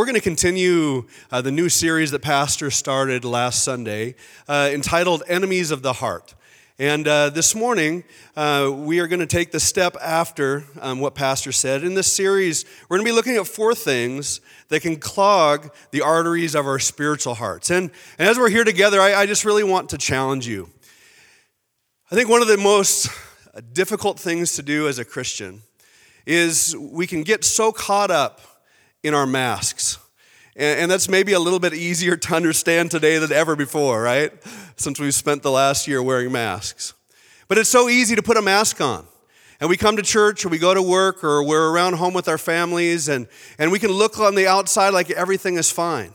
we're 0.00 0.06
going 0.06 0.14
to 0.14 0.20
continue 0.22 1.04
uh, 1.30 1.42
the 1.42 1.50
new 1.50 1.68
series 1.68 2.10
that 2.10 2.22
Pastor 2.22 2.70
started 2.70 3.22
last 3.22 3.62
Sunday 3.62 4.14
uh, 4.48 4.70
entitled 4.72 5.22
Enemies 5.28 5.70
of 5.70 5.82
the 5.82 5.92
Heart. 5.92 6.34
And 6.78 7.06
uh, 7.06 7.28
this 7.28 7.54
morning, 7.54 8.04
uh, 8.34 8.72
we 8.74 8.98
are 9.00 9.06
going 9.06 9.20
to 9.20 9.26
take 9.26 9.52
the 9.52 9.60
step 9.60 9.98
after 10.02 10.64
um, 10.80 11.00
what 11.00 11.14
Pastor 11.14 11.52
said. 11.52 11.84
In 11.84 11.92
this 11.92 12.10
series, 12.10 12.64
we're 12.88 12.96
going 12.96 13.04
to 13.04 13.12
be 13.12 13.14
looking 13.14 13.36
at 13.36 13.46
four 13.46 13.74
things 13.74 14.40
that 14.68 14.80
can 14.80 14.96
clog 14.96 15.70
the 15.90 16.00
arteries 16.00 16.54
of 16.54 16.66
our 16.66 16.78
spiritual 16.78 17.34
hearts. 17.34 17.68
And, 17.68 17.90
and 18.18 18.26
as 18.26 18.38
we're 18.38 18.48
here 18.48 18.64
together, 18.64 19.02
I, 19.02 19.12
I 19.12 19.26
just 19.26 19.44
really 19.44 19.64
want 19.64 19.90
to 19.90 19.98
challenge 19.98 20.46
you. 20.46 20.70
I 22.10 22.14
think 22.14 22.30
one 22.30 22.40
of 22.40 22.48
the 22.48 22.56
most 22.56 23.10
difficult 23.74 24.18
things 24.18 24.56
to 24.56 24.62
do 24.62 24.88
as 24.88 24.98
a 24.98 25.04
Christian 25.04 25.60
is 26.24 26.74
we 26.74 27.06
can 27.06 27.22
get 27.22 27.44
so 27.44 27.70
caught 27.70 28.10
up 28.10 28.40
in 29.02 29.14
our 29.14 29.26
masks. 29.26 29.98
And, 30.56 30.90
that's 30.90 31.08
maybe 31.08 31.32
a 31.32 31.38
little 31.38 31.60
bit 31.60 31.72
easier 31.72 32.16
to 32.16 32.34
understand 32.34 32.90
today 32.90 33.18
than 33.18 33.32
ever 33.32 33.56
before, 33.56 34.02
right? 34.02 34.32
Since 34.76 35.00
we've 35.00 35.14
spent 35.14 35.42
the 35.42 35.50
last 35.50 35.88
year 35.88 36.02
wearing 36.02 36.32
masks. 36.32 36.92
But 37.48 37.56
it's 37.56 37.70
so 37.70 37.88
easy 37.88 38.14
to 38.16 38.22
put 38.22 38.36
a 38.36 38.42
mask 38.42 38.80
on. 38.80 39.06
And 39.60 39.68
we 39.68 39.76
come 39.76 39.96
to 39.96 40.02
church 40.02 40.44
or 40.44 40.48
we 40.48 40.58
go 40.58 40.74
to 40.74 40.82
work 40.82 41.22
or 41.22 41.42
we're 41.42 41.70
around 41.70 41.94
home 41.94 42.14
with 42.14 42.28
our 42.28 42.38
families 42.38 43.08
and, 43.08 43.26
and 43.58 43.70
we 43.70 43.78
can 43.78 43.90
look 43.90 44.18
on 44.18 44.34
the 44.34 44.46
outside 44.46 44.90
like 44.90 45.10
everything 45.10 45.56
is 45.56 45.70
fine. 45.70 46.14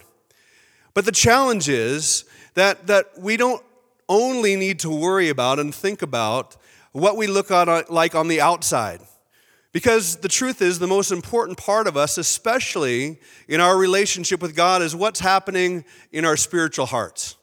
But 0.94 1.06
the 1.06 1.12
challenge 1.12 1.70
is 1.70 2.26
that, 2.56 2.88
that 2.88 3.20
we 3.20 3.38
don't 3.38 3.64
only 4.10 4.56
need 4.56 4.80
to 4.80 4.90
worry 4.90 5.30
about 5.30 5.60
and 5.60 5.74
think 5.74 6.02
about 6.02 6.56
what 6.92 7.18
we 7.18 7.28
look 7.28 7.52
on, 7.52 7.84
like 7.90 8.16
on 8.16 8.28
the 8.28 8.42
outside. 8.42 9.02
Because 9.76 10.16
the 10.16 10.30
truth 10.30 10.62
is, 10.62 10.80
the 10.80 10.88
most 10.88 11.12
important 11.12 11.58
part 11.58 11.86
of 11.86 11.98
us, 11.98 12.18
especially 12.18 13.20
in 13.50 13.60
our 13.60 13.78
relationship 13.78 14.42
with 14.42 14.56
God, 14.56 14.82
is 14.82 14.96
what's 14.96 15.20
happening 15.20 15.84
in 16.14 16.24
our 16.24 16.38
spiritual 16.38 16.86
hearts. 16.86 17.36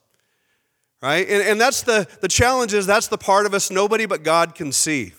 Right? 1.02 1.28
And, 1.28 1.42
and 1.46 1.60
that's 1.60 1.82
the, 1.82 2.08
the 2.22 2.28
challenge 2.28 2.72
is 2.72 2.86
that's 2.86 3.08
the 3.08 3.18
part 3.18 3.44
of 3.44 3.52
us 3.52 3.70
nobody 3.70 4.06
but 4.06 4.22
God 4.22 4.54
can 4.54 4.72
see. 4.72 5.12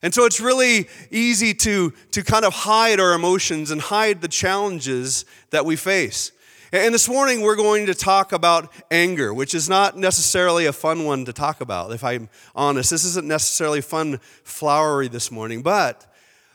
And 0.00 0.14
so 0.14 0.24
it's 0.24 0.40
really 0.40 0.88
easy 1.10 1.52
to, 1.52 1.92
to 2.12 2.24
kind 2.24 2.46
of 2.46 2.54
hide 2.54 3.00
our 3.00 3.12
emotions 3.12 3.70
and 3.70 3.78
hide 3.78 4.22
the 4.22 4.28
challenges 4.28 5.26
that 5.50 5.66
we 5.66 5.76
face. 5.76 6.32
And 6.72 6.94
this 6.94 7.06
morning 7.06 7.42
we're 7.42 7.54
going 7.54 7.84
to 7.84 7.94
talk 7.94 8.32
about 8.32 8.72
anger, 8.90 9.34
which 9.34 9.54
is 9.54 9.68
not 9.68 9.98
necessarily 9.98 10.64
a 10.64 10.72
fun 10.72 11.04
one 11.04 11.26
to 11.26 11.34
talk 11.34 11.60
about, 11.60 11.92
if 11.92 12.02
I'm 12.02 12.30
honest. 12.54 12.88
This 12.88 13.04
isn't 13.04 13.28
necessarily 13.28 13.82
fun, 13.82 14.20
flowery 14.42 15.08
this 15.08 15.30
morning, 15.30 15.60
but 15.60 16.06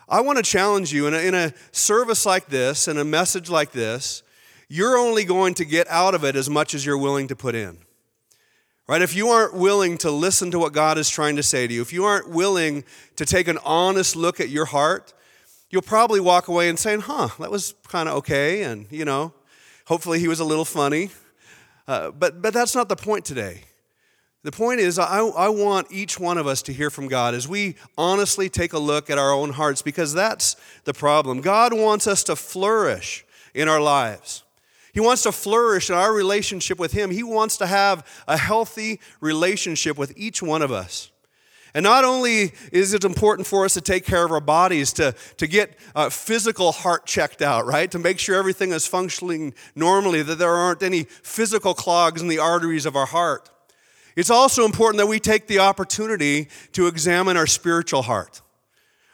I 0.08 0.20
want 0.20 0.38
to 0.38 0.42
challenge 0.42 0.92
you 0.92 1.06
in 1.06 1.14
a, 1.14 1.18
in 1.18 1.34
a 1.34 1.52
service 1.72 2.24
like 2.24 2.46
this, 2.46 2.86
in 2.86 2.96
a 2.96 3.04
message 3.04 3.50
like 3.50 3.72
this, 3.72 4.22
you're 4.68 4.96
only 4.96 5.24
going 5.24 5.54
to 5.54 5.64
get 5.64 5.88
out 5.88 6.14
of 6.14 6.24
it 6.24 6.36
as 6.36 6.48
much 6.48 6.74
as 6.74 6.86
you're 6.86 6.98
willing 6.98 7.28
to 7.28 7.36
put 7.36 7.54
in. 7.54 7.78
Right? 8.88 9.02
If 9.02 9.16
you 9.16 9.28
aren't 9.28 9.54
willing 9.54 9.98
to 9.98 10.12
listen 10.12 10.52
to 10.52 10.60
what 10.60 10.72
God 10.72 10.96
is 10.96 11.10
trying 11.10 11.34
to 11.36 11.42
say 11.42 11.66
to 11.66 11.74
you, 11.74 11.82
if 11.82 11.92
you 11.92 12.04
aren't 12.04 12.30
willing 12.30 12.84
to 13.16 13.26
take 13.26 13.48
an 13.48 13.58
honest 13.64 14.14
look 14.14 14.38
at 14.38 14.48
your 14.48 14.66
heart, 14.66 15.12
you'll 15.70 15.82
probably 15.82 16.20
walk 16.20 16.46
away 16.46 16.68
and 16.68 16.78
saying, 16.78 17.00
huh, 17.00 17.28
that 17.40 17.50
was 17.50 17.74
kind 17.88 18.08
of 18.08 18.14
okay. 18.16 18.62
And, 18.62 18.86
you 18.90 19.04
know, 19.04 19.32
hopefully 19.86 20.20
he 20.20 20.28
was 20.28 20.38
a 20.38 20.44
little 20.44 20.64
funny. 20.64 21.10
Uh, 21.88 22.12
but, 22.12 22.40
but 22.40 22.54
that's 22.54 22.76
not 22.76 22.88
the 22.88 22.94
point 22.94 23.24
today. 23.24 23.62
The 24.46 24.52
point 24.52 24.78
is, 24.78 24.96
I, 24.96 25.18
I 25.18 25.48
want 25.48 25.88
each 25.90 26.20
one 26.20 26.38
of 26.38 26.46
us 26.46 26.62
to 26.62 26.72
hear 26.72 26.88
from 26.88 27.08
God 27.08 27.34
as 27.34 27.48
we 27.48 27.74
honestly 27.98 28.48
take 28.48 28.74
a 28.74 28.78
look 28.78 29.10
at 29.10 29.18
our 29.18 29.32
own 29.32 29.50
hearts 29.50 29.82
because 29.82 30.14
that's 30.14 30.54
the 30.84 30.94
problem. 30.94 31.40
God 31.40 31.72
wants 31.72 32.06
us 32.06 32.22
to 32.22 32.36
flourish 32.36 33.26
in 33.54 33.66
our 33.66 33.80
lives. 33.80 34.44
He 34.94 35.00
wants 35.00 35.24
to 35.24 35.32
flourish 35.32 35.90
in 35.90 35.96
our 35.96 36.12
relationship 36.12 36.78
with 36.78 36.92
Him. 36.92 37.10
He 37.10 37.24
wants 37.24 37.56
to 37.56 37.66
have 37.66 38.06
a 38.28 38.36
healthy 38.36 39.00
relationship 39.20 39.98
with 39.98 40.12
each 40.16 40.40
one 40.44 40.62
of 40.62 40.70
us. 40.70 41.10
And 41.74 41.82
not 41.82 42.04
only 42.04 42.52
is 42.70 42.94
it 42.94 43.02
important 43.02 43.48
for 43.48 43.64
us 43.64 43.74
to 43.74 43.80
take 43.80 44.04
care 44.04 44.24
of 44.24 44.30
our 44.30 44.40
bodies, 44.40 44.92
to, 44.92 45.16
to 45.38 45.48
get 45.48 45.76
uh, 45.96 46.08
physical 46.08 46.70
heart 46.70 47.04
checked 47.04 47.42
out, 47.42 47.66
right? 47.66 47.90
To 47.90 47.98
make 47.98 48.20
sure 48.20 48.36
everything 48.36 48.70
is 48.70 48.86
functioning 48.86 49.54
normally, 49.74 50.22
that 50.22 50.38
there 50.38 50.54
aren't 50.54 50.84
any 50.84 51.02
physical 51.02 51.74
clogs 51.74 52.22
in 52.22 52.28
the 52.28 52.38
arteries 52.38 52.86
of 52.86 52.94
our 52.94 53.06
heart. 53.06 53.50
It's 54.16 54.30
also 54.30 54.64
important 54.64 54.98
that 54.98 55.06
we 55.06 55.20
take 55.20 55.46
the 55.46 55.58
opportunity 55.58 56.48
to 56.72 56.86
examine 56.86 57.36
our 57.36 57.46
spiritual 57.46 58.02
heart, 58.02 58.40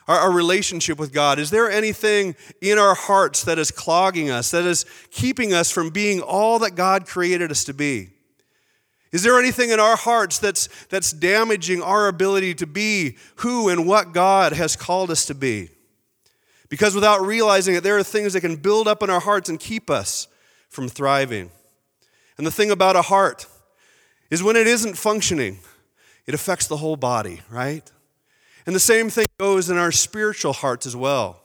our, 0.07 0.17
our, 0.17 0.31
relationship 0.31 0.97
with 0.97 1.11
God. 1.11 1.39
Is 1.39 1.49
there 1.49 1.69
anything 1.69 2.35
in 2.61 2.79
our 2.79 2.95
hearts 2.95 3.43
that 3.43 3.59
is 3.59 3.69
clogging 3.69 4.29
us, 4.29 4.51
that 4.51 4.63
is 4.63 4.85
keeping 5.11 5.53
us 5.53 5.69
from 5.69 5.89
being 5.89 6.21
all 6.21 6.59
that 6.59 6.75
God 6.75 7.05
created 7.05 7.51
us 7.51 7.65
to 7.65 7.73
be? 7.73 8.11
Is 9.11 9.23
there 9.23 9.37
anything 9.37 9.69
in 9.69 9.79
our 9.79 9.97
hearts 9.97 10.39
that's, 10.39 10.67
that's 10.85 11.11
damaging 11.11 11.83
our 11.83 12.07
ability 12.07 12.55
to 12.55 12.65
be 12.65 13.17
who 13.37 13.69
and 13.69 13.85
what 13.85 14.13
God 14.13 14.53
has 14.53 14.75
called 14.75 15.11
us 15.11 15.25
to 15.25 15.35
be? 15.35 15.69
Because 16.69 16.95
without 16.95 17.21
realizing 17.21 17.75
it, 17.75 17.83
there 17.83 17.97
are 17.97 18.03
things 18.03 18.33
that 18.33 18.41
can 18.41 18.55
build 18.55 18.87
up 18.87 19.03
in 19.03 19.11
our 19.11 19.19
hearts 19.19 19.49
and 19.49 19.59
keep 19.59 19.91
us 19.91 20.27
from 20.69 20.87
thriving. 20.87 21.51
And 22.39 22.47
the 22.47 22.51
thing 22.51 22.71
about 22.71 22.95
a 22.95 23.03
heart, 23.03 23.45
is 24.33 24.41
when 24.41 24.55
it 24.55 24.65
isn't 24.65 24.97
functioning, 24.97 25.59
it 26.25 26.33
affects 26.33 26.65
the 26.65 26.77
whole 26.77 26.95
body, 26.95 27.41
right? 27.51 27.91
And 28.65 28.75
the 28.75 28.79
same 28.79 29.11
thing 29.11 29.27
goes 29.37 29.69
in 29.69 29.77
our 29.77 29.91
spiritual 29.91 30.53
hearts 30.53 30.87
as 30.87 30.95
well. 30.95 31.39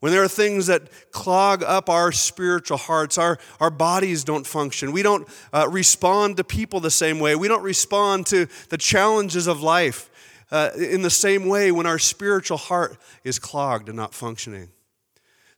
When 0.00 0.12
there 0.12 0.22
are 0.22 0.28
things 0.28 0.66
that 0.66 0.90
clog 1.10 1.62
up 1.62 1.88
our 1.88 2.12
spiritual 2.12 2.76
hearts, 2.76 3.16
our, 3.16 3.38
our 3.60 3.70
bodies 3.70 4.24
don't 4.24 4.46
function. 4.46 4.92
We 4.92 5.02
don't 5.02 5.26
uh, 5.54 5.68
respond 5.70 6.36
to 6.36 6.44
people 6.44 6.80
the 6.80 6.90
same 6.90 7.18
way. 7.18 7.34
We 7.34 7.48
don't 7.48 7.62
respond 7.62 8.26
to 8.26 8.46
the 8.68 8.76
challenges 8.76 9.46
of 9.46 9.62
life 9.62 10.10
uh, 10.50 10.68
in 10.76 11.00
the 11.00 11.08
same 11.08 11.46
way 11.46 11.72
when 11.72 11.86
our 11.86 11.98
spiritual 11.98 12.58
heart 12.58 12.98
is 13.24 13.38
clogged 13.38 13.88
and 13.88 13.96
not 13.96 14.12
functioning. 14.12 14.68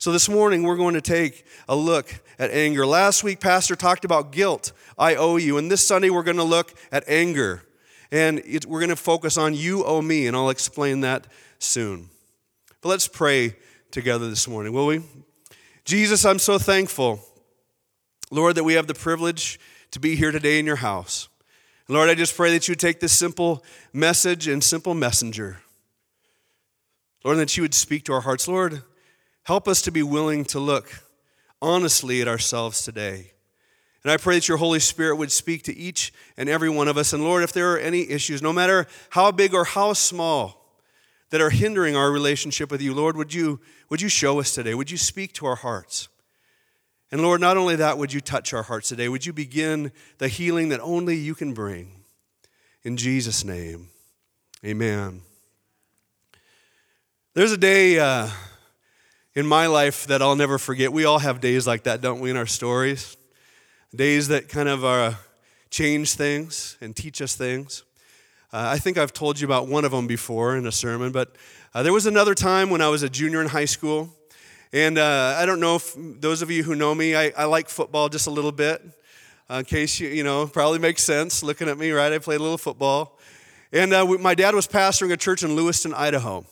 So, 0.05 0.13
this 0.13 0.29
morning 0.29 0.65
we're 0.65 0.77
going 0.77 0.93
to 0.93 1.01
take 1.01 1.47
a 1.67 1.75
look 1.75 2.21
at 2.39 2.51
anger. 2.51 2.85
Last 2.85 3.25
week, 3.25 3.41
Pastor 3.41 3.75
talked 3.75 4.05
about 4.05 4.33
guilt. 4.33 4.73
I 4.99 5.15
owe 5.15 5.39
you. 5.39 5.57
And 5.57 5.71
this 5.71 5.87
Sunday, 5.87 6.11
we're 6.11 6.23
going 6.23 6.37
to 6.37 6.45
look 6.45 6.75
at 6.93 7.05
anger. 7.09 7.63
And 8.13 8.41
it, 8.41 8.67
we're 8.67 8.81
going 8.81 8.91
to 8.91 8.97
focus 8.97 9.39
on 9.39 9.55
you 9.55 9.83
owe 9.83 10.03
me, 10.03 10.27
and 10.27 10.37
I'll 10.37 10.51
explain 10.51 11.01
that 11.01 11.27
soon. 11.59 12.11
But 12.83 12.91
let's 12.91 13.09
pray 13.09 13.57
together 13.91 14.29
this 14.29 14.47
morning, 14.47 14.75
will 14.75 14.89
we? 14.89 15.01
Jesus, 15.87 16.27
I'm 16.27 16.39
so 16.39 16.59
thankful, 16.59 17.21
Lord, 18.31 18.57
that 18.57 18.65
we 18.65 18.75
have 18.75 18.87
the 18.87 18.93
privilege 18.93 19.59
to 19.93 20.01
be 20.01 20.17
here 20.17 20.33
today 20.33 20.59
in 20.59 20.67
your 20.67 20.77
house. 20.77 21.31
Lord, 21.89 22.11
I 22.11 22.15
just 22.15 22.37
pray 22.37 22.53
that 22.53 22.69
you 22.69 22.75
take 22.75 23.01
this 23.01 23.15
simple 23.15 23.65
message 23.95 24.49
and 24.49 24.63
simple 24.63 24.93
messenger. 24.93 25.63
Lord, 27.25 27.39
that 27.39 27.57
you 27.57 27.63
would 27.63 27.73
speak 27.73 28.05
to 28.05 28.13
our 28.13 28.21
hearts. 28.21 28.47
Lord, 28.47 28.83
Help 29.45 29.69
us 29.69 29.83
to 29.83 29.91
be 29.91 30.03
willing 30.03 30.45
to 30.47 30.59
look 30.59 31.03
honestly 31.61 32.23
at 32.23 32.29
ourselves 32.29 32.83
today. 32.83 33.31
And 34.03 34.11
I 34.11 34.17
pray 34.17 34.37
that 34.37 34.49
your 34.49 34.57
Holy 34.57 34.81
Spirit 34.81 35.17
would 35.17 35.31
speak 35.31 35.63
to 35.65 35.77
each 35.77 36.13
and 36.37 36.49
every 36.49 36.71
one 36.71 36.89
of 36.89 36.97
us. 36.97 37.13
And 37.13 37.23
Lord, 37.23 37.43
if 37.43 37.53
there 37.53 37.73
are 37.73 37.79
any 37.79 38.11
issues, 38.11 38.43
no 38.43 38.53
matter 38.53 38.87
how 39.11 39.31
big 39.33 39.55
or 39.55 39.65
how 39.65 39.93
small, 39.93 40.63
that 41.31 41.41
are 41.41 41.51
hindering 41.51 41.97
our 41.97 42.11
relationship 42.11 42.71
with 42.71 42.81
you, 42.81 42.95
Lord, 42.95 43.17
would 43.17 43.35
you, 43.35 43.61
would 43.91 44.01
you 44.01 44.09
show 44.09 44.41
us 44.41 44.55
today? 44.55 44.75
Would 44.75 44.91
you 44.91 44.97
speak 44.97 45.33
to 45.35 45.47
our 45.47 45.57
hearts? 45.57 46.09
And 47.11 47.23
Lord, 47.23 47.41
not 47.41 47.57
only 47.57 47.77
that, 47.77 47.99
would 47.99 48.13
you 48.13 48.21
touch 48.21 48.55
our 48.55 48.63
hearts 48.63 48.89
today? 48.89 49.09
Would 49.09 49.27
you 49.27 49.33
begin 49.33 49.93
the 50.19 50.29
healing 50.29 50.71
that 50.71 50.81
only 50.81 51.17
you 51.17 51.35
can 51.35 51.53
bring? 51.53 52.05
In 52.83 52.97
Jesus' 52.97 53.45
name, 53.45 53.89
amen. 54.65 55.23
There's 57.35 57.53
a 57.53 57.59
day. 57.59 57.99
Uh, 57.99 58.29
in 59.35 59.47
my 59.47 59.67
life 59.67 60.07
that 60.07 60.23
I'll 60.23 60.37
never 60.37 60.59
forget. 60.59 60.93
We 60.93 61.05
all 61.05 61.19
have 61.19 61.41
days 61.41 61.67
like 61.67 61.85
that, 61.85 62.01
don't 62.01 62.21
we, 62.21 62.31
in 62.31 62.37
our 62.37 62.47
stories? 62.47 63.17
Days 63.95 64.29
that 64.29 64.49
kind 64.49 64.69
of 64.69 64.85
uh, 64.85 65.15
change 65.71 66.15
things 66.15 66.77
and 66.81 66.95
teach 66.95 67.21
us 67.21 67.35
things. 67.35 67.83
Uh, 68.53 68.69
I 68.71 68.79
think 68.79 68.97
I've 68.97 69.13
told 69.13 69.41
you 69.41 69.47
about 69.47 69.67
one 69.67 69.85
of 69.85 69.91
them 69.91 70.07
before 70.07 70.57
in 70.57 70.67
a 70.67 70.73
sermon, 70.73 71.11
but 71.11 71.35
uh, 71.75 71.83
there 71.83 71.93
was 71.93 72.07
another 72.07 72.35
time 72.35 72.71
when 72.71 72.81
I 72.81 72.89
was 72.89 73.03
a 73.03 73.09
junior 73.09 73.41
in 73.41 73.49
high 73.49 73.65
school. 73.65 74.09
And 74.73 74.99
uh, 74.99 75.37
I 75.37 75.47
don't 75.47 75.59
know 75.59 75.77
if 75.77 75.95
those 75.97 76.43
of 76.43 76.51
you 76.51 76.63
who 76.63 76.77
know 76.77 76.95
me, 76.95 77.17
I, 77.17 77.33
I 77.37 77.45
like 77.45 77.69
football 77.69 78.09
just 78.09 78.29
a 78.29 78.31
little 78.31 78.53
bit. 78.53 78.83
Uh, 79.51 79.55
in 79.55 79.65
case 79.65 79.99
you, 79.99 80.09
you 80.09 80.23
know, 80.23 80.47
probably 80.47 80.79
makes 80.79 81.03
sense 81.03 81.43
looking 81.43 81.69
at 81.69 81.77
me, 81.77 81.91
right? 81.91 82.13
I 82.13 82.19
played 82.19 82.39
a 82.39 82.43
little 82.43 82.59
football. 82.59 83.19
And 83.73 83.93
uh, 83.93 84.07
my 84.07 84.37
dad 84.37 84.55
was 84.55 84.69
pastoring 84.69 85.13
a 85.13 85.17
church 85.17 85.43
in 85.43 85.57
Lewiston, 85.57 85.93
Idaho. 85.93 86.47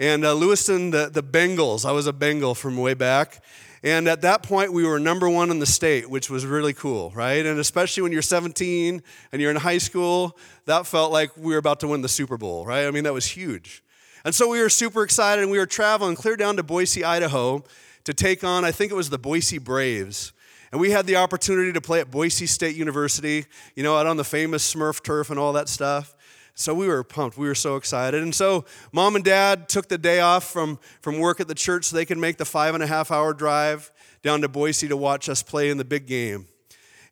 And 0.00 0.24
uh, 0.24 0.32
Lewiston, 0.32 0.92
the, 0.92 1.10
the 1.12 1.22
Bengals, 1.22 1.84
I 1.84 1.92
was 1.92 2.06
a 2.06 2.12
Bengal 2.14 2.54
from 2.54 2.78
way 2.78 2.94
back. 2.94 3.44
And 3.82 4.08
at 4.08 4.22
that 4.22 4.42
point, 4.42 4.72
we 4.72 4.82
were 4.86 4.98
number 4.98 5.28
one 5.28 5.50
in 5.50 5.58
the 5.58 5.66
state, 5.66 6.08
which 6.08 6.30
was 6.30 6.46
really 6.46 6.72
cool, 6.72 7.10
right? 7.14 7.44
And 7.44 7.58
especially 7.58 8.02
when 8.02 8.10
you're 8.10 8.22
17 8.22 9.02
and 9.30 9.42
you're 9.42 9.50
in 9.50 9.58
high 9.58 9.76
school, 9.76 10.38
that 10.64 10.86
felt 10.86 11.12
like 11.12 11.36
we 11.36 11.52
were 11.52 11.58
about 11.58 11.80
to 11.80 11.88
win 11.88 12.00
the 12.00 12.08
Super 12.08 12.38
Bowl, 12.38 12.64
right? 12.64 12.86
I 12.86 12.90
mean, 12.90 13.04
that 13.04 13.12
was 13.12 13.26
huge. 13.26 13.82
And 14.24 14.34
so 14.34 14.48
we 14.48 14.62
were 14.62 14.70
super 14.70 15.02
excited 15.02 15.42
and 15.42 15.50
we 15.50 15.58
were 15.58 15.66
traveling 15.66 16.16
clear 16.16 16.36
down 16.36 16.56
to 16.56 16.62
Boise, 16.62 17.04
Idaho 17.04 17.62
to 18.04 18.14
take 18.14 18.42
on, 18.42 18.64
I 18.64 18.72
think 18.72 18.90
it 18.90 18.94
was 18.94 19.10
the 19.10 19.18
Boise 19.18 19.58
Braves. 19.58 20.32
And 20.72 20.80
we 20.80 20.92
had 20.92 21.06
the 21.06 21.16
opportunity 21.16 21.74
to 21.74 21.80
play 21.82 22.00
at 22.00 22.10
Boise 22.10 22.46
State 22.46 22.74
University, 22.74 23.44
you 23.74 23.82
know, 23.82 23.98
out 23.98 24.06
on 24.06 24.16
the 24.16 24.24
famous 24.24 24.74
Smurf 24.74 25.02
turf 25.02 25.28
and 25.28 25.38
all 25.38 25.52
that 25.52 25.68
stuff. 25.68 26.14
So 26.60 26.74
we 26.74 26.88
were 26.88 27.02
pumped. 27.02 27.38
We 27.38 27.48
were 27.48 27.54
so 27.54 27.76
excited. 27.76 28.22
And 28.22 28.34
so 28.34 28.66
mom 28.92 29.16
and 29.16 29.24
dad 29.24 29.68
took 29.68 29.88
the 29.88 29.96
day 29.96 30.20
off 30.20 30.44
from, 30.44 30.78
from 31.00 31.18
work 31.18 31.40
at 31.40 31.48
the 31.48 31.54
church 31.54 31.86
so 31.86 31.96
they 31.96 32.04
could 32.04 32.18
make 32.18 32.36
the 32.36 32.44
five 32.44 32.74
and 32.74 32.82
a 32.84 32.86
half 32.86 33.10
hour 33.10 33.32
drive 33.32 33.90
down 34.22 34.42
to 34.42 34.48
Boise 34.48 34.86
to 34.88 34.96
watch 34.96 35.30
us 35.30 35.42
play 35.42 35.70
in 35.70 35.78
the 35.78 35.86
big 35.86 36.06
game. 36.06 36.46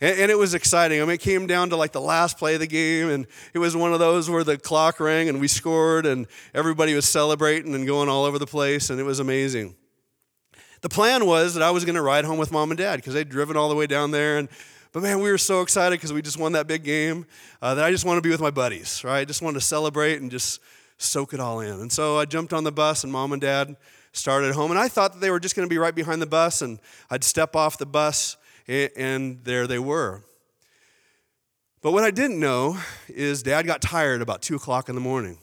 And, 0.03 0.21
and, 0.21 0.31
it 0.31 0.37
was 0.37 0.53
exciting. 0.53 1.01
I 1.01 1.05
mean, 1.05 1.15
it 1.15 1.23
came 1.23 1.47
down 1.47 1.71
to 1.71 1.77
like 1.77 1.93
the 1.93 2.01
last 2.01 2.39
play 2.39 2.55
of 2.55 2.61
the 2.61 2.67
game, 2.67 3.09
and 3.09 3.27
it 3.55 3.59
was 3.59 3.75
one 3.75 3.95
of 3.95 3.99
those 3.99 4.29
where 4.29 4.45
the 4.45 4.59
clock 4.59 5.01
rang 5.01 5.31
and 5.31 5.41
we 5.41 5.49
scored, 5.49 6.05
and 6.05 6.27
everybody 6.55 6.95
was 6.95 7.07
celebrating 7.07 7.75
and 7.75 7.87
going 7.87 8.09
all 8.09 8.25
over 8.25 8.39
the 8.39 8.47
place, 8.47 8.91
and 8.91 9.01
it 9.01 9.05
was 9.05 9.19
amazing. 9.19 9.75
The 10.83 10.89
plan 10.89 11.27
was 11.27 11.55
that 11.55 11.63
I 11.63 11.71
was 11.71 11.85
going 11.85 11.97
to 11.97 12.03
ride 12.03 12.25
home 12.27 12.39
with 12.39 12.53
mom 12.53 12.71
and 12.71 12.79
dad 12.79 12.97
because 12.97 13.15
they'd 13.15 13.29
driven 13.29 13.57
all 13.57 13.69
the 13.71 13.75
way 13.75 13.87
down 13.87 14.11
there, 14.11 14.39
and 14.39 14.49
but 14.93 15.03
man, 15.03 15.21
we 15.21 15.31
were 15.31 15.39
so 15.39 15.61
excited 15.63 15.97
because 15.97 16.13
we 16.13 16.23
just 16.23 16.39
won 16.39 16.53
that 16.53 16.67
big 16.67 16.83
game 16.83 17.27
uh, 17.61 17.75
that 17.75 17.85
I 17.85 17.91
just 17.91 18.05
wanted 18.05 18.23
to 18.23 18.27
be 18.27 18.31
with 18.31 18.41
my 18.41 18.51
buddies, 18.51 19.05
right? 19.05 19.21
I 19.21 19.25
just 19.25 19.43
wanted 19.43 19.61
to 19.61 19.65
celebrate 19.67 20.21
and 20.21 20.31
just 20.31 20.61
soak 20.97 21.33
it 21.33 21.41
all 21.41 21.61
in. 21.61 21.81
And 21.81 21.93
so 21.93 22.19
I 22.19 22.25
jumped 22.25 22.53
on 22.53 22.65
the 22.65 22.73
bus, 22.73 23.05
and 23.05 23.13
mom 23.13 23.33
and 23.33 23.41
dad 23.41 23.77
started 24.13 24.55
home, 24.55 24.71
and 24.71 24.81
I 24.81 24.89
thought 24.89 25.13
that 25.13 25.21
they 25.21 25.31
were 25.31 25.41
just 25.41 25.55
going 25.55 25.69
to 25.69 25.73
be 25.73 25.79
right 25.79 25.95
behind 25.95 26.21
the 26.21 26.27
bus, 26.27 26.63
and 26.63 26.79
I'd 27.11 27.25
step 27.25 27.55
off 27.55 27.79
the 27.79 27.87
bus 27.87 28.37
and 28.69 29.43
there 29.45 29.67
they 29.67 29.79
were. 29.79 30.23
But 31.81 31.93
what 31.93 32.05
I 32.05 32.11
didn't 32.11 32.41
know 32.41 32.79
is 33.09 33.43
dad 33.43 33.67
got 33.67 33.81
tired 33.81 34.21
about 34.21 34.43
2 34.43 34.57
o'clock 34.57 34.89
in 34.89 34.95
the 34.95 35.01
morning. 35.01 35.39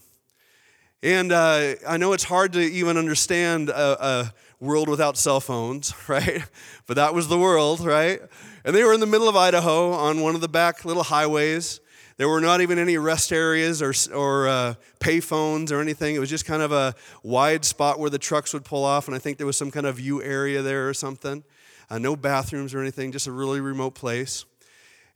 And 1.02 1.32
uh, 1.32 1.76
I 1.88 1.98
know 1.98 2.14
it's 2.14 2.24
hard 2.24 2.54
to 2.54 2.60
even 2.60 2.98
understand 2.98 3.70
a, 3.70 4.06
a, 4.06 4.34
world 4.62 4.88
without 4.88 5.18
cell 5.18 5.42
phones, 5.42 5.94
right? 6.08 6.42
But 6.88 6.96
that 6.96 7.14
was 7.14 7.28
the 7.28 7.38
world, 7.38 7.82
right? 7.82 8.22
And 8.66 8.76
they 8.76 8.84
were 8.84 8.94
in 8.94 9.00
the 9.00 9.06
middle 9.06 9.30
of 9.30 9.38
Idaho 9.38 9.94
on 9.94 10.20
one 10.20 10.36
of 10.36 10.42
the 10.42 10.50
back 10.50 10.84
little 10.84 11.04
highways. 11.04 11.80
There 12.18 12.28
were 12.28 12.42
not 12.42 12.60
even 12.62 12.80
any 12.80 12.98
rest 12.98 13.32
areas 13.32 13.82
or, 13.82 13.94
or 14.14 14.48
uh, 14.48 14.74
pay 15.00 15.22
phones 15.22 15.72
or 15.72 15.80
anything. 15.80 16.16
It 16.16 16.20
was 16.20 16.30
just 16.30 16.46
kind 16.46 16.62
of 16.62 16.74
a 16.74 16.96
wide 17.24 17.64
spot 17.64 18.00
where 18.00 18.10
the 18.10 18.20
trucks 18.20 18.54
would 18.54 18.66
pull 18.66 18.84
off, 18.84 19.08
and 19.08 19.16
I 19.16 19.20
think 19.20 19.38
there 19.38 19.48
was 19.48 19.58
some 19.58 19.72
kind 19.72 19.86
of 19.86 19.96
view 19.96 20.22
area 20.22 20.62
there 20.62 20.90
or 20.90 20.94
something 20.94 21.44
uh, 21.90 21.98
no 21.98 22.16
bathrooms 22.16 22.74
or 22.74 22.82
anything, 22.82 23.12
just 23.12 23.28
a 23.28 23.32
really 23.32 23.62
remote 23.62 23.96
place. 23.96 24.46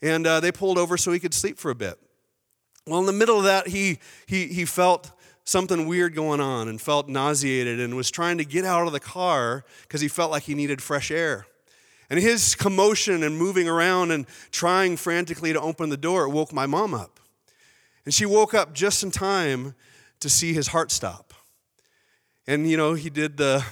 And 0.02 0.26
uh, 0.26 0.40
they 0.40 0.52
pulled 0.52 0.78
over 0.78 0.98
so 0.98 1.12
he 1.12 1.20
could 1.20 1.34
sleep 1.34 1.58
for 1.58 1.72
a 1.72 1.76
bit. 1.76 2.00
Well, 2.86 3.00
in 3.00 3.06
the 3.06 3.14
middle 3.14 3.38
of 3.38 3.44
that, 3.44 3.68
he, 3.68 4.00
he, 4.26 4.48
he 4.48 4.66
felt 4.66 5.12
something 5.44 5.88
weird 5.88 6.16
going 6.16 6.40
on 6.40 6.68
and 6.68 6.80
felt 6.80 7.10
nauseated 7.10 7.80
and 7.80 7.96
was 7.96 8.10
trying 8.10 8.38
to 8.38 8.46
get 8.46 8.66
out 8.66 8.88
of 8.88 8.94
the 8.94 9.00
car 9.00 9.64
because 9.82 10.02
he 10.02 10.08
felt 10.08 10.32
like 10.32 10.44
he 10.44 10.56
needed 10.56 10.82
fresh 10.82 11.12
air. 11.12 11.46
And 12.10 12.20
his 12.20 12.56
commotion 12.56 13.24
and 13.24 13.38
moving 13.38 13.68
around 13.68 14.12
and 14.12 14.26
trying 14.52 14.98
frantically 14.98 15.54
to 15.54 15.62
open 15.62 15.90
the 15.90 15.98
door 15.98 16.28
woke 16.28 16.52
my 16.52 16.66
mom 16.66 16.94
up. 16.94 17.20
And 18.06 18.14
she 18.14 18.26
woke 18.26 18.54
up 18.54 18.74
just 18.74 19.04
in 19.04 19.12
time 19.12 19.76
to 20.20 20.30
see 20.30 20.54
his 20.54 20.70
heart 20.70 20.92
stop. 20.92 21.34
And, 22.48 22.68
you 22.68 22.78
know, 22.78 22.96
he 22.96 23.12
did 23.12 23.38
the 23.38 23.64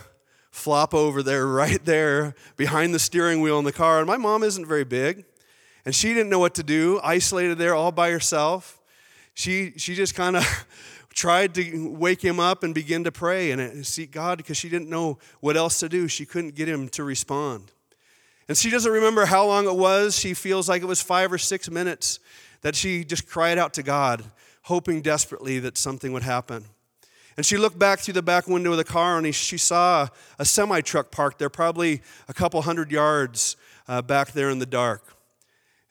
flop 0.52 0.94
over 0.94 1.24
there, 1.24 1.48
right 1.48 1.84
there, 1.84 2.36
behind 2.56 2.94
the 2.94 3.00
steering 3.00 3.42
wheel 3.42 3.58
in 3.60 3.66
the 3.66 3.74
car. 3.74 4.00
And 4.00 4.08
my 4.08 4.18
mom 4.18 4.44
isn't 4.44 4.66
very 4.66 4.84
big, 4.84 5.26
and 5.86 5.96
she 5.96 6.10
didn't 6.10 6.30
know 6.30 6.40
what 6.40 6.54
to 6.56 6.64
do, 6.64 7.00
isolated 7.04 7.58
there 7.58 7.74
all 7.74 7.92
by 7.92 8.12
herself. 8.12 8.80
She, 9.34 9.74
she 9.78 9.96
just 9.96 10.16
kind 10.16 10.36
of 10.36 10.68
tried 11.14 11.56
to 11.56 11.90
wake 11.90 12.24
him 12.24 12.40
up 12.40 12.64
and 12.64 12.76
begin 12.76 13.04
to 13.06 13.12
pray 13.12 13.50
and 13.50 13.86
seek 13.86 14.12
God 14.12 14.38
because 14.38 14.58
she 14.58 14.70
didn't 14.70 14.90
know 14.90 15.18
what 15.40 15.58
else 15.58 15.80
to 15.80 15.90
do. 15.90 16.08
She 16.08 16.26
couldn't 16.26 16.54
get 16.54 16.70
him 16.70 16.90
to 16.90 17.04
respond. 17.04 17.72
And 18.48 18.58
she 18.58 18.70
doesn't 18.70 18.92
remember 18.92 19.26
how 19.26 19.46
long 19.46 19.68
it 19.68 19.76
was. 19.76 20.18
She 20.18 20.34
feels 20.34 20.70
like 20.70 20.82
it 20.82 20.86
was 20.86 21.02
five 21.02 21.32
or 21.32 21.38
six 21.38 21.70
minutes 21.70 22.20
that 22.62 22.76
she 22.76 23.04
just 23.04 23.28
cried 23.28 23.58
out 23.58 23.74
to 23.74 23.84
God, 23.84 24.24
hoping 24.64 25.02
desperately 25.02 25.60
that 25.60 25.78
something 25.78 26.14
would 26.14 26.24
happen. 26.24 26.66
And 27.36 27.46
she 27.46 27.58
looked 27.58 27.78
back 27.78 28.00
through 28.00 28.16
the 28.16 28.24
back 28.24 28.48
window 28.48 28.72
of 28.72 28.78
the 28.78 28.84
car 28.84 29.18
and 29.18 29.36
she 29.36 29.58
saw 29.58 30.08
a 30.40 30.46
semi 30.46 30.82
truck 30.82 31.12
parked 31.12 31.40
there, 31.40 31.50
probably 31.50 32.02
a 32.28 32.34
couple 32.34 32.62
hundred 32.64 32.92
yards 32.92 33.58
uh, 33.88 34.02
back 34.02 34.32
there 34.32 34.50
in 34.50 34.60
the 34.60 34.66
dark. 34.66 35.17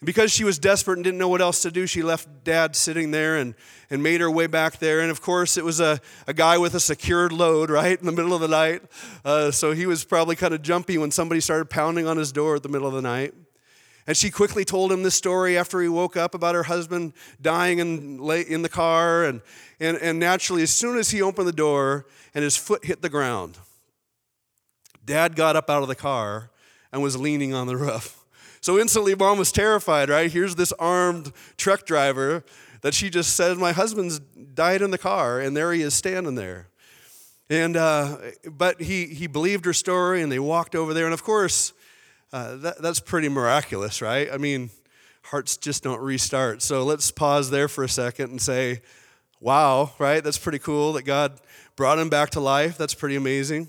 And 0.00 0.06
because 0.06 0.31
she 0.31 0.44
was 0.44 0.58
desperate 0.58 0.96
and 0.96 1.04
didn't 1.04 1.19
know 1.19 1.28
what 1.28 1.40
else 1.40 1.62
to 1.62 1.70
do, 1.70 1.87
she 1.87 2.02
left 2.02 2.44
dad 2.44 2.76
sitting 2.76 3.12
there 3.12 3.37
and, 3.37 3.54
and 3.88 4.02
made 4.02 4.20
her 4.20 4.31
way 4.31 4.46
back 4.46 4.78
there. 4.78 5.00
And 5.00 5.10
of 5.10 5.22
course, 5.22 5.56
it 5.56 5.64
was 5.64 5.81
a, 5.81 6.00
a 6.26 6.34
guy 6.34 6.58
with 6.58 6.75
a 6.75 6.81
secured 6.81 7.32
load, 7.32 7.70
right, 7.70 7.98
in 7.98 8.04
the 8.04 8.12
middle 8.12 8.34
of 8.34 8.43
the 8.43 8.48
night. 8.48 8.82
Uh, 9.25 9.50
so 9.50 9.72
he 9.72 9.87
was 9.87 10.04
probably 10.04 10.37
kind 10.37 10.52
of 10.52 10.60
jumpy 10.60 10.98
when 10.98 11.10
somebody 11.10 11.40
started 11.40 11.70
pounding 11.70 12.06
on 12.06 12.19
his 12.19 12.31
door 12.31 12.56
at 12.56 12.62
the 12.62 12.69
middle 12.69 12.87
of 12.87 12.93
the 12.93 13.00
night. 13.00 13.32
And 14.06 14.16
she 14.16 14.31
quickly 14.31 14.64
told 14.64 14.93
him 14.93 15.02
this 15.02 15.14
story 15.14 15.58
after 15.58 15.81
he 15.81 15.88
woke 15.88 16.16
up 16.16 16.34
about 16.34 16.54
her 16.54 16.64
husband 16.64 17.12
dying 17.40 17.78
in, 17.78 18.20
in 18.48 18.62
the 18.62 18.69
car. 18.69 19.25
And, 19.25 19.40
and, 19.81 19.96
and 19.96 20.20
naturally, 20.20 20.62
as 20.62 20.70
soon 20.70 20.98
as 20.98 21.10
he 21.10 21.22
opened 21.22 21.48
the 21.48 21.52
door 21.52 22.06
and 22.34 22.44
his 22.44 22.56
foot 22.56 22.84
hit 22.84 23.00
the 23.00 23.08
ground, 23.08 23.58
dad 25.04 25.37
got 25.37 25.56
up 25.56 25.70
out 25.70 25.82
of 25.82 25.88
the 25.88 25.96
car 25.96 26.50
and 26.93 27.02
was 27.02 27.19
leaning 27.19 27.54
on 27.54 27.66
the 27.66 27.76
roof. 27.76 28.25
So 28.66 28.80
instantly, 28.80 29.14
mom 29.14 29.38
was 29.38 29.52
terrified, 29.52 30.08
right? 30.08 30.28
Here's 30.28 30.56
this 30.56 30.72
armed 30.72 31.30
truck 31.56 31.86
driver 31.86 32.44
that 32.80 32.94
she 32.94 33.10
just 33.10 33.36
said, 33.36 33.58
My 33.58 33.70
husband's 33.70 34.18
died 34.18 34.82
in 34.82 34.90
the 34.90 34.98
car, 34.98 35.38
and 35.38 35.56
there 35.56 35.72
he 35.72 35.82
is 35.82 35.94
standing 35.94 36.34
there. 36.34 36.66
And, 37.48 37.76
uh, 37.76 38.16
but 38.50 38.82
he, 38.82 39.06
he 39.06 39.28
believed 39.28 39.66
her 39.66 39.72
story, 39.72 40.20
and 40.20 40.32
they 40.32 40.40
walked 40.40 40.74
over 40.74 40.92
there. 40.92 41.04
And 41.04 41.14
of 41.14 41.22
course, 41.22 41.74
uh, 42.32 42.56
that, 42.56 42.82
that's 42.82 42.98
pretty 42.98 43.28
miraculous, 43.28 44.02
right? 44.02 44.28
I 44.32 44.36
mean, 44.36 44.70
hearts 45.22 45.56
just 45.56 45.84
don't 45.84 46.00
restart. 46.00 46.60
So 46.60 46.82
let's 46.82 47.12
pause 47.12 47.50
there 47.50 47.69
for 47.69 47.84
a 47.84 47.88
second 47.88 48.30
and 48.32 48.42
say, 48.42 48.82
wow, 49.38 49.92
right? 50.00 50.24
That's 50.24 50.38
pretty 50.38 50.58
cool 50.58 50.94
that 50.94 51.04
God 51.04 51.38
brought 51.76 52.00
him 52.00 52.08
back 52.08 52.30
to 52.30 52.40
life. 52.40 52.76
That's 52.76 52.94
pretty 52.94 53.14
amazing. 53.14 53.69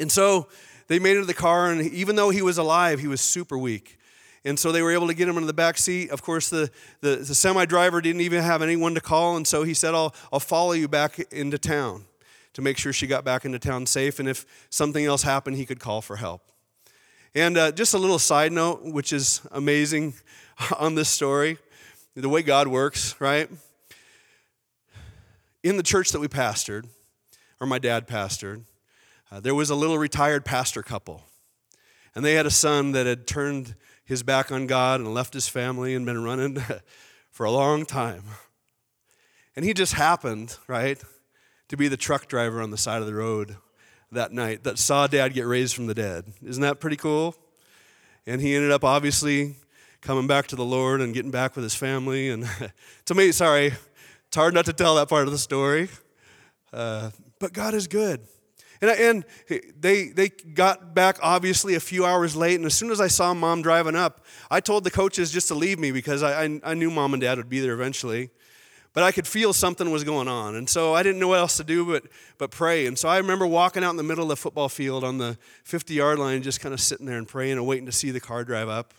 And 0.00 0.10
so 0.10 0.48
they 0.88 0.98
made 0.98 1.16
it 1.16 1.20
to 1.20 1.26
the 1.26 1.34
car, 1.34 1.70
and 1.70 1.82
even 1.92 2.16
though 2.16 2.30
he 2.30 2.42
was 2.42 2.58
alive, 2.58 3.00
he 3.00 3.06
was 3.06 3.20
super 3.20 3.56
weak. 3.56 3.98
And 4.44 4.58
so 4.58 4.72
they 4.72 4.82
were 4.82 4.92
able 4.92 5.08
to 5.08 5.14
get 5.14 5.28
him 5.28 5.36
into 5.36 5.46
the 5.46 5.52
back 5.52 5.78
seat. 5.78 6.10
Of 6.10 6.22
course, 6.22 6.48
the, 6.48 6.70
the, 7.00 7.16
the 7.16 7.34
semi 7.34 7.64
driver 7.64 8.00
didn't 8.00 8.22
even 8.22 8.42
have 8.42 8.62
anyone 8.62 8.94
to 8.94 9.00
call, 9.00 9.36
and 9.36 9.46
so 9.46 9.62
he 9.62 9.74
said, 9.74 9.94
I'll, 9.94 10.14
I'll 10.32 10.40
follow 10.40 10.72
you 10.72 10.88
back 10.88 11.18
into 11.32 11.58
town 11.58 12.04
to 12.54 12.62
make 12.62 12.78
sure 12.78 12.92
she 12.92 13.06
got 13.06 13.24
back 13.24 13.44
into 13.44 13.58
town 13.58 13.86
safe. 13.86 14.18
And 14.18 14.28
if 14.28 14.46
something 14.70 15.04
else 15.04 15.22
happened, 15.22 15.56
he 15.56 15.66
could 15.66 15.80
call 15.80 16.00
for 16.00 16.16
help. 16.16 16.42
And 17.34 17.58
uh, 17.58 17.72
just 17.72 17.94
a 17.94 17.98
little 17.98 18.18
side 18.18 18.52
note, 18.52 18.84
which 18.84 19.12
is 19.12 19.42
amazing 19.52 20.14
on 20.78 20.94
this 20.94 21.08
story 21.08 21.58
the 22.14 22.28
way 22.28 22.42
God 22.42 22.66
works, 22.66 23.14
right? 23.20 23.48
In 25.62 25.76
the 25.76 25.82
church 25.82 26.10
that 26.10 26.18
we 26.18 26.26
pastored, 26.26 26.88
or 27.60 27.66
my 27.66 27.78
dad 27.78 28.08
pastored, 28.08 28.62
uh, 29.30 29.40
there 29.40 29.54
was 29.54 29.70
a 29.70 29.74
little 29.74 29.98
retired 29.98 30.44
pastor 30.44 30.82
couple. 30.82 31.22
And 32.14 32.24
they 32.24 32.34
had 32.34 32.46
a 32.46 32.50
son 32.50 32.92
that 32.92 33.06
had 33.06 33.26
turned 33.26 33.74
his 34.04 34.22
back 34.22 34.50
on 34.50 34.66
God 34.66 35.00
and 35.00 35.12
left 35.12 35.34
his 35.34 35.48
family 35.48 35.94
and 35.94 36.06
been 36.06 36.24
running 36.24 36.62
for 37.30 37.44
a 37.44 37.50
long 37.50 37.84
time. 37.84 38.22
And 39.54 39.64
he 39.64 39.74
just 39.74 39.94
happened, 39.94 40.56
right, 40.66 41.02
to 41.68 41.76
be 41.76 41.88
the 41.88 41.96
truck 41.96 42.26
driver 42.26 42.62
on 42.62 42.70
the 42.70 42.78
side 42.78 43.00
of 43.00 43.06
the 43.06 43.14
road 43.14 43.56
that 44.10 44.32
night 44.32 44.64
that 44.64 44.78
saw 44.78 45.06
dad 45.06 45.34
get 45.34 45.46
raised 45.46 45.74
from 45.74 45.86
the 45.86 45.94
dead. 45.94 46.24
Isn't 46.42 46.62
that 46.62 46.80
pretty 46.80 46.96
cool? 46.96 47.36
And 48.26 48.40
he 48.40 48.54
ended 48.54 48.70
up 48.70 48.84
obviously 48.84 49.56
coming 50.00 50.26
back 50.26 50.46
to 50.48 50.56
the 50.56 50.64
Lord 50.64 51.00
and 51.00 51.12
getting 51.12 51.30
back 51.30 51.54
with 51.54 51.64
his 51.64 51.74
family. 51.74 52.30
And 52.30 52.48
to 53.06 53.14
me, 53.14 53.32
sorry, 53.32 53.72
it's 54.26 54.36
hard 54.36 54.54
not 54.54 54.64
to 54.66 54.72
tell 54.72 54.94
that 54.96 55.08
part 55.08 55.26
of 55.26 55.32
the 55.32 55.38
story. 55.38 55.88
Uh, 56.72 57.10
but 57.38 57.52
God 57.52 57.74
is 57.74 57.86
good. 57.86 58.20
And, 58.80 58.90
I, 58.90 58.94
and 58.94 59.24
they, 59.76 60.08
they 60.08 60.28
got 60.28 60.94
back 60.94 61.18
obviously 61.22 61.74
a 61.74 61.80
few 61.80 62.04
hours 62.04 62.36
late. 62.36 62.56
And 62.56 62.64
as 62.64 62.74
soon 62.74 62.90
as 62.90 63.00
I 63.00 63.08
saw 63.08 63.34
mom 63.34 63.62
driving 63.62 63.96
up, 63.96 64.24
I 64.50 64.60
told 64.60 64.84
the 64.84 64.90
coaches 64.90 65.30
just 65.30 65.48
to 65.48 65.54
leave 65.54 65.78
me 65.78 65.90
because 65.90 66.22
I, 66.22 66.44
I, 66.44 66.60
I 66.64 66.74
knew 66.74 66.90
mom 66.90 67.14
and 67.14 67.20
dad 67.20 67.38
would 67.38 67.48
be 67.48 67.60
there 67.60 67.74
eventually 67.74 68.30
but 68.98 69.04
I 69.04 69.12
could 69.12 69.28
feel 69.28 69.52
something 69.52 69.92
was 69.92 70.02
going 70.02 70.26
on. 70.26 70.56
And 70.56 70.68
so 70.68 70.92
I 70.92 71.04
didn't 71.04 71.20
know 71.20 71.28
what 71.28 71.38
else 71.38 71.56
to 71.58 71.62
do 71.62 71.84
but, 71.86 72.02
but 72.36 72.50
pray. 72.50 72.86
And 72.86 72.98
so 72.98 73.08
I 73.08 73.18
remember 73.18 73.46
walking 73.46 73.84
out 73.84 73.90
in 73.90 73.96
the 73.96 74.02
middle 74.02 74.24
of 74.24 74.28
the 74.28 74.36
football 74.36 74.68
field 74.68 75.04
on 75.04 75.18
the 75.18 75.38
50 75.62 75.94
yard 75.94 76.18
line, 76.18 76.42
just 76.42 76.60
kind 76.60 76.72
of 76.72 76.80
sitting 76.80 77.06
there 77.06 77.16
and 77.16 77.28
praying 77.28 77.52
and 77.52 77.64
waiting 77.64 77.86
to 77.86 77.92
see 77.92 78.10
the 78.10 78.18
car 78.18 78.42
drive 78.42 78.68
up. 78.68 78.94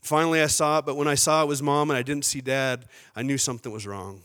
Finally, 0.00 0.40
I 0.40 0.46
saw 0.46 0.78
it, 0.78 0.86
but 0.86 0.96
when 0.96 1.06
I 1.06 1.16
saw 1.16 1.42
it 1.42 1.48
was 1.48 1.62
mom 1.62 1.90
and 1.90 1.98
I 1.98 2.02
didn't 2.02 2.24
see 2.24 2.40
dad, 2.40 2.86
I 3.14 3.22
knew 3.22 3.36
something 3.36 3.70
was 3.70 3.86
wrong. 3.86 4.22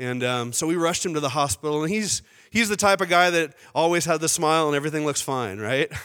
And 0.00 0.24
um, 0.24 0.52
so 0.54 0.66
we 0.66 0.76
rushed 0.76 1.04
him 1.04 1.12
to 1.12 1.20
the 1.20 1.28
hospital, 1.28 1.82
and 1.82 1.92
he's, 1.92 2.22
he's 2.48 2.70
the 2.70 2.76
type 2.76 3.02
of 3.02 3.10
guy 3.10 3.28
that 3.28 3.52
always 3.74 4.06
had 4.06 4.22
the 4.22 4.30
smile 4.30 4.66
and 4.66 4.74
everything 4.74 5.04
looks 5.04 5.20
fine, 5.20 5.60
right? 5.60 5.92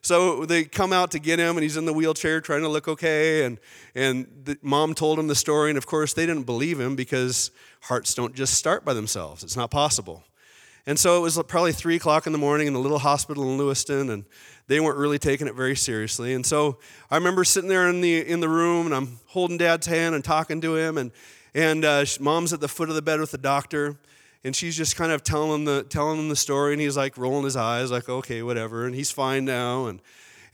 So 0.00 0.44
they 0.44 0.64
come 0.64 0.92
out 0.92 1.12
to 1.12 1.18
get 1.18 1.38
him, 1.38 1.56
and 1.56 1.62
he's 1.62 1.78
in 1.78 1.86
the 1.86 1.92
wheelchair 1.94 2.42
trying 2.42 2.60
to 2.60 2.68
look 2.68 2.88
okay. 2.88 3.46
And, 3.46 3.58
and 3.94 4.26
the 4.44 4.58
mom 4.60 4.92
told 4.92 5.18
him 5.18 5.28
the 5.28 5.34
story, 5.34 5.70
and 5.70 5.78
of 5.78 5.86
course, 5.86 6.12
they 6.12 6.26
didn't 6.26 6.42
believe 6.42 6.78
him 6.78 6.94
because 6.94 7.50
hearts 7.80 8.12
don't 8.12 8.34
just 8.34 8.52
start 8.52 8.84
by 8.84 8.92
themselves. 8.92 9.42
It's 9.42 9.56
not 9.56 9.70
possible. 9.70 10.22
And 10.86 10.98
so 10.98 11.16
it 11.16 11.20
was 11.22 11.42
probably 11.48 11.72
three 11.72 11.96
o'clock 11.96 12.26
in 12.26 12.32
the 12.32 12.38
morning 12.38 12.66
in 12.66 12.74
the 12.74 12.80
little 12.80 12.98
hospital 12.98 13.44
in 13.44 13.56
Lewiston, 13.56 14.10
and 14.10 14.26
they 14.66 14.78
weren't 14.78 14.98
really 14.98 15.18
taking 15.18 15.46
it 15.46 15.54
very 15.54 15.74
seriously. 15.74 16.34
And 16.34 16.44
so 16.44 16.78
I 17.10 17.16
remember 17.16 17.42
sitting 17.42 17.70
there 17.70 17.88
in 17.88 18.02
the 18.02 18.28
in 18.28 18.40
the 18.40 18.48
room, 18.48 18.84
and 18.84 18.94
I'm 18.94 19.20
holding 19.28 19.56
Dad's 19.56 19.86
hand 19.86 20.14
and 20.14 20.22
talking 20.22 20.60
to 20.60 20.76
him, 20.76 20.98
and 20.98 21.12
and 21.54 21.84
uh, 21.84 22.04
mom's 22.20 22.52
at 22.52 22.60
the 22.60 22.68
foot 22.68 22.88
of 22.88 22.94
the 22.94 23.02
bed 23.02 23.20
with 23.20 23.30
the 23.30 23.38
doctor, 23.38 23.96
and 24.42 24.54
she's 24.54 24.76
just 24.76 24.96
kind 24.96 25.12
of 25.12 25.22
telling 25.22 25.52
him 25.52 25.64
the 25.64 25.84
telling 25.84 26.18
him 26.18 26.28
the 26.28 26.36
story, 26.36 26.72
and 26.72 26.80
he's 26.80 26.96
like 26.96 27.16
rolling 27.16 27.44
his 27.44 27.56
eyes, 27.56 27.90
like 27.90 28.08
okay, 28.08 28.42
whatever, 28.42 28.86
and 28.86 28.94
he's 28.94 29.10
fine 29.10 29.44
now, 29.44 29.86
and 29.86 30.00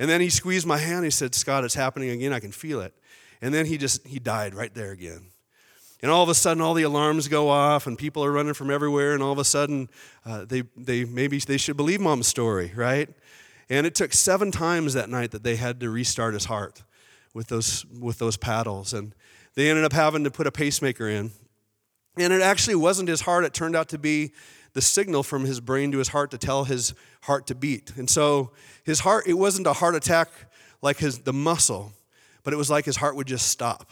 and 0.01 0.09
then 0.09 0.23
he 0.23 0.31
squeezed 0.31 0.67
my 0.67 0.79
hand. 0.79 1.05
He 1.05 1.11
said, 1.11 1.35
Scott, 1.35 1.63
it's 1.63 1.75
happening 1.75 2.09
again. 2.09 2.33
I 2.33 2.41
can 2.41 2.53
feel 2.53 2.81
it. 2.81 2.95
And 3.43 3.53
then 3.53 3.67
he 3.67 3.77
just 3.77 4.07
he 4.07 4.19
died 4.19 4.55
right 4.55 4.73
there 4.73 4.93
again. 4.93 5.27
And 6.03 6.11
all 6.11 6.23
of 6.23 6.31
a 6.31 6.35
sudden, 6.35 6.63
all 6.63 6.73
the 6.73 6.85
alarms 6.85 7.29
go 7.29 7.51
off, 7.51 7.87
and 7.87 7.99
people 7.99 8.25
are 8.25 8.33
running 8.33 8.55
from 8.55 8.71
everywhere. 8.71 9.13
And 9.13 9.23
all 9.23 9.33
of 9.33 9.39
a 9.39 9.45
sudden, 9.45 9.91
uh, 10.25 10.47
they, 10.47 10.63
they 10.75 11.05
maybe 11.05 11.39
they 11.39 11.59
should 11.59 11.77
believe 11.77 12.01
mom's 12.01 12.27
story, 12.27 12.73
right? 12.75 13.11
And 13.69 13.87
it 13.87 13.95
took 13.95 14.15
seven 14.15 14.51
times 14.51 14.95
that 14.95 15.11
night 15.11 15.33
that 15.33 15.43
they 15.43 15.57
had 15.57 15.79
to 15.81 15.91
restart 15.91 16.33
his 16.33 16.47
heart 16.47 16.83
with 17.35 17.49
those 17.49 17.85
with 17.87 18.19
those 18.19 18.39
paddles, 18.39 18.95
and 18.95 19.15
they 19.55 19.69
ended 19.69 19.85
up 19.85 19.93
having 19.93 20.25
to 20.25 20.31
put 20.31 20.47
a 20.47 20.53
pacemaker 20.53 21.09
in. 21.09 21.33
And 22.17 22.33
it 22.33 22.43
actually 22.43 22.77
wasn't 22.77 23.09
his 23.09 23.23
heart; 23.23 23.45
it 23.45 23.55
turned 23.55 23.77
out 23.77 23.89
to 23.91 23.99
be 23.99 24.33
the 24.73 24.83
signal 24.83 25.23
from 25.23 25.45
his 25.45 25.61
brain 25.61 25.93
to 25.93 25.99
his 25.99 26.09
heart 26.09 26.31
to 26.31 26.39
tell 26.39 26.65
his 26.65 26.95
heart 27.23 27.47
to 27.49 27.55
beat. 27.55 27.93
And 27.97 28.09
so 28.09 28.53
his 28.85 29.01
heart, 29.01 29.27
it 29.27 29.35
wasn't 29.35 29.67
a 29.67 29.73
heart 29.73 29.95
attack 29.95 30.29
like 30.83 30.99
his 30.99 31.21
the 31.21 31.33
muscle, 31.33 31.93
but 32.43 32.53
it 32.53 32.57
was 32.57 32.71
like 32.71 32.85
his 32.85 32.97
heart 32.97 33.17
would 33.17 33.27
just 33.27 33.49
stop. 33.49 33.91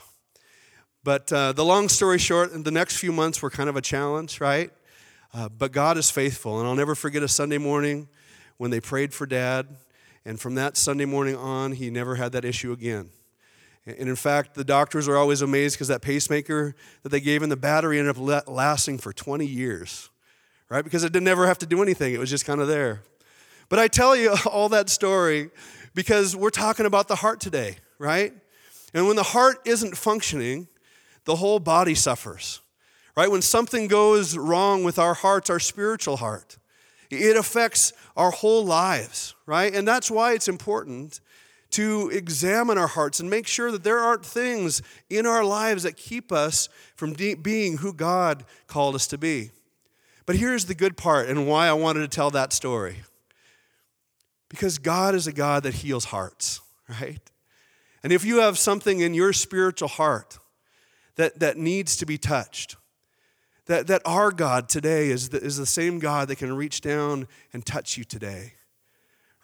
But 1.05 1.33
uh, 1.33 1.53
the 1.53 1.65
long 1.65 1.89
story 1.89 2.19
short, 2.19 2.51
the 2.65 2.71
next 2.71 2.99
few 2.99 3.13
months 3.13 3.41
were 3.41 3.51
kind 3.51 3.69
of 3.69 3.77
a 3.77 3.81
challenge, 3.81 4.41
right? 4.41 4.71
Uh, 5.33 5.49
but 5.49 5.73
God 5.73 5.97
is 5.97 6.11
faithful. 6.11 6.59
And 6.59 6.69
I'll 6.69 6.75
never 6.75 6.95
forget 6.95 7.23
a 7.23 7.29
Sunday 7.29 7.59
morning 7.59 8.09
when 8.57 8.71
they 8.71 8.81
prayed 8.81 9.15
for 9.15 9.27
dad. 9.27 9.69
And 10.25 10.41
from 10.41 10.55
that 10.57 10.77
Sunday 10.77 11.05
morning 11.05 11.37
on, 11.37 11.73
he 11.73 11.91
never 11.91 12.17
had 12.17 12.33
that 12.33 12.45
issue 12.45 12.73
again. 12.73 13.11
And 13.97 14.09
in 14.09 14.17
fact, 14.17 14.55
the 14.55 14.65
doctors 14.65 15.09
were 15.09 15.17
always 15.17 15.41
amazed 15.41 15.77
because 15.77 15.89
that 15.89 16.03
pacemaker 16.03 16.75
that 17.03 17.09
they 17.09 17.21
gave 17.21 17.43
him, 17.43 17.49
the 17.49 17.57
battery 17.57 17.99
ended 17.99 18.19
up 18.19 18.49
lasting 18.49 18.99
for 18.99 19.13
20 19.13 19.47
years, 19.47 20.11
right? 20.69 20.85
Because 20.85 21.05
it 21.05 21.13
didn't 21.13 21.29
ever 21.29 21.47
have 21.47 21.59
to 21.59 21.67
do 21.67 21.83
anything, 21.83 22.13
it 22.13 22.21
was 22.21 22.31
just 22.31 22.45
kind 22.45 22.61
of 22.61 22.69
there. 22.69 23.03
But 23.69 23.79
I 23.79 23.89
tell 23.89 24.15
you 24.15 24.37
all 24.51 24.69
that 24.71 24.91
story 24.91 25.51
because 25.95 26.37
we're 26.37 26.51
talking 26.51 26.87
about 26.87 27.09
the 27.09 27.17
heart 27.17 27.41
today, 27.41 27.77
right? 27.99 28.33
And 28.93 29.07
when 29.07 29.17
the 29.17 29.23
heart 29.23 29.59
isn't 29.65 29.97
functioning, 29.97 30.69
the 31.25 31.37
whole 31.37 31.59
body 31.59 31.95
suffers, 31.95 32.61
right? 33.17 33.31
When 33.31 33.43
something 33.43 33.89
goes 33.89 34.37
wrong 34.37 34.85
with 34.85 34.99
our 34.99 35.15
hearts, 35.15 35.51
our 35.51 35.61
spiritual 35.61 36.17
heart, 36.17 36.59
it 37.11 37.37
affects 37.37 37.93
our 38.17 38.31
whole 38.31 38.65
lives, 38.65 39.35
right? 39.47 39.75
And 39.75 39.89
that's 39.89 40.11
why 40.11 40.33
it's 40.33 40.49
important 40.49 41.21
to 41.71 42.11
examine 42.11 42.79
our 42.79 42.87
hearts 42.87 43.21
and 43.21 43.29
make 43.29 43.47
sure 43.47 43.71
that 43.71 43.85
there 43.85 43.99
aren't 43.99 44.25
things 44.25 44.81
in 45.11 45.27
our 45.27 45.45
lives 45.45 45.83
that 45.83 45.97
keep 45.97 46.33
us 46.33 46.69
from 46.97 47.13
de- 47.13 47.35
being 47.35 47.79
who 47.79 47.93
God 47.93 48.45
called 48.67 48.95
us 48.95 49.07
to 49.09 49.19
be. 49.19 49.51
But 50.25 50.37
here's 50.37 50.67
the 50.67 50.75
good 50.75 50.97
part 50.97 51.29
and 51.29 51.47
why 51.47 51.69
I 51.69 51.75
wanted 51.75 52.01
to 52.01 52.09
tell 52.09 52.31
that 52.31 52.53
story. 52.53 53.03
Because 54.49 54.79
God 54.79 55.15
is 55.15 55.27
a 55.27 55.33
God 55.33 55.63
that 55.65 55.75
heals 55.75 56.07
hearts, 56.07 56.61
right? 56.89 57.21
And 58.03 58.13
if 58.13 58.25
you 58.25 58.41
have 58.41 58.59
something 58.59 59.01
in 59.01 59.13
your 59.13 59.33
spiritual 59.33 59.89
heart 59.89 60.39
that, 61.19 61.41
that 61.41 61.59
needs 61.59 61.97
to 61.97 62.07
be 62.07 62.17
touched. 62.17 62.77
That, 63.67 63.87
that 63.89 64.01
our 64.07 64.31
God 64.31 64.71
today 64.71 65.11
is 65.11 65.29
the, 65.29 65.39
is 65.39 65.59
the 65.59 65.67
same 65.67 65.99
God 65.99 66.29
that 66.29 66.37
can 66.37 66.57
reach 66.57 66.81
down 66.81 67.29
and 67.53 67.67
touch 67.67 67.99
you 67.99 68.05
today. 68.05 68.55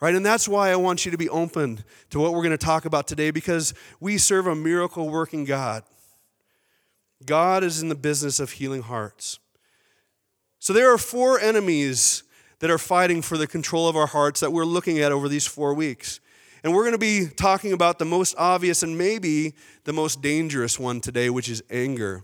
Right? 0.01 0.13
And 0.13 0.25
that's 0.25 0.47
why 0.47 0.71
I 0.71 0.75
want 0.75 1.05
you 1.05 1.11
to 1.11 1.17
be 1.17 1.29
open 1.29 1.83
to 2.09 2.19
what 2.19 2.33
we're 2.33 2.43
going 2.43 2.51
to 2.51 2.57
talk 2.57 2.85
about 2.85 3.07
today 3.07 3.31
because 3.31 3.73
we 3.99 4.17
serve 4.17 4.45
a 4.45 4.55
miracle 4.55 5.09
working 5.09 5.45
God. 5.45 5.83
God 7.25 7.63
is 7.63 7.81
in 7.81 7.89
the 7.89 7.95
business 7.95 8.39
of 8.39 8.51
healing 8.51 8.81
hearts. 8.81 9.39
So 10.59 10.73
there 10.73 10.91
are 10.91 10.97
four 10.97 11.39
enemies 11.39 12.23
that 12.59 12.69
are 12.69 12.77
fighting 12.77 13.21
for 13.21 13.37
the 13.37 13.47
control 13.47 13.87
of 13.87 13.95
our 13.95 14.07
hearts 14.07 14.39
that 14.39 14.51
we're 14.51 14.65
looking 14.65 14.99
at 14.99 15.11
over 15.11 15.29
these 15.29 15.45
four 15.45 15.73
weeks. 15.73 16.19
And 16.63 16.73
we're 16.73 16.83
going 16.83 16.93
to 16.93 16.97
be 16.97 17.27
talking 17.27 17.73
about 17.73 17.99
the 17.99 18.05
most 18.05 18.33
obvious 18.37 18.81
and 18.81 18.97
maybe 18.97 19.53
the 19.83 19.93
most 19.93 20.21
dangerous 20.21 20.79
one 20.79 20.99
today, 20.99 21.29
which 21.29 21.47
is 21.47 21.61
anger. 21.69 22.23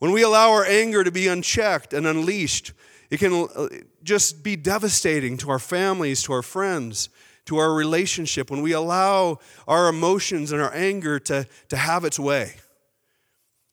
When 0.00 0.12
we 0.12 0.22
allow 0.22 0.50
our 0.50 0.64
anger 0.64 1.04
to 1.04 1.12
be 1.12 1.28
unchecked 1.28 1.92
and 1.92 2.06
unleashed, 2.06 2.72
it 3.10 3.18
can 3.18 3.48
uh, 3.54 3.68
just 4.02 4.42
be 4.42 4.56
devastating 4.56 5.36
to 5.38 5.50
our 5.50 5.58
families, 5.58 6.22
to 6.22 6.32
our 6.32 6.42
friends, 6.42 7.08
to 7.46 7.58
our 7.58 7.74
relationship. 7.74 8.50
When 8.50 8.62
we 8.62 8.72
allow 8.72 9.40
our 9.66 9.88
emotions 9.88 10.52
and 10.52 10.62
our 10.62 10.72
anger 10.72 11.18
to, 11.20 11.46
to 11.68 11.76
have 11.76 12.04
its 12.04 12.18
way. 12.18 12.54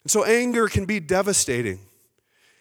And 0.03 0.11
so, 0.11 0.23
anger 0.25 0.67
can 0.67 0.85
be 0.85 0.99
devastating. 0.99 1.79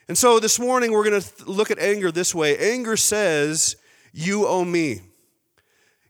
And 0.09 0.19
so, 0.19 0.39
this 0.39 0.61
morning, 0.61 0.93
we're 0.93 1.09
going 1.09 1.21
to 1.21 1.45
look 1.47 1.71
at 1.71 1.79
anger 1.79 2.13
this 2.13 2.35
way 2.35 2.59
anger 2.59 2.97
says, 2.97 3.77
You 4.13 4.47
owe 4.47 4.65
me. 4.65 5.01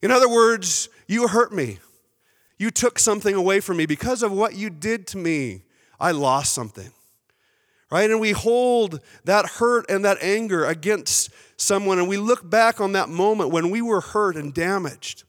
In 0.02 0.10
other 0.10 0.28
words, 0.28 0.88
you 1.06 1.28
hurt 1.28 1.52
me. 1.52 1.78
You 2.58 2.70
took 2.70 2.98
something 2.98 3.34
away 3.34 3.60
from 3.60 3.76
me. 3.76 3.86
Because 3.86 4.22
of 4.22 4.32
what 4.32 4.54
you 4.54 4.70
did 4.70 5.06
to 5.08 5.18
me, 5.18 5.62
I 6.00 6.10
lost 6.10 6.52
something. 6.52 6.90
Right? 7.90 8.10
And 8.10 8.20
we 8.20 8.32
hold 8.32 9.00
that 9.24 9.46
hurt 9.46 9.88
and 9.88 10.04
that 10.04 10.18
anger 10.20 10.64
against 10.64 11.30
someone, 11.56 11.98
and 11.98 12.08
we 12.08 12.16
look 12.16 12.48
back 12.48 12.80
on 12.80 12.92
that 12.92 13.08
moment 13.08 13.50
when 13.50 13.70
we 13.70 13.80
were 13.80 14.00
hurt 14.00 14.36
and 14.36 14.52
damaged. 14.52 15.24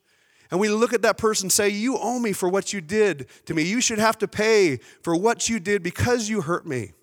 And 0.49 0.59
we 0.59 0.69
look 0.69 0.93
at 0.93 1.01
that 1.01 1.17
person 1.17 1.45
and 1.45 1.51
say, 1.51 1.69
You 1.69 1.97
owe 1.97 2.19
me 2.19 2.33
for 2.33 2.49
what 2.49 2.73
you 2.73 2.81
did 2.81 3.27
to 3.45 3.53
me. 3.53 3.63
You 3.63 3.81
should 3.81 3.99
have 3.99 4.17
to 4.19 4.27
pay 4.27 4.77
for 5.01 5.15
what 5.15 5.49
you 5.49 5.59
did 5.59 5.83
because 5.83 6.29
you 6.29 6.41
hurt 6.41 6.65
me. 6.65 6.93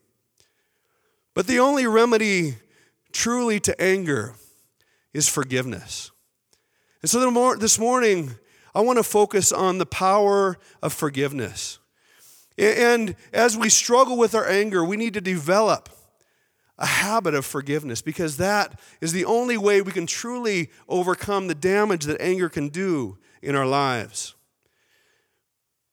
But 1.35 1.47
the 1.47 1.59
only 1.59 1.87
remedy 1.87 2.57
truly 3.13 3.61
to 3.61 3.81
anger 3.81 4.35
is 5.13 5.29
forgiveness. 5.29 6.11
And 7.03 7.11
so 7.11 7.55
this 7.57 7.79
morning, 7.79 8.31
I 8.75 8.81
want 8.81 8.99
to 8.99 9.03
focus 9.03 9.53
on 9.53 9.79
the 9.79 9.87
power 9.87 10.57
of 10.83 10.93
forgiveness. 10.93 11.79
And 12.57 13.17
as 13.33 13.57
we 13.57 13.69
struggle 13.69 14.17
with 14.17 14.35
our 14.35 14.49
anger, 14.49 14.85
we 14.85 14.97
need 14.97 15.15
to 15.15 15.21
develop 15.21 15.89
a 16.79 16.87
habit 16.87 17.35
of 17.35 17.45
forgiveness 17.45 18.03
because 18.03 18.37
that 18.37 18.81
is 19.01 19.13
the 19.13 19.25
only 19.25 19.57
way 19.57 19.81
we 19.81 19.93
can 19.93 20.07
truly 20.07 20.71
overcome 20.89 21.47
the 21.47 21.55
damage 21.55 22.05
that 22.05 22.21
anger 22.21 22.49
can 22.49 22.69
do 22.69 23.19
in 23.43 23.55
our 23.55 23.67
lives. 23.67 24.35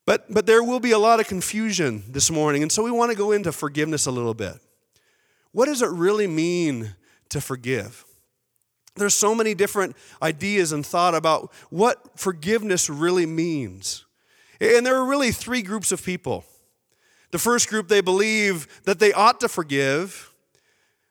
But, 0.06 0.34
but 0.34 0.46
there 0.46 0.63
will 0.63 0.80
be 0.80 0.91
a 0.91 1.00
lot 1.00 1.20
of 1.20 1.27
confusion 1.27 2.03
this 2.10 2.32
morning, 2.32 2.63
and 2.63 2.72
so 2.72 2.84
we 2.84 2.91
want 2.91 3.12
to 3.12 3.18
go 3.18 3.32
into 3.32 3.51
forgiveness 3.51 4.08
a 4.08 4.12
little 4.12 4.34
bit. 4.34 4.60
What 5.51 5.65
does 5.65 5.82
it 5.82 5.89
really 5.89 6.27
mean 6.27 6.96
to 7.30 7.39
forgive? 7.39 8.06
There's 8.96 9.13
so 9.13 9.36
many 9.36 9.53
different 9.53 9.96
ideas 10.22 10.72
and 10.72 10.86
thought 10.86 11.15
about 11.15 11.53
what 11.70 12.20
forgiveness 12.20 12.89
really 12.89 13.25
means. 13.25 14.06
And 14.60 14.86
there 14.86 14.96
are 14.96 15.06
really 15.06 15.32
three 15.32 15.62
groups 15.62 15.91
of 15.91 16.03
people. 16.03 16.44
The 17.32 17.40
first 17.40 17.70
group, 17.70 17.88
they 17.88 18.02
believe 18.02 18.68
that 18.84 19.00
they 19.00 19.14
ought 19.14 19.40
to 19.40 19.50
forgive, 19.50 20.32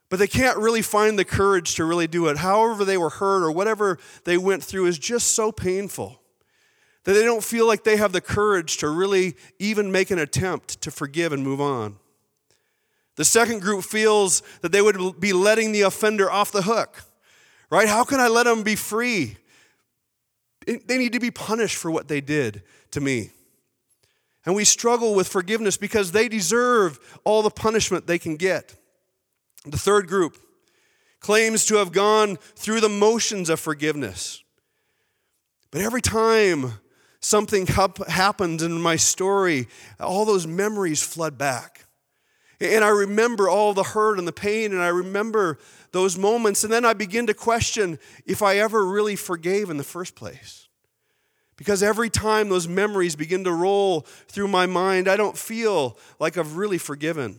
but 0.09 0.19
they 0.19 0.27
can't 0.27 0.59
really 0.59 0.83
find 0.83 1.19
the 1.19 1.25
courage 1.25 1.75
to 1.77 1.85
really 1.85 2.07
do 2.07 2.27
it. 2.29 2.39
However, 2.39 2.85
they 2.85 2.99
were 2.99 3.11
hurt 3.11 3.43
or 3.43 3.51
whatever 3.51 3.99
they 4.25 4.37
went 4.37 4.63
through 4.63 4.87
is 4.87 4.99
just 4.99 5.33
so 5.33 5.51
painful 5.51 6.21
that 7.05 7.15
they 7.15 7.25
don't 7.25 7.43
feel 7.43 7.67
like 7.67 7.85
they 7.85 7.97
have 7.97 8.13
the 8.13 8.21
courage 8.21 8.77
to 8.79 8.89
really 8.89 9.35
even 9.59 9.91
make 9.91 10.11
an 10.11 10.19
attempt 10.19 10.81
to 10.83 10.91
forgive 10.91 11.33
and 11.33 11.43
move 11.43 11.61
on. 11.61 11.97
The 13.17 13.25
second 13.25 13.61
group 13.61 13.85
feels 13.85 14.43
that 14.61 14.73
they 14.73 14.83
would 14.83 15.19
be 15.19 15.33
letting 15.33 15.73
the 15.73 15.83
offender 15.83 16.31
off 16.31 16.53
the 16.53 16.63
hook 16.63 17.03
right? 17.71 17.89
How 17.89 18.05
can 18.05 18.21
I 18.21 18.29
let 18.29 18.45
them 18.45 18.63
be 18.63 18.75
free? 18.75 19.37
They 20.67 20.99
need 20.99 21.15
to 21.15 21.21
be 21.21 21.31
punished 21.31 21.77
for 21.77 21.91
what 21.91 22.09
they 22.09 22.21
did 22.21 22.63
to 22.91 23.01
me. 23.01 23.31
And 24.47 24.55
we 24.55 24.65
struggle 24.65 25.15
with 25.15 25.29
forgiveness 25.29 25.77
because 25.77 26.13
they 26.13 26.29
deserve 26.29 26.99
all 27.25 27.43
the 27.43 27.51
punishment 27.51 28.07
they 28.07 28.19
can 28.19 28.37
get. 28.37 28.75
The 29.67 29.79
third 29.79 30.09
group 30.09 30.37
claims 31.21 31.67
to 31.67 31.77
have 31.77 31.93
gone 31.93 32.37
through 32.57 32.81
the 32.81 32.89
motions 32.89 33.51
of 33.51 33.61
forgiveness. 33.61 34.43
But 35.71 35.83
every 35.83 36.01
time 36.01 36.73
something 37.21 37.67
happens 37.67 38.63
in 38.63 38.81
my 38.81 38.97
story, 38.97 39.69
all 40.01 40.25
those 40.25 40.47
memories 40.47 41.03
flood 41.03 41.37
back. 41.37 41.85
And 42.61 42.85
I 42.85 42.89
remember 42.89 43.49
all 43.49 43.73
the 43.73 43.83
hurt 43.83 44.19
and 44.19 44.27
the 44.27 44.33
pain, 44.33 44.73
and 44.73 44.83
I 44.83 44.89
remember 44.89 45.59
those 45.93 46.19
moments. 46.19 46.65
And 46.65 46.73
then 46.73 46.85
I 46.85 46.95
begin 46.95 47.27
to 47.27 47.35
question 47.35 47.99
if 48.27 48.43
I 48.43 48.57
ever 48.57 48.85
really 48.85 49.17
forgave 49.17 49.71
in 49.71 49.77
the 49.77 49.85
first 49.85 50.15
place. 50.15 50.69
Because 51.61 51.83
every 51.83 52.09
time 52.09 52.49
those 52.49 52.67
memories 52.67 53.15
begin 53.15 53.45
to 53.45 53.53
roll 53.53 54.07
through 54.29 54.49
my 54.49 54.65
mind, 54.65 55.07
I 55.07 55.19
don't 55.19 55.37
feel 55.37 55.99
like 56.19 56.39
I've 56.39 56.57
really 56.57 56.79
forgiven. 56.79 57.39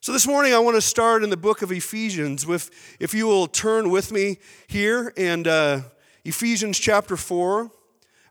So 0.00 0.10
this 0.10 0.26
morning 0.26 0.52
I 0.52 0.58
want 0.58 0.74
to 0.74 0.80
start 0.80 1.22
in 1.22 1.30
the 1.30 1.36
book 1.36 1.62
of 1.62 1.70
Ephesians 1.70 2.44
with, 2.44 2.72
if 2.98 3.14
you 3.14 3.28
will 3.28 3.46
turn 3.46 3.90
with 3.90 4.10
me 4.10 4.38
here 4.66 5.12
and 5.16 5.46
uh, 5.46 5.82
Ephesians 6.24 6.76
chapter 6.76 7.16
4. 7.16 7.60
And 7.60 7.70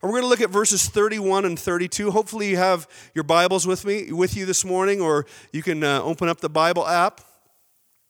we're 0.02 0.10
going 0.10 0.24
to 0.24 0.28
look 0.28 0.42
at 0.42 0.50
verses 0.50 0.90
31 0.90 1.46
and 1.46 1.58
32. 1.58 2.12
Hopefully 2.12 2.50
you 2.50 2.58
have 2.58 2.90
your 3.16 3.24
Bibles 3.24 3.66
with 3.66 3.86
me 3.86 4.12
with 4.12 4.36
you 4.36 4.46
this 4.46 4.66
morning 4.66 5.00
or 5.00 5.26
you 5.54 5.64
can 5.64 5.82
uh, 5.82 6.02
open 6.02 6.28
up 6.28 6.42
the 6.42 6.50
Bible 6.50 6.86
app. 6.86 7.22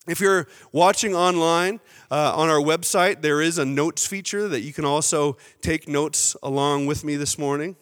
If 0.07 0.21
you're 0.21 0.47
watching 0.71 1.13
online 1.13 1.81
uh, 2.09 2.33
on 2.33 2.47
our 2.47 2.61
website, 2.61 3.21
there 3.21 3.41
is 3.41 3.57
a 3.57 3.65
notes 3.65 4.07
feature 4.07 4.47
that 4.47 4.61
you 4.61 4.71
can 4.71 4.85
also 4.85 5.35
take 5.61 5.89
notes 5.89 6.35
along 6.41 6.85
with 6.85 7.03
me 7.03 7.17
this 7.17 7.37
morning. 7.37 7.75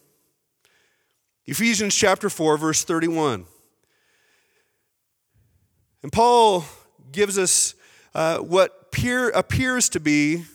Ephesians 1.45 1.93
chapter 1.93 2.27
4 2.27 2.57
verse 2.57 2.83
31. 2.83 3.45
And 6.01 6.11
Paul 6.11 6.65
gives 7.11 7.37
us 7.37 7.75
uh, 8.15 8.39
what 8.39 8.91
peer, 8.91 9.29
appears 9.29 9.87
to 9.89 9.99
be 9.99 10.45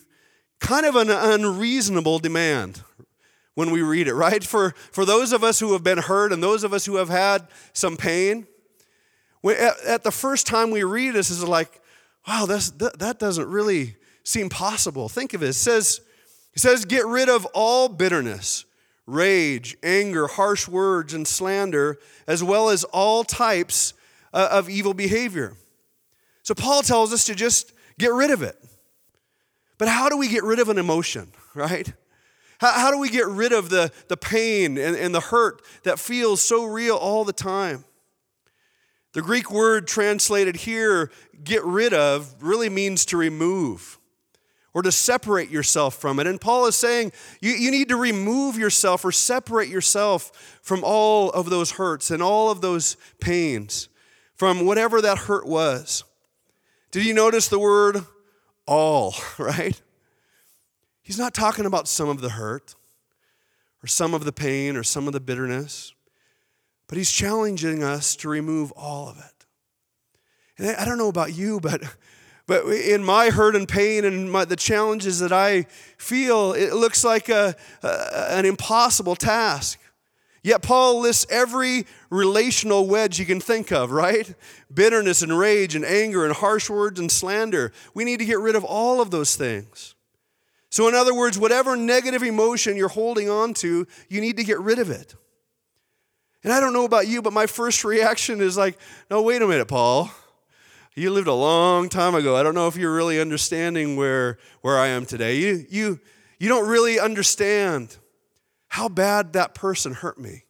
kind 0.58 0.84
of 0.84 0.96
an 0.96 1.08
unreasonable 1.08 2.18
demand 2.18 2.82
when 3.54 3.70
we 3.70 3.82
read 3.82 4.08
it, 4.08 4.14
right? 4.16 4.42
For, 4.42 4.74
for 4.90 5.04
those 5.04 5.32
of 5.32 5.44
us 5.44 5.60
who 5.60 5.72
have 5.74 5.84
been 5.84 5.98
hurt 5.98 6.32
and 6.32 6.42
those 6.42 6.64
of 6.64 6.72
us 6.72 6.86
who 6.86 6.96
have 6.96 7.08
had 7.08 7.46
some 7.72 7.96
pain, 7.96 8.48
we, 9.42 9.54
at, 9.54 9.80
at, 9.84 10.02
the 10.02 10.10
first 10.10 10.46
time 10.46 10.70
we 10.70 10.84
read 10.84 11.14
this, 11.14 11.30
is 11.30 11.42
like, 11.42 11.80
wow, 12.26 12.46
that's, 12.46 12.70
that, 12.72 12.98
that 12.98 13.18
doesn't 13.18 13.48
really 13.48 13.96
seem 14.22 14.48
possible. 14.48 15.08
Think 15.08 15.34
of 15.34 15.42
it. 15.42 15.48
It 15.48 15.52
says, 15.54 16.00
it 16.54 16.60
says, 16.60 16.84
get 16.84 17.06
rid 17.06 17.28
of 17.28 17.46
all 17.54 17.88
bitterness, 17.88 18.64
rage, 19.06 19.76
anger, 19.82 20.26
harsh 20.26 20.68
words, 20.68 21.14
and 21.14 21.26
slander, 21.26 21.98
as 22.26 22.44
well 22.44 22.68
as 22.68 22.84
all 22.84 23.24
types 23.24 23.94
uh, 24.32 24.48
of 24.50 24.68
evil 24.68 24.94
behavior. 24.94 25.56
So 26.42 26.54
Paul 26.54 26.82
tells 26.82 27.12
us 27.12 27.24
to 27.26 27.34
just 27.34 27.72
get 27.98 28.12
rid 28.12 28.30
of 28.30 28.42
it. 28.42 28.56
But 29.78 29.88
how 29.88 30.08
do 30.08 30.16
we 30.16 30.28
get 30.28 30.44
rid 30.44 30.58
of 30.58 30.68
an 30.68 30.78
emotion, 30.78 31.28
right? 31.54 31.90
How, 32.58 32.72
how 32.72 32.90
do 32.90 32.98
we 32.98 33.08
get 33.08 33.26
rid 33.26 33.52
of 33.52 33.70
the, 33.70 33.90
the 34.08 34.16
pain 34.16 34.76
and, 34.76 34.94
and 34.94 35.14
the 35.14 35.20
hurt 35.20 35.62
that 35.84 35.98
feels 35.98 36.42
so 36.42 36.64
real 36.64 36.96
all 36.96 37.24
the 37.24 37.32
time? 37.32 37.84
The 39.12 39.22
Greek 39.22 39.50
word 39.50 39.86
translated 39.86 40.56
here, 40.56 41.10
get 41.42 41.64
rid 41.64 41.92
of, 41.92 42.34
really 42.40 42.68
means 42.68 43.04
to 43.06 43.16
remove 43.16 43.98
or 44.72 44.82
to 44.82 44.92
separate 44.92 45.50
yourself 45.50 45.96
from 45.96 46.20
it. 46.20 46.26
And 46.26 46.40
Paul 46.40 46.66
is 46.66 46.76
saying 46.76 47.12
you, 47.40 47.52
you 47.52 47.70
need 47.70 47.88
to 47.88 47.96
remove 47.96 48.56
yourself 48.56 49.04
or 49.04 49.12
separate 49.12 49.68
yourself 49.68 50.60
from 50.62 50.82
all 50.84 51.30
of 51.30 51.50
those 51.50 51.72
hurts 51.72 52.10
and 52.10 52.22
all 52.22 52.50
of 52.50 52.60
those 52.60 52.96
pains 53.20 53.88
from 54.36 54.64
whatever 54.64 55.00
that 55.00 55.18
hurt 55.18 55.46
was. 55.46 56.04
Did 56.92 57.04
you 57.04 57.14
notice 57.14 57.48
the 57.48 57.58
word 57.58 58.04
all, 58.66 59.14
right? 59.38 59.80
He's 61.02 61.18
not 61.18 61.34
talking 61.34 61.66
about 61.66 61.88
some 61.88 62.08
of 62.08 62.20
the 62.20 62.30
hurt 62.30 62.74
or 63.82 63.86
some 63.86 64.14
of 64.14 64.24
the 64.24 64.32
pain 64.32 64.76
or 64.76 64.82
some 64.82 65.06
of 65.06 65.12
the 65.12 65.20
bitterness, 65.20 65.92
but 66.90 66.98
he's 66.98 67.12
challenging 67.12 67.84
us 67.84 68.16
to 68.16 68.28
remove 68.28 68.72
all 68.72 69.08
of 69.08 69.16
it. 69.16 69.46
And 70.58 70.76
I 70.76 70.84
don't 70.84 70.98
know 70.98 71.08
about 71.08 71.32
you, 71.32 71.60
but 71.60 71.84
but 72.48 72.66
in 72.66 73.04
my 73.04 73.30
hurt 73.30 73.54
and 73.54 73.68
pain 73.68 74.04
and 74.04 74.28
my, 74.28 74.44
the 74.44 74.56
challenges 74.56 75.20
that 75.20 75.30
I 75.30 75.66
feel, 75.98 76.52
it 76.52 76.72
looks 76.72 77.04
like 77.04 77.28
a, 77.28 77.54
a, 77.84 78.32
an 78.32 78.44
impossible 78.44 79.14
task. 79.14 79.78
Yet 80.42 80.62
Paul 80.62 80.98
lists 80.98 81.26
every 81.30 81.86
relational 82.10 82.88
wedge 82.88 83.20
you 83.20 83.24
can 83.24 83.38
think 83.40 83.70
of, 83.70 83.92
right? 83.92 84.34
Bitterness 84.74 85.22
and 85.22 85.38
rage 85.38 85.76
and 85.76 85.84
anger 85.84 86.24
and 86.24 86.34
harsh 86.34 86.68
words 86.68 86.98
and 86.98 87.08
slander. 87.08 87.70
We 87.94 88.02
need 88.02 88.18
to 88.18 88.24
get 88.24 88.40
rid 88.40 88.56
of 88.56 88.64
all 88.64 89.00
of 89.00 89.12
those 89.12 89.36
things. 89.36 89.94
So, 90.70 90.88
in 90.88 90.96
other 90.96 91.14
words, 91.14 91.38
whatever 91.38 91.76
negative 91.76 92.24
emotion 92.24 92.76
you're 92.76 92.88
holding 92.88 93.30
on 93.30 93.54
to, 93.54 93.86
you 94.08 94.20
need 94.20 94.38
to 94.38 94.44
get 94.44 94.58
rid 94.58 94.80
of 94.80 94.90
it. 94.90 95.14
And 96.42 96.52
I 96.52 96.60
don't 96.60 96.72
know 96.72 96.84
about 96.84 97.06
you, 97.06 97.20
but 97.20 97.32
my 97.32 97.46
first 97.46 97.84
reaction 97.84 98.40
is 98.40 98.56
like, 98.56 98.78
no, 99.10 99.22
wait 99.22 99.42
a 99.42 99.46
minute, 99.46 99.68
Paul. 99.68 100.10
You 100.96 101.10
lived 101.10 101.28
a 101.28 101.34
long 101.34 101.88
time 101.88 102.14
ago. 102.14 102.36
I 102.36 102.42
don't 102.42 102.54
know 102.54 102.66
if 102.66 102.76
you're 102.76 102.94
really 102.94 103.20
understanding 103.20 103.96
where, 103.96 104.38
where 104.62 104.78
I 104.78 104.88
am 104.88 105.06
today. 105.06 105.36
You, 105.38 105.64
you, 105.68 106.00
you 106.38 106.48
don't 106.48 106.68
really 106.68 106.98
understand 106.98 107.96
how 108.68 108.88
bad 108.88 109.34
that 109.34 109.54
person 109.54 109.92
hurt 109.92 110.18
me. 110.18 110.44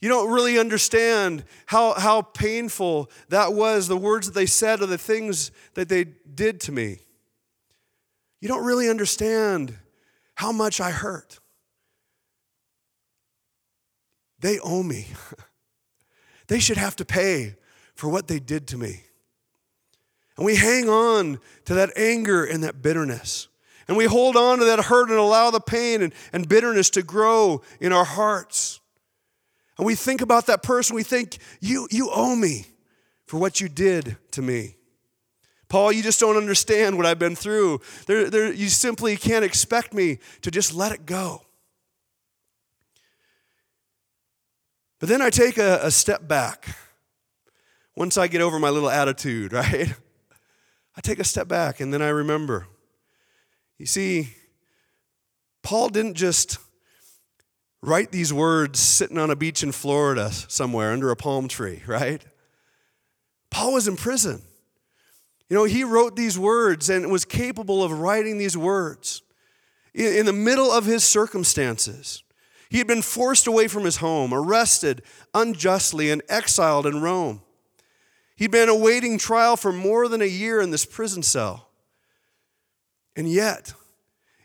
You 0.00 0.08
don't 0.08 0.30
really 0.30 0.58
understand 0.58 1.44
how, 1.66 1.94
how 1.94 2.22
painful 2.22 3.10
that 3.30 3.54
was, 3.54 3.88
the 3.88 3.96
words 3.96 4.26
that 4.26 4.34
they 4.34 4.46
said 4.46 4.82
or 4.82 4.86
the 4.86 4.98
things 4.98 5.50
that 5.74 5.88
they 5.88 6.04
did 6.04 6.60
to 6.60 6.72
me. 6.72 6.98
You 8.40 8.48
don't 8.48 8.64
really 8.64 8.90
understand 8.90 9.78
how 10.34 10.52
much 10.52 10.80
I 10.80 10.90
hurt. 10.90 11.38
They 14.44 14.58
owe 14.58 14.82
me. 14.82 15.06
they 16.48 16.58
should 16.58 16.76
have 16.76 16.94
to 16.96 17.06
pay 17.06 17.54
for 17.94 18.10
what 18.10 18.28
they 18.28 18.38
did 18.38 18.66
to 18.68 18.76
me. 18.76 19.00
And 20.36 20.44
we 20.44 20.56
hang 20.56 20.86
on 20.86 21.40
to 21.64 21.72
that 21.72 21.96
anger 21.96 22.44
and 22.44 22.62
that 22.62 22.82
bitterness. 22.82 23.48
And 23.88 23.96
we 23.96 24.04
hold 24.04 24.36
on 24.36 24.58
to 24.58 24.66
that 24.66 24.80
hurt 24.80 25.08
and 25.08 25.18
allow 25.18 25.50
the 25.50 25.60
pain 25.60 26.02
and, 26.02 26.12
and 26.30 26.46
bitterness 26.46 26.90
to 26.90 27.02
grow 27.02 27.62
in 27.80 27.90
our 27.90 28.04
hearts. 28.04 28.80
And 29.78 29.86
we 29.86 29.94
think 29.94 30.20
about 30.20 30.44
that 30.44 30.62
person, 30.62 30.94
we 30.94 31.04
think, 31.04 31.38
you, 31.60 31.88
you 31.90 32.10
owe 32.12 32.36
me 32.36 32.66
for 33.24 33.40
what 33.40 33.62
you 33.62 33.70
did 33.70 34.18
to 34.32 34.42
me. 34.42 34.76
Paul, 35.70 35.90
you 35.90 36.02
just 36.02 36.20
don't 36.20 36.36
understand 36.36 36.98
what 36.98 37.06
I've 37.06 37.18
been 37.18 37.34
through. 37.34 37.80
There, 38.06 38.28
there, 38.28 38.52
you 38.52 38.68
simply 38.68 39.16
can't 39.16 39.42
expect 39.42 39.94
me 39.94 40.18
to 40.42 40.50
just 40.50 40.74
let 40.74 40.92
it 40.92 41.06
go. 41.06 41.40
But 45.04 45.10
then 45.10 45.20
I 45.20 45.28
take 45.28 45.58
a, 45.58 45.80
a 45.82 45.90
step 45.90 46.26
back. 46.26 46.78
Once 47.94 48.16
I 48.16 48.26
get 48.26 48.40
over 48.40 48.58
my 48.58 48.70
little 48.70 48.88
attitude, 48.88 49.52
right? 49.52 49.92
I 50.96 51.00
take 51.02 51.18
a 51.18 51.24
step 51.24 51.46
back 51.46 51.80
and 51.80 51.92
then 51.92 52.00
I 52.00 52.08
remember 52.08 52.68
you 53.76 53.84
see, 53.84 54.30
Paul 55.62 55.90
didn't 55.90 56.14
just 56.14 56.56
write 57.82 58.12
these 58.12 58.32
words 58.32 58.80
sitting 58.80 59.18
on 59.18 59.30
a 59.30 59.36
beach 59.36 59.62
in 59.62 59.72
Florida 59.72 60.32
somewhere 60.32 60.92
under 60.92 61.10
a 61.10 61.16
palm 61.16 61.48
tree, 61.48 61.82
right? 61.86 62.24
Paul 63.50 63.74
was 63.74 63.86
in 63.86 63.96
prison. 63.96 64.40
You 65.50 65.56
know, 65.58 65.64
he 65.64 65.84
wrote 65.84 66.16
these 66.16 66.38
words 66.38 66.88
and 66.88 67.12
was 67.12 67.26
capable 67.26 67.84
of 67.84 67.92
writing 68.00 68.38
these 68.38 68.56
words 68.56 69.20
in 69.92 70.24
the 70.24 70.32
middle 70.32 70.72
of 70.72 70.86
his 70.86 71.04
circumstances. 71.04 72.22
He 72.74 72.78
had 72.78 72.88
been 72.88 73.02
forced 73.02 73.46
away 73.46 73.68
from 73.68 73.84
his 73.84 73.98
home, 73.98 74.34
arrested 74.34 75.02
unjustly, 75.32 76.10
and 76.10 76.22
exiled 76.28 76.86
in 76.86 77.00
Rome. 77.00 77.40
He'd 78.34 78.50
been 78.50 78.68
awaiting 78.68 79.16
trial 79.16 79.56
for 79.56 79.72
more 79.72 80.08
than 80.08 80.20
a 80.20 80.24
year 80.24 80.60
in 80.60 80.72
this 80.72 80.84
prison 80.84 81.22
cell. 81.22 81.68
And 83.14 83.30
yet, 83.30 83.74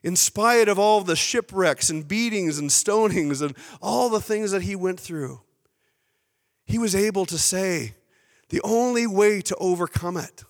in 0.04 0.16
spite 0.16 0.68
of 0.68 0.78
all 0.78 1.02
the 1.02 1.16
shipwrecks 1.16 1.90
and 1.90 2.08
beatings 2.08 2.60
and 2.60 2.70
stonings 2.70 3.42
and 3.42 3.58
all 3.82 4.10
the 4.10 4.22
things 4.22 4.52
that 4.52 4.62
he 4.62 4.76
went 4.76 5.00
through, 5.00 5.42
he 6.68 6.78
was 6.78 6.94
able 6.94 7.26
to 7.26 7.38
say, 7.40 7.96
the 8.50 8.62
only 8.64 9.08
way 9.08 9.42
to 9.42 9.56
overcome 9.56 10.18
it 10.18 10.44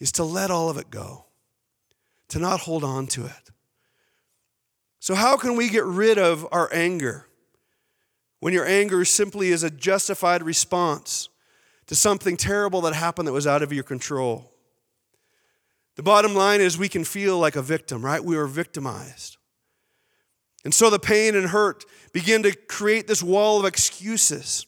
is 0.00 0.12
to 0.12 0.24
let 0.24 0.50
all 0.50 0.70
of 0.70 0.78
it 0.78 0.88
go, 0.88 1.26
to 2.28 2.38
not 2.38 2.60
hold 2.60 2.82
on 2.82 3.06
to 3.08 3.26
it. 3.26 3.50
So, 5.06 5.14
how 5.14 5.36
can 5.36 5.54
we 5.54 5.68
get 5.68 5.84
rid 5.84 6.18
of 6.18 6.44
our 6.50 6.68
anger 6.72 7.28
when 8.40 8.52
your 8.52 8.66
anger 8.66 9.04
simply 9.04 9.50
is 9.50 9.62
a 9.62 9.70
justified 9.70 10.42
response 10.42 11.28
to 11.86 11.94
something 11.94 12.36
terrible 12.36 12.80
that 12.80 12.92
happened 12.92 13.28
that 13.28 13.32
was 13.32 13.46
out 13.46 13.62
of 13.62 13.72
your 13.72 13.84
control? 13.84 14.50
The 15.94 16.02
bottom 16.02 16.34
line 16.34 16.60
is 16.60 16.76
we 16.76 16.88
can 16.88 17.04
feel 17.04 17.38
like 17.38 17.54
a 17.54 17.62
victim, 17.62 18.04
right? 18.04 18.24
We 18.24 18.36
are 18.36 18.48
victimized. 18.48 19.36
And 20.64 20.74
so 20.74 20.90
the 20.90 20.98
pain 20.98 21.36
and 21.36 21.50
hurt 21.50 21.84
begin 22.12 22.42
to 22.42 22.52
create 22.52 23.06
this 23.06 23.22
wall 23.22 23.60
of 23.60 23.64
excuses. 23.64 24.66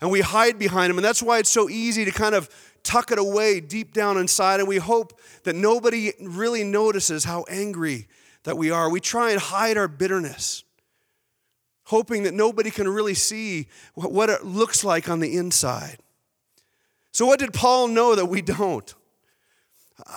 And 0.00 0.08
we 0.08 0.20
hide 0.20 0.56
behind 0.56 0.90
them. 0.90 0.98
And 0.98 1.04
that's 1.04 1.20
why 1.20 1.40
it's 1.40 1.50
so 1.50 1.68
easy 1.68 2.04
to 2.04 2.12
kind 2.12 2.36
of 2.36 2.48
tuck 2.84 3.10
it 3.10 3.18
away 3.18 3.58
deep 3.58 3.92
down 3.92 4.18
inside. 4.18 4.60
And 4.60 4.68
we 4.68 4.76
hope 4.76 5.20
that 5.42 5.56
nobody 5.56 6.12
really 6.20 6.62
notices 6.62 7.24
how 7.24 7.44
angry 7.50 8.06
that 8.44 8.56
we 8.56 8.70
are. 8.70 8.90
We 8.90 9.00
try 9.00 9.30
and 9.30 9.40
hide 9.40 9.76
our 9.76 9.88
bitterness, 9.88 10.64
hoping 11.84 12.22
that 12.24 12.34
nobody 12.34 12.70
can 12.70 12.88
really 12.88 13.14
see 13.14 13.68
what 13.94 14.30
it 14.30 14.44
looks 14.44 14.84
like 14.84 15.08
on 15.08 15.20
the 15.20 15.36
inside. 15.36 15.98
So, 17.12 17.26
what 17.26 17.38
did 17.38 17.52
Paul 17.52 17.88
know 17.88 18.14
that 18.14 18.26
we 18.26 18.40
don't? 18.42 18.94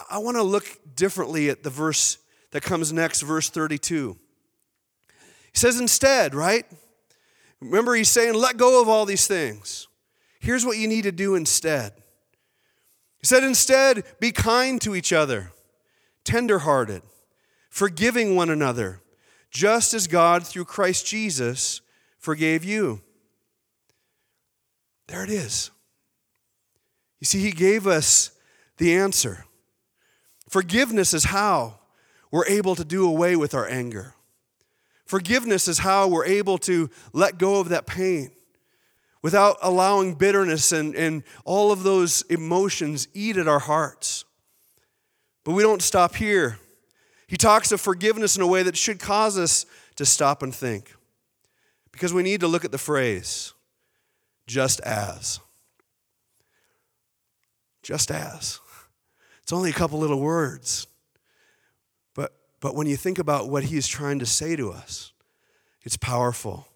I 0.10 0.20
want 0.20 0.38
to 0.38 0.44
look 0.44 0.66
differently 0.96 1.50
at 1.50 1.64
the 1.64 1.70
verse 1.70 2.18
that 2.52 2.62
comes 2.62 2.94
next, 2.94 3.22
verse 3.22 3.50
32. 3.50 4.18
He 5.52 5.58
says, 5.58 5.80
instead, 5.80 6.34
right? 6.34 6.66
Remember, 7.60 7.94
he's 7.94 8.10
saying, 8.10 8.34
let 8.34 8.58
go 8.58 8.82
of 8.82 8.90
all 8.90 9.06
these 9.06 9.28
things. 9.28 9.88
Here's 10.40 10.66
what 10.66 10.78
you 10.78 10.88
need 10.88 11.04
to 11.04 11.12
do 11.12 11.36
instead. 11.36 11.94
He 13.20 13.28
said, 13.28 13.44
instead, 13.44 14.04
be 14.20 14.32
kind 14.32 14.82
to 14.82 14.96
each 14.96 15.14
other, 15.14 15.52
tenderhearted, 16.24 17.02
forgiving 17.74 18.36
one 18.36 18.52
another, 18.52 19.02
just 19.50 19.96
as 19.96 20.06
God, 20.06 20.46
through 20.46 20.64
Christ 20.64 21.08
Jesus, 21.08 21.82
forgave 22.20 22.64
you. 22.64 23.02
There 25.08 25.24
it 25.24 25.32
is. 25.32 25.72
You 27.20 27.26
see, 27.26 27.40
He 27.40 27.52
gave 27.52 27.88
us 27.88 28.30
the 28.78 28.94
answer. 28.94 29.46
Forgiveness 30.48 31.16
is 31.16 31.24
how 31.24 31.80
we're 32.30 32.46
able 32.46 32.76
to 32.76 32.86
do 32.86 33.08
away 33.08 33.36
with 33.36 33.56
our 33.56 33.68
anger. 33.68 34.14
Forgiveness 35.08 35.68
is 35.68 35.80
how 35.80 36.08
we're 36.08 36.26
able 36.26 36.60
to 36.60 36.92
let 37.12 37.40
go 37.40 37.60
of 37.60 37.70
that 37.70 37.88
pain 37.88 38.30
without 39.24 39.58
allowing 39.64 40.14
bitterness 40.14 40.72
and, 40.72 40.94
and 40.94 41.24
all 41.44 41.72
of 41.72 41.82
those 41.82 42.22
emotions 42.30 43.08
eat 43.16 43.36
at 43.36 43.48
our 43.48 43.58
hearts. 43.58 44.26
But 45.44 45.54
we 45.54 45.64
don't 45.64 45.82
stop 45.82 46.16
here. 46.16 46.60
He 47.28 47.38
talks 47.38 47.72
of 47.72 47.82
forgiveness 47.82 48.36
in 48.36 48.42
a 48.42 48.48
way 48.48 48.64
that 48.64 48.78
should 48.78 49.00
cause 49.00 49.38
us 49.38 49.66
to 49.96 50.06
stop 50.06 50.44
and 50.44 50.54
think. 50.54 50.94
Because 51.92 52.14
we 52.14 52.24
need 52.24 52.42
to 52.42 52.48
look 52.48 52.66
at 52.66 52.72
the 52.72 52.78
phrase, 52.78 53.54
just 54.48 54.80
as. 54.82 55.40
Just 57.82 58.12
as. 58.12 58.60
It's 59.44 59.54
only 59.54 59.70
a 59.70 59.74
couple 59.74 60.00
little 60.00 60.20
words. 60.20 60.88
But, 62.16 62.34
but 62.60 62.76
when 62.76 62.88
you 62.88 62.96
think 62.96 63.20
about 63.20 63.50
what 63.50 63.66
he 63.66 63.78
is 63.78 63.88
trying 63.88 64.20
to 64.20 64.26
say 64.26 64.56
to 64.56 64.72
us, 64.72 65.12
it's 65.84 65.98
powerful. 65.98 66.68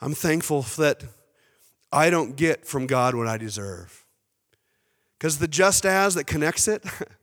I'm 0.00 0.14
thankful 0.14 0.62
that 0.78 1.04
I 1.92 2.10
don't 2.10 2.36
get 2.36 2.66
from 2.66 2.86
God 2.86 3.14
what 3.14 3.26
I 3.26 3.36
deserve. 3.36 4.04
Because 5.18 5.38
the 5.38 5.48
just 5.48 5.84
as 5.84 6.14
that 6.14 6.26
connects 6.26 6.66
it 6.66 6.82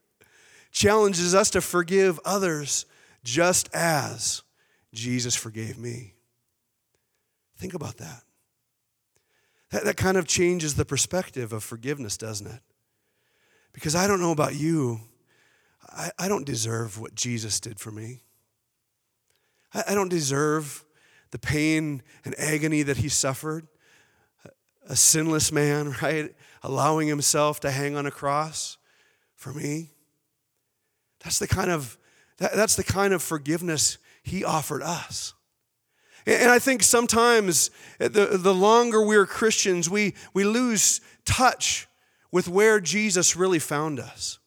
challenges 0.77 1.33
us 1.33 1.49
to 1.49 1.59
forgive 1.59 2.19
others 2.23 2.85
just 3.23 3.67
as 3.73 4.43
Jesus 4.93 5.35
forgave 5.35 5.79
me. 5.79 6.13
Think 7.57 7.73
about 7.73 7.97
that. 7.97 8.21
That, 9.71 9.85
that 9.85 9.97
kind 9.97 10.17
of 10.17 10.27
changes 10.27 10.75
the 10.75 10.85
perspective 10.85 11.51
of 11.51 11.63
forgiveness, 11.63 12.15
doesn't 12.15 12.45
it? 12.45 12.61
Because 13.73 13.95
I 13.95 14.05
don't 14.05 14.21
know 14.21 14.31
about 14.31 14.53
you, 14.53 15.01
I, 15.89 16.11
I 16.19 16.27
don't 16.27 16.45
deserve 16.45 16.99
what 16.99 17.15
Jesus 17.15 17.59
did 17.59 17.79
for 17.79 17.91
me. 17.91 18.21
I, 19.73 19.83
I 19.89 19.95
don't 19.95 20.09
deserve 20.09 20.85
the 21.31 21.39
pain 21.39 22.03
and 22.23 22.39
agony 22.39 22.83
that 22.83 22.97
he 22.97 23.09
suffered. 23.09 23.67
A 24.87 24.95
sinless 24.95 25.51
man, 25.51 25.95
right? 26.03 26.35
Allowing 26.61 27.07
himself 27.07 27.59
to 27.61 27.71
hang 27.71 27.95
on 27.95 28.05
a 28.05 28.11
cross 28.11 28.77
for 29.35 29.51
me. 29.51 29.89
That's 31.27 31.39
the 31.39 31.47
kind 31.47 31.69
of, 31.69 31.97
that, 32.37 32.53
that's 32.53 32.77
the 32.77 32.85
kind 32.85 33.11
of 33.11 33.21
forgiveness 33.21 33.97
he 34.23 34.45
offered 34.45 34.81
us. 34.81 35.33
And 36.25 36.49
I 36.49 36.57
think 36.57 36.83
sometimes 36.83 37.69
eh, 37.99 38.07
the, 38.07 38.37
the 38.37 38.53
longer 38.53 39.05
we're 39.05 39.25
Christians, 39.25 39.89
we, 39.89 40.13
we 40.33 40.45
lose 40.45 41.01
touch 41.25 41.89
with 42.31 42.47
where 42.47 42.79
Jesus 42.79 43.35
really 43.35 43.59
found 43.59 43.99
us. 43.99 44.39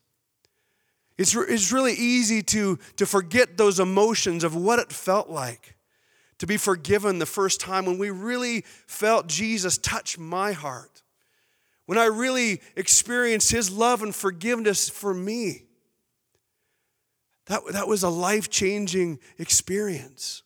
It's, 1.19 1.37
it's 1.37 1.71
really 1.71 1.93
easy 1.93 2.41
to, 2.45 2.79
to 2.97 3.05
forget 3.05 3.59
those 3.59 3.79
emotions 3.79 4.43
of 4.43 4.57
what 4.57 4.79
it 4.79 4.91
felt 4.91 5.29
like 5.29 5.77
to 6.39 6.47
be 6.47 6.57
forgiven 6.57 7.19
the 7.19 7.27
first 7.27 7.61
time 7.61 7.85
when 7.85 7.99
we 7.99 8.09
really 8.09 8.63
felt 8.87 9.27
Jesus 9.27 9.77
touch 9.77 10.19
my 10.19 10.53
heart, 10.53 11.03
when 11.85 11.99
I 11.99 12.07
really 12.07 12.63
experienced 12.75 13.51
his 13.51 13.71
love 13.71 14.03
and 14.03 14.15
forgiveness 14.15 14.89
for 14.89 15.13
me. 15.13 15.67
That, 17.51 17.61
that 17.73 17.87
was 17.87 18.03
a 18.03 18.09
life 18.09 18.49
changing 18.49 19.19
experience. 19.39 20.43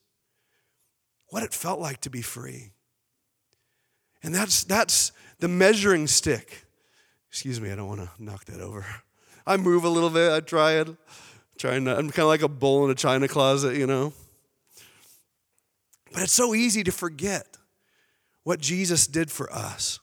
What 1.29 1.45
it 1.45 1.55
felt 1.55 1.79
like 1.79 2.01
to 2.01 2.11
be 2.11 2.23
free. 2.23 2.73
And 4.23 4.35
that's, 4.35 4.65
that's 4.65 5.13
the 5.39 5.49
measuring 5.49 6.09
stick 6.09 6.65
Excuse 7.35 7.61
me, 7.61 7.73
I 7.73 7.75
don't 7.75 7.89
want 7.89 8.01
to 8.01 8.09
knock 8.21 8.45
that 8.45 8.61
over. 8.61 8.87
I 9.47 9.57
move 9.57 9.83
a 9.83 9.89
little 9.89 10.09
bit. 10.09 10.31
I 10.31 10.39
try 10.39 10.75
it. 10.75 10.87
Trying 11.59 11.85
to, 11.87 11.91
I'm 11.91 12.09
kind 12.11 12.21
of 12.21 12.29
like 12.29 12.43
a 12.43 12.49
bull 12.49 12.85
in 12.85 12.93
a 12.93 12.95
china 12.95 13.27
closet, 13.27 13.77
you 13.77 13.89
know. 13.89 14.13
But 16.13 16.23
it's 16.23 16.33
so 16.33 16.55
easy 16.55 16.85
to 16.85 16.93
forget 16.93 17.59
what 18.45 18.61
Jesus 18.61 19.09
did 19.09 19.33
for 19.33 19.53
us, 19.53 19.99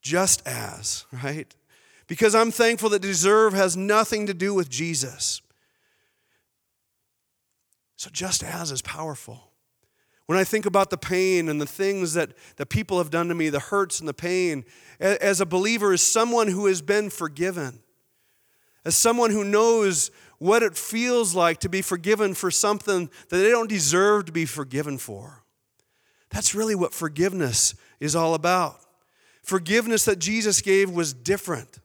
just 0.00 0.40
as, 0.48 1.04
right? 1.22 1.54
Because 2.06 2.34
I'm 2.34 2.50
thankful 2.50 2.88
that 2.88 3.02
deserve 3.02 3.52
has 3.52 3.76
nothing 3.76 4.26
to 4.26 4.32
do 4.32 4.54
with 4.54 4.70
Jesus. 4.70 5.42
So, 8.04 8.10
just 8.12 8.44
as 8.44 8.70
is 8.70 8.82
powerful. 8.82 9.50
When 10.26 10.38
I 10.38 10.44
think 10.44 10.66
about 10.66 10.90
the 10.90 10.98
pain 10.98 11.48
and 11.48 11.58
the 11.58 11.66
things 11.66 12.12
that, 12.12 12.32
that 12.56 12.66
people 12.66 12.98
have 12.98 13.08
done 13.08 13.28
to 13.28 13.34
me, 13.34 13.48
the 13.48 13.60
hurts 13.60 13.98
and 13.98 14.06
the 14.06 14.12
pain, 14.12 14.66
as 15.00 15.40
a 15.40 15.46
believer, 15.46 15.90
as 15.90 16.02
someone 16.02 16.48
who 16.48 16.66
has 16.66 16.82
been 16.82 17.08
forgiven, 17.08 17.78
as 18.84 18.94
someone 18.94 19.30
who 19.30 19.42
knows 19.42 20.10
what 20.36 20.62
it 20.62 20.76
feels 20.76 21.34
like 21.34 21.60
to 21.60 21.70
be 21.70 21.80
forgiven 21.80 22.34
for 22.34 22.50
something 22.50 23.08
that 23.30 23.38
they 23.38 23.48
don't 23.48 23.70
deserve 23.70 24.26
to 24.26 24.32
be 24.32 24.44
forgiven 24.44 24.98
for. 24.98 25.42
That's 26.28 26.54
really 26.54 26.74
what 26.74 26.92
forgiveness 26.92 27.74
is 28.00 28.14
all 28.14 28.34
about. 28.34 28.80
Forgiveness 29.42 30.04
that 30.04 30.18
Jesus 30.18 30.60
gave 30.60 30.90
was 30.90 31.14
different 31.14 31.78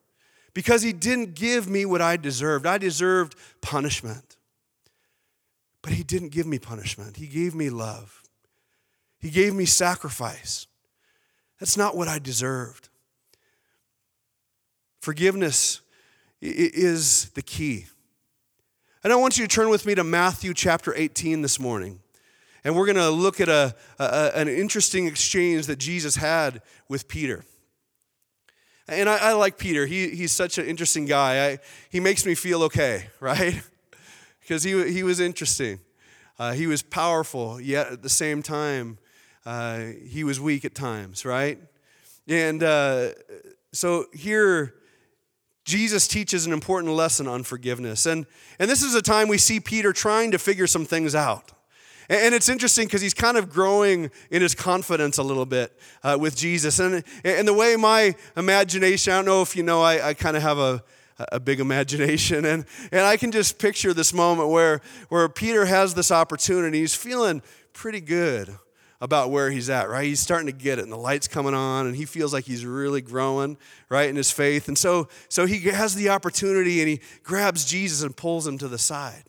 because 0.53 0.82
he 0.82 0.91
didn't 0.91 1.36
give 1.36 1.69
me 1.69 1.86
what 1.86 2.01
I 2.01 2.17
deserved. 2.17 2.65
I 2.65 2.77
deserved 2.77 3.38
punishment. 3.62 4.36
But 5.89 5.97
he 5.97 6.04
didn't 6.04 6.30
give 6.30 6.45
me 6.45 6.60
punishment, 6.60 7.17
he 7.17 7.25
gave 7.25 7.56
me 7.56 7.71
love. 7.71 8.21
He 9.17 9.32
gave 9.32 9.56
me 9.56 9.65
sacrifice. 9.65 10.67
That's 11.60 11.75
not 11.75 11.97
what 11.97 12.08
I 12.08 12.19
deserved. 12.19 12.89
Forgiveness 15.02 15.82
is 16.41 17.30
the 17.32 17.41
key. 17.41 17.88
And 19.04 19.12
I 19.12 19.15
want 19.15 19.39
you 19.39 19.47
to 19.47 19.56
turn 19.56 19.69
with 19.69 19.88
me 19.88 19.95
to 19.95 20.04
Matthew 20.04 20.54
chapter 20.54 20.93
18 20.95 21.41
this 21.41 21.60
morning. 21.60 22.02
And 22.63 22.75
we're 22.75 22.86
going 22.86 22.95
to 22.97 23.10
look 23.10 23.41
at 23.41 23.49
a, 23.49 23.73
a, 23.97 24.32
an 24.36 24.47
interesting 24.47 25.08
exchange 25.08 25.65
that 25.65 25.80
Jesus 25.80 26.17
had 26.17 26.62
with 26.88 27.08
Peter. 27.08 27.43
And 28.88 29.10
I, 29.10 29.30
I 29.30 29.34
like 29.34 29.58
Peter. 29.58 29.88
He, 29.88 30.10
he's 30.10 30.34
such 30.34 30.60
an 30.60 30.67
interesting 30.67 31.08
guy. 31.08 31.47
I, 31.47 31.60
he 31.89 31.99
makes 31.99 32.28
me 32.28 32.36
feel 32.36 32.62
okay, 32.65 33.08
right? 33.19 33.60
Because 34.49 34.63
he, 34.63 34.91
he 34.91 35.03
was 35.03 35.19
interesting. 35.19 35.79
Uh, 36.39 36.53
he 36.53 36.65
was 36.65 36.81
powerful, 36.81 37.62
yet 37.62 37.91
at 37.91 38.01
the 38.01 38.09
same 38.09 38.41
time, 38.41 38.97
uh, 39.45 39.81
he 40.07 40.23
was 40.23 40.39
weak 40.39 40.65
at 40.65 40.73
times, 40.73 41.23
right? 41.23 41.59
And 42.27 42.63
uh, 42.63 43.09
so 43.73 44.07
here, 44.12 44.73
Jesus 45.65 46.07
teaches 46.07 46.47
an 46.47 46.51
important 46.51 46.93
lesson 46.93 47.27
on 47.27 47.43
forgiveness. 47.43 48.07
And, 48.07 48.25
and 48.57 48.67
this 48.67 48.81
is 48.81 48.95
a 48.95 49.03
time 49.03 49.27
we 49.27 49.38
see 49.38 49.59
Peter 49.59 49.93
trying 49.93 50.31
to 50.31 50.39
figure 50.39 50.65
some 50.65 50.83
things 50.83 51.13
out. 51.13 51.51
And 52.09 52.33
it's 52.33 52.49
interesting 52.49 52.88
because 52.88 53.03
he's 53.03 53.13
kind 53.13 53.38
of 53.38 53.51
growing 53.51 54.09
in 54.31 54.41
his 54.41 54.55
confidence 54.55 55.19
a 55.19 55.23
little 55.23 55.45
bit 55.45 55.79
uh, 56.01 56.17
with 56.19 56.35
Jesus. 56.35 56.79
And, 56.79 57.03
and 57.23 57.47
the 57.47 57.53
way 57.53 57.75
my 57.75 58.15
imagination, 58.35 59.13
I 59.13 59.17
don't 59.17 59.25
know 59.25 59.43
if 59.43 59.55
you 59.55 59.62
know, 59.62 59.83
I, 59.83 60.07
I 60.07 60.13
kind 60.15 60.35
of 60.35 60.41
have 60.41 60.57
a, 60.57 60.83
a 61.32 61.39
big 61.39 61.60
imagination. 61.60 62.45
And, 62.49 62.65
and 62.91 63.01
I 63.01 63.17
can 63.17 63.32
just 63.32 63.60
picture 63.60 63.93
this 63.93 64.13
moment 64.13 64.49
where, 64.49 64.82
where 65.10 65.29
Peter 65.29 65.65
has 65.65 65.93
this 65.93 66.12
opportunity. 66.12 66.79
He's 66.79 66.95
feeling 66.95 67.43
pretty 67.73 68.01
good 68.01 68.58
about 69.01 69.29
where 69.29 69.51
he's 69.51 69.69
at, 69.69 69.89
right? 69.89 70.05
He's 70.05 70.19
starting 70.19 70.47
to 70.47 70.53
get 70.53 70.79
it, 70.79 70.84
and 70.84 70.91
the 70.91 70.97
light's 70.97 71.27
coming 71.27 71.53
on, 71.53 71.88
and 71.88 71.95
he 71.95 72.05
feels 72.05 72.34
like 72.34 72.45
he's 72.45 72.65
really 72.65 73.01
growing, 73.01 73.58
right, 73.88 74.10
in 74.10 74.15
his 74.15 74.32
faith. 74.32 74.67
And 74.67 74.77
so, 74.77 75.08
so 75.29 75.45
he 75.45 75.60
has 75.69 75.95
the 75.95 76.10
opportunity, 76.10 76.82
and 76.82 76.89
he 76.89 77.01
grabs 77.23 77.65
Jesus 77.65 78.01
and 78.01 78.15
pulls 78.15 78.47
him 78.47 78.58
to 78.58 78.67
the 78.67 78.77
side. 78.77 79.23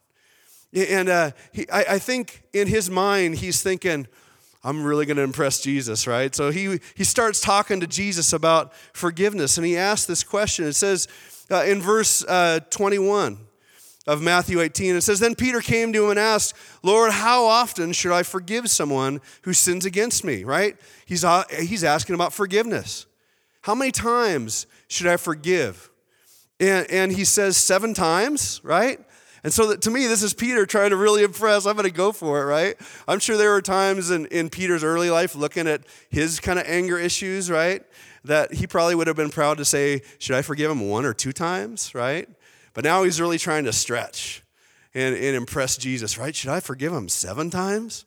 And 0.72 1.08
uh, 1.08 1.32
he, 1.52 1.68
I, 1.70 1.84
I 1.90 1.98
think 1.98 2.42
in 2.52 2.68
his 2.68 2.88
mind, 2.90 3.36
he's 3.36 3.62
thinking, 3.62 4.06
I'm 4.62 4.84
really 4.84 5.06
going 5.06 5.16
to 5.16 5.22
impress 5.22 5.60
Jesus, 5.60 6.06
right? 6.06 6.34
So 6.34 6.50
he, 6.50 6.80
he 6.94 7.04
starts 7.04 7.40
talking 7.40 7.80
to 7.80 7.86
Jesus 7.86 8.32
about 8.32 8.74
forgiveness, 8.92 9.56
and 9.56 9.66
he 9.66 9.76
asks 9.76 10.06
this 10.06 10.22
question. 10.22 10.66
It 10.66 10.74
says 10.74 11.08
uh, 11.50 11.64
in 11.64 11.80
verse 11.80 12.24
uh, 12.24 12.60
21 12.70 13.38
of 14.06 14.22
Matthew 14.22 14.60
18. 14.60 14.96
It 14.96 15.02
says, 15.02 15.20
Then 15.20 15.34
Peter 15.34 15.60
came 15.60 15.92
to 15.92 16.04
him 16.04 16.10
and 16.10 16.18
asked, 16.18 16.54
Lord, 16.82 17.12
how 17.12 17.44
often 17.44 17.92
should 17.92 18.12
I 18.12 18.22
forgive 18.22 18.70
someone 18.70 19.20
who 19.42 19.52
sins 19.52 19.84
against 19.84 20.24
me? 20.24 20.44
Right? 20.44 20.76
He's, 21.06 21.24
uh, 21.24 21.44
he's 21.58 21.84
asking 21.84 22.14
about 22.14 22.32
forgiveness. 22.32 23.06
How 23.62 23.74
many 23.74 23.92
times 23.92 24.66
should 24.88 25.06
I 25.06 25.16
forgive? 25.16 25.90
And, 26.58 26.90
and 26.90 27.12
he 27.12 27.24
says, 27.24 27.56
Seven 27.56 27.94
times, 27.94 28.60
right? 28.64 29.00
And 29.42 29.52
so 29.52 29.68
that, 29.68 29.82
to 29.82 29.90
me, 29.90 30.06
this 30.06 30.22
is 30.22 30.34
Peter 30.34 30.66
trying 30.66 30.90
to 30.90 30.96
really 30.96 31.22
impress. 31.22 31.64
I'm 31.64 31.74
going 31.74 31.88
to 31.88 31.94
go 31.94 32.12
for 32.12 32.42
it, 32.42 32.44
right? 32.44 32.76
I'm 33.08 33.18
sure 33.18 33.36
there 33.36 33.50
were 33.50 33.62
times 33.62 34.10
in, 34.10 34.26
in 34.26 34.50
Peter's 34.50 34.84
early 34.84 35.08
life 35.08 35.34
looking 35.34 35.66
at 35.66 35.82
his 36.10 36.40
kind 36.40 36.58
of 36.58 36.66
anger 36.66 36.98
issues, 36.98 37.50
right? 37.50 37.82
That 38.24 38.54
he 38.54 38.66
probably 38.66 38.94
would 38.94 39.06
have 39.06 39.16
been 39.16 39.30
proud 39.30 39.58
to 39.58 39.64
say, 39.64 40.02
Should 40.18 40.36
I 40.36 40.42
forgive 40.42 40.70
him 40.70 40.88
one 40.88 41.04
or 41.04 41.14
two 41.14 41.32
times, 41.32 41.94
right? 41.94 42.28
But 42.74 42.84
now 42.84 43.02
he's 43.02 43.20
really 43.20 43.38
trying 43.38 43.64
to 43.64 43.72
stretch 43.72 44.42
and, 44.94 45.14
and 45.14 45.36
impress 45.36 45.76
Jesus, 45.76 46.18
right? 46.18 46.34
Should 46.34 46.50
I 46.50 46.60
forgive 46.60 46.92
him 46.92 47.08
seven 47.08 47.50
times? 47.50 48.04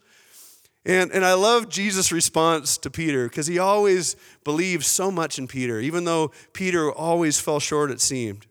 And, 0.85 1.11
and 1.11 1.23
I 1.23 1.33
love 1.33 1.69
Jesus' 1.69 2.11
response 2.11 2.77
to 2.79 2.89
Peter 2.89 3.29
because 3.29 3.47
he 3.47 3.57
always 3.57 4.15
believed 4.43 4.83
so 4.83 5.09
much 5.09 5.39
in 5.39 5.47
Peter, 5.47 5.79
even 5.79 6.03
though 6.03 6.31
Peter 6.51 6.91
always 6.91 7.39
fell 7.39 7.59
short, 7.59 7.89
it 7.89 8.01
seemed. 8.01 8.45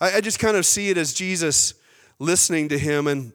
I, 0.00 0.16
I 0.16 0.20
just 0.20 0.40
kind 0.40 0.56
of 0.56 0.66
see 0.66 0.90
it 0.90 0.98
as 0.98 1.12
Jesus 1.12 1.74
listening 2.18 2.68
to 2.70 2.78
him, 2.78 3.06
and, 3.06 3.32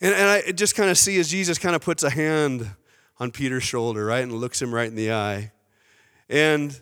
and, 0.00 0.14
and 0.14 0.28
I 0.28 0.50
just 0.52 0.74
kind 0.74 0.90
of 0.90 0.98
see 0.98 1.20
as 1.20 1.30
Jesus 1.30 1.56
kind 1.56 1.76
of 1.76 1.82
puts 1.82 2.02
a 2.02 2.10
hand 2.10 2.68
on 3.20 3.30
Peter's 3.30 3.62
shoulder, 3.62 4.06
right, 4.06 4.22
and 4.22 4.32
looks 4.32 4.60
him 4.60 4.74
right 4.74 4.88
in 4.88 4.96
the 4.96 5.12
eye. 5.12 5.52
And 6.30 6.80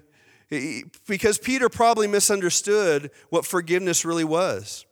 because 1.06 1.38
Peter 1.38 1.68
probably 1.68 2.06
misunderstood 2.06 3.10
what 3.30 3.44
forgiveness 3.44 4.04
really 4.04 4.24
was. 4.24 4.86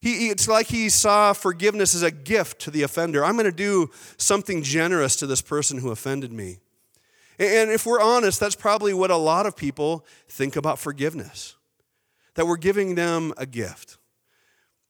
He, 0.00 0.28
it's 0.28 0.46
like 0.46 0.66
he 0.66 0.90
saw 0.90 1.32
forgiveness 1.32 1.94
as 1.94 2.02
a 2.02 2.10
gift 2.10 2.60
to 2.60 2.70
the 2.70 2.82
offender. 2.82 3.24
I'm 3.24 3.36
going 3.36 3.46
to 3.46 3.52
do 3.52 3.90
something 4.18 4.62
generous 4.62 5.16
to 5.16 5.26
this 5.26 5.40
person 5.40 5.78
who 5.78 5.90
offended 5.90 6.30
me. 6.30 6.58
And 7.38 7.70
if 7.70 7.86
we're 7.86 8.00
honest, 8.00 8.38
that's 8.38 8.54
probably 8.54 8.92
what 8.92 9.10
a 9.10 9.16
lot 9.16 9.46
of 9.46 9.56
people 9.56 10.04
think 10.28 10.56
about 10.56 10.78
forgiveness 10.78 11.56
that 12.34 12.46
we're 12.46 12.56
giving 12.56 12.96
them 12.96 13.32
a 13.36 13.46
gift. 13.46 13.96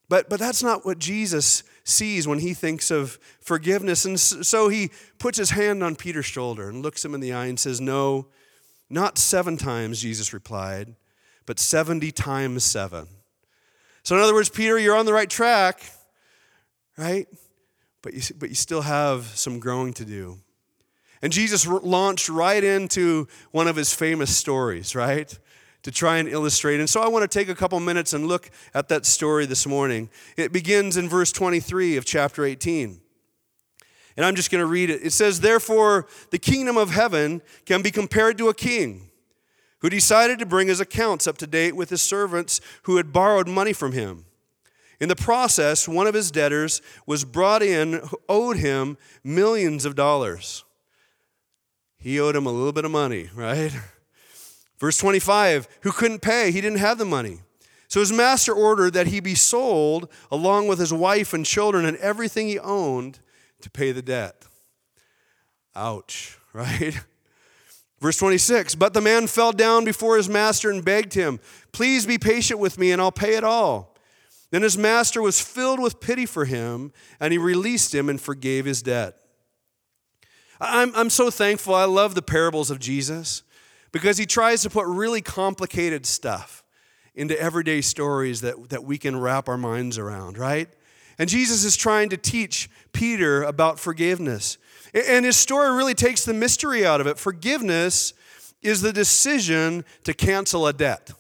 But, 0.09 0.29
but 0.29 0.40
that's 0.40 0.62
not 0.62 0.85
what 0.85 0.98
Jesus 0.98 1.62
sees 1.85 2.27
when 2.27 2.40
he 2.40 2.53
thinks 2.53 2.90
of 2.90 3.18
forgiveness. 3.40 4.05
And 4.05 4.18
so 4.18 4.68
he 4.68 4.90
puts 5.18 5.38
his 5.38 5.50
hand 5.50 5.83
on 5.83 5.96
Peter's 5.96 6.27
shoulder 6.27 6.68
and 6.68 6.83
looks 6.83 7.05
him 7.05 7.14
in 7.14 7.20
the 7.20 7.33
eye 7.33 7.46
and 7.46 7.59
says, 7.59 7.81
No, 7.81 8.27
not 8.95 9.19
seven 9.19 9.57
times, 9.57 10.01
Jesus 10.01 10.33
replied, 10.33 10.95
but 11.45 11.59
70 11.59 12.13
times 12.13 12.65
seven. 12.65 13.09
So, 14.05 14.17
in 14.17 14.23
other 14.23 14.33
words, 14.33 14.49
Peter, 14.49 14.79
you're 14.79 14.97
on 14.97 15.05
the 15.05 15.13
right 15.13 15.29
track, 15.29 15.83
right? 16.97 17.27
But 18.03 18.15
you, 18.15 18.23
but 18.39 18.51
you 18.51 18.55
still 18.55 18.83
have 18.83 19.25
some 19.27 19.59
growing 19.59 19.93
to 19.95 20.05
do. 20.05 20.39
And 21.23 21.33
Jesus 21.33 21.67
launched 21.67 22.29
right 22.29 22.63
into 22.63 23.27
one 23.51 23.67
of 23.67 23.77
his 23.77 23.93
famous 23.93 24.35
stories, 24.35 24.95
right? 24.95 25.37
To 25.83 25.91
try 25.91 26.19
and 26.19 26.29
illustrate. 26.29 26.81
And 26.81 26.89
so 26.89 27.01
I 27.01 27.09
want 27.09 27.29
to 27.29 27.39
take 27.39 27.49
a 27.49 27.55
couple 27.55 27.81
minutes 27.81 28.13
and 28.13 28.27
look 28.27 28.51
at 28.75 28.89
that 28.89 29.07
story 29.07 29.47
this 29.47 29.67
morning. 29.67 30.11
It 30.37 30.53
begins 30.53 30.97
in 30.97 31.09
verse 31.09 31.33
23 31.33 31.97
of 31.97 32.05
chapter 32.05 32.45
18. 32.45 33.01
And 34.16 34.24
I'm 34.24 34.37
just 34.37 34.50
going 34.50 34.62
to 34.62 34.66
read 34.66 34.90
it. 34.90 35.05
It 35.05 35.12
says, 35.12 35.40
Therefore, 35.40 36.07
the 36.31 36.38
kingdom 36.38 36.77
of 36.77 36.90
heaven 36.90 37.42
can 37.66 37.83
be 37.83 37.90
compared 37.90 38.38
to 38.38 38.48
a 38.48 38.55
king 38.55 39.11
who 39.81 39.90
decided 39.90 40.38
to 40.38 40.46
bring 40.46 40.68
his 40.68 40.81
accounts 40.81 41.27
up 41.27 41.37
to 41.38 41.46
date 41.46 41.77
with 41.77 41.90
his 41.90 42.00
servants 42.00 42.61
who 42.85 42.96
had 42.96 43.12
borrowed 43.12 43.48
money 43.48 43.72
from 43.72 43.92
him. 43.92 44.24
In 45.00 45.09
the 45.09 45.16
process, 45.16 45.88
one 45.88 46.07
of 46.07 46.14
his 46.14 46.31
debtors 46.31 46.81
was 47.07 47.24
brought 47.24 47.62
in 47.62 47.94
who 47.94 48.18
owed 48.29 48.57
him 48.57 48.96
millions 49.22 49.85
of 49.85 49.94
dollars. 49.94 50.64
He 51.98 52.20
owed 52.20 52.37
him 52.37 52.46
a 52.46 52.53
little 52.53 52.72
bit 52.72 52.85
of 52.85 52.90
money, 52.92 53.29
right? 53.35 53.72
Verse 54.79 54.96
25, 54.98 55.68
who 55.83 55.92
couldn't 55.92 56.22
pay, 56.22 56.50
he 56.50 56.61
didn't 56.61 56.79
have 56.79 56.98
the 56.98 57.05
money. 57.05 57.40
So 57.88 58.00
his 58.00 58.12
master 58.12 58.53
ordered 58.53 58.94
that 58.94 59.09
he 59.09 59.20
be 59.20 59.35
sold 59.35 60.11
along 60.31 60.68
with 60.68 60.79
his 60.79 60.92
wife 60.92 61.33
and 61.33 61.44
children 61.44 61.85
and 61.85 61.96
everything 61.98 62.48
he 62.48 62.59
owned 62.59 63.20
to 63.64 63.70
pay 63.70 63.92
the 63.92 64.03
debt. 64.03 64.46
Ouch, 65.74 66.38
right? 66.53 66.94
Verse 68.00 68.18
26 68.18 68.74
But 68.74 68.94
the 68.94 69.00
man 69.00 69.27
fell 69.27 69.53
down 69.53 69.85
before 69.85 70.16
his 70.16 70.29
master 70.29 70.70
and 70.70 70.85
begged 70.85 71.14
him, 71.14 71.40
Please 71.72 72.07
be 72.07 72.18
patient 72.18 72.61
with 72.61 72.79
me, 72.79 72.92
and 72.92 73.00
I'll 73.00 73.11
pay 73.11 73.35
it 73.37 73.44
all. 73.44 73.96
Then 74.50 74.62
his 74.62 74.79
master 74.79 75.20
was 75.20 75.40
filled 75.40 75.81
with 75.81 76.00
pity 76.00 76.27
for 76.27 76.44
him, 76.44 76.92
and 77.18 77.33
he 77.33 77.38
released 77.38 77.94
him 77.94 78.09
and 78.09 78.20
forgave 78.20 78.66
his 78.66 78.83
debt. 78.83 79.16
I'm, 80.61 80.94
I'm 80.94 81.11
so 81.11 81.31
thankful. 81.31 81.74
I 81.74 81.87
love 81.87 82.14
the 82.14 82.22
parables 82.22 82.70
of 82.70 82.79
Jesus 82.79 83.42
because 83.90 84.18
he 84.18 84.27
tries 84.27 84.62
to 84.62 84.70
put 84.70 84.87
really 84.87 85.22
complicated 85.22 86.07
stuff 86.07 86.62
into 87.14 87.38
everyday 87.40 87.81
stories 87.81 88.42
that, 88.42 88.68
that 88.68 88.85
we 88.85 88.98
can 88.98 89.18
wrap 89.18 89.48
our 89.48 89.59
minds 89.59 89.98
around, 89.98 90.37
right? 90.37 90.68
And 91.18 91.29
Jesus 91.29 91.64
is 91.64 91.77
trying 91.77 92.09
to 92.11 92.16
teach 92.16 92.68
Peter 92.92 93.42
about 93.42 93.79
forgiveness. 93.79 94.59
And 94.94 95.24
his 95.24 95.37
story 95.37 95.77
really 95.77 95.94
takes 95.94 96.24
the 96.24 96.35
mystery 96.35 96.85
out 96.85 97.00
of 97.00 97.07
it. 97.07 97.18
Forgiveness 97.18 98.14
is 98.62 98.81
the 98.81 98.92
decision 98.92 99.85
to 100.05 100.14
cancel 100.14 100.66
a 100.66 100.72
debt. 100.72 101.11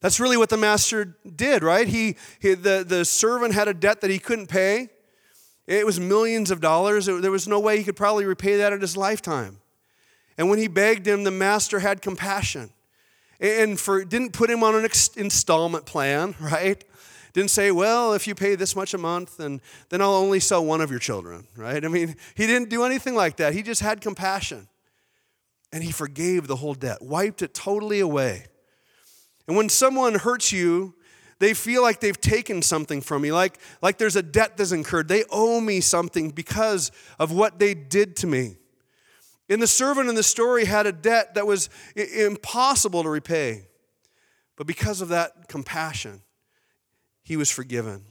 That's 0.00 0.18
really 0.18 0.36
what 0.36 0.48
the 0.48 0.56
master 0.56 1.16
did, 1.36 1.62
right? 1.62 1.86
He, 1.86 2.16
he, 2.40 2.54
the, 2.54 2.84
the 2.86 3.04
servant 3.04 3.54
had 3.54 3.68
a 3.68 3.74
debt 3.74 4.00
that 4.00 4.10
he 4.10 4.18
couldn't 4.18 4.48
pay. 4.48 4.88
It 5.66 5.86
was 5.86 6.00
millions 6.00 6.50
of 6.50 6.60
dollars. 6.60 7.06
There 7.06 7.30
was 7.30 7.46
no 7.46 7.60
way 7.60 7.78
he 7.78 7.84
could 7.84 7.96
probably 7.96 8.24
repay 8.24 8.56
that 8.56 8.72
in 8.72 8.80
his 8.80 8.96
lifetime. 8.96 9.58
And 10.36 10.50
when 10.50 10.58
he 10.58 10.66
begged 10.66 11.06
him, 11.06 11.24
the 11.24 11.30
master 11.30 11.78
had 11.78 12.02
compassion 12.02 12.70
and 13.42 13.78
for, 13.78 14.04
didn't 14.04 14.32
put 14.32 14.48
him 14.48 14.62
on 14.62 14.76
an 14.76 14.88
installment 15.16 15.84
plan, 15.84 16.34
right? 16.40 16.82
Didn't 17.32 17.50
say, 17.50 17.70
well, 17.70 18.12
if 18.12 18.26
you 18.26 18.34
pay 18.34 18.56
this 18.56 18.76
much 18.76 18.92
a 18.92 18.98
month, 18.98 19.38
then, 19.38 19.60
then 19.88 20.02
I'll 20.02 20.14
only 20.14 20.38
sell 20.38 20.64
one 20.64 20.80
of 20.80 20.90
your 20.90 21.00
children, 21.00 21.46
right? 21.56 21.82
I 21.82 21.88
mean, 21.88 22.16
he 22.34 22.46
didn't 22.46 22.68
do 22.68 22.84
anything 22.84 23.14
like 23.14 23.36
that. 23.36 23.54
He 23.54 23.62
just 23.62 23.80
had 23.80 24.00
compassion. 24.00 24.68
And 25.72 25.82
he 25.82 25.90
forgave 25.90 26.46
the 26.46 26.56
whole 26.56 26.74
debt, 26.74 27.00
wiped 27.00 27.40
it 27.40 27.54
totally 27.54 28.00
away. 28.00 28.44
And 29.48 29.56
when 29.56 29.70
someone 29.70 30.14
hurts 30.14 30.52
you, 30.52 30.94
they 31.38 31.54
feel 31.54 31.82
like 31.82 32.00
they've 32.00 32.20
taken 32.20 32.60
something 32.60 33.00
from 33.00 33.24
you, 33.24 33.34
like, 33.34 33.58
like 33.80 33.98
there's 33.98 34.14
a 34.14 34.22
debt 34.22 34.56
that's 34.56 34.70
incurred. 34.70 35.08
They 35.08 35.24
owe 35.30 35.60
me 35.60 35.80
something 35.80 36.30
because 36.30 36.92
of 37.18 37.32
what 37.32 37.58
they 37.58 37.74
did 37.74 38.14
to 38.16 38.26
me. 38.26 38.58
And 39.48 39.60
the 39.60 39.66
servant 39.66 40.08
in 40.08 40.14
the 40.14 40.22
story 40.22 40.66
had 40.66 40.86
a 40.86 40.92
debt 40.92 41.34
that 41.34 41.46
was 41.46 41.68
impossible 41.96 43.02
to 43.02 43.08
repay. 43.08 43.66
But 44.56 44.66
because 44.66 45.00
of 45.00 45.08
that 45.08 45.48
compassion, 45.48 46.22
he 47.22 47.36
was 47.36 47.50
forgiven. 47.50 48.04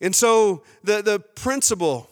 And 0.00 0.14
so 0.14 0.62
the, 0.82 1.02
the 1.02 1.20
principle 1.20 2.10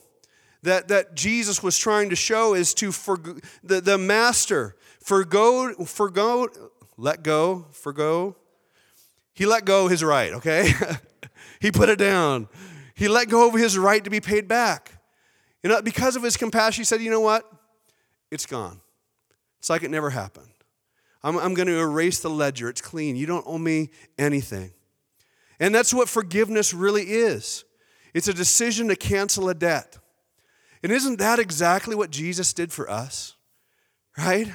that, 0.62 0.88
that 0.88 1.14
Jesus 1.14 1.62
was 1.62 1.76
trying 1.76 2.10
to 2.10 2.16
show 2.16 2.54
is 2.54 2.74
to 2.74 2.92
forgo, 2.92 3.36
the, 3.62 3.80
the 3.80 3.98
master 3.98 4.76
forgo, 5.00 5.72
forgo, 5.84 6.48
let 6.96 7.22
go, 7.22 7.66
forgo. 7.72 8.36
He 9.34 9.46
let 9.46 9.64
go 9.64 9.88
his 9.88 10.04
right, 10.04 10.32
okay? 10.34 10.72
he 11.60 11.72
put 11.72 11.88
it 11.88 11.98
down. 11.98 12.48
He 12.94 13.08
let 13.08 13.28
go 13.28 13.48
of 13.48 13.54
his 13.54 13.76
right 13.76 14.02
to 14.04 14.10
be 14.10 14.20
paid 14.20 14.46
back. 14.46 14.92
You 15.62 15.70
know, 15.70 15.82
because 15.82 16.16
of 16.16 16.22
his 16.22 16.36
compassion, 16.36 16.82
he 16.82 16.84
said, 16.84 17.00
you 17.00 17.10
know 17.10 17.20
what? 17.20 17.50
It's 18.30 18.46
gone. 18.46 18.80
It's 19.58 19.70
like 19.70 19.82
it 19.82 19.90
never 19.90 20.10
happened. 20.10 20.48
I'm, 21.22 21.36
I'm 21.36 21.54
going 21.54 21.68
to 21.68 21.78
erase 21.78 22.20
the 22.20 22.30
ledger. 22.30 22.68
It's 22.68 22.80
clean. 22.80 23.16
You 23.16 23.26
don't 23.26 23.44
owe 23.46 23.58
me 23.58 23.90
anything. 24.18 24.72
And 25.60 25.74
that's 25.74 25.94
what 25.94 26.08
forgiveness 26.08 26.74
really 26.74 27.04
is 27.04 27.64
it's 28.14 28.28
a 28.28 28.34
decision 28.34 28.88
to 28.88 28.96
cancel 28.96 29.48
a 29.48 29.54
debt. 29.54 29.98
And 30.82 30.92
isn't 30.92 31.18
that 31.18 31.38
exactly 31.38 31.94
what 31.94 32.10
Jesus 32.10 32.52
did 32.52 32.72
for 32.72 32.90
us? 32.90 33.36
Right? 34.18 34.48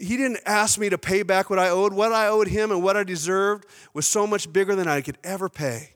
He 0.00 0.16
didn't 0.16 0.40
ask 0.46 0.78
me 0.78 0.88
to 0.88 0.98
pay 0.98 1.22
back 1.22 1.50
what 1.50 1.58
I 1.58 1.68
owed. 1.68 1.92
What 1.92 2.12
I 2.12 2.28
owed 2.28 2.48
him 2.48 2.70
and 2.70 2.82
what 2.82 2.96
I 2.96 3.04
deserved 3.04 3.66
was 3.94 4.06
so 4.06 4.26
much 4.26 4.52
bigger 4.52 4.74
than 4.74 4.88
I 4.88 5.00
could 5.00 5.18
ever 5.22 5.48
pay. 5.48 5.94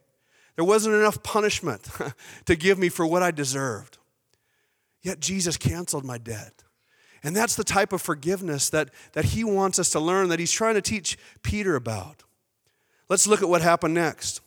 There 0.57 0.65
wasn't 0.65 0.95
enough 0.95 1.23
punishment 1.23 1.89
to 2.45 2.57
give 2.57 2.79
me 2.79 2.89
for 2.89 3.07
what 3.07 3.23
I 3.23 3.31
deserved. 3.31 3.99
Yet 5.03 5.21
Jesus 5.21 5.57
canceled 5.57 6.05
my 6.05 6.19
debt. 6.19 6.63
And 7.23 7.35
that's 7.35 7.57
the 7.57 7.65
type 7.65 7.93
of 7.93 8.01
forgiveness 8.01 8.71
that, 8.71 8.91
that 9.13 9.27
he 9.27 9.45
wants 9.45 9.79
us 9.79 9.91
to 9.91 10.01
learn, 10.01 10.29
that 10.29 10.39
he's 10.39 10.53
trying 10.53 10.75
to 10.75 10.83
teach 10.83 11.19
Peter 11.43 11.77
about. 11.77 12.23
Let's 13.11 13.27
look 13.27 13.43
at 13.43 13.49
what 13.49 13.61
happened 13.61 13.93
next. 13.93 14.41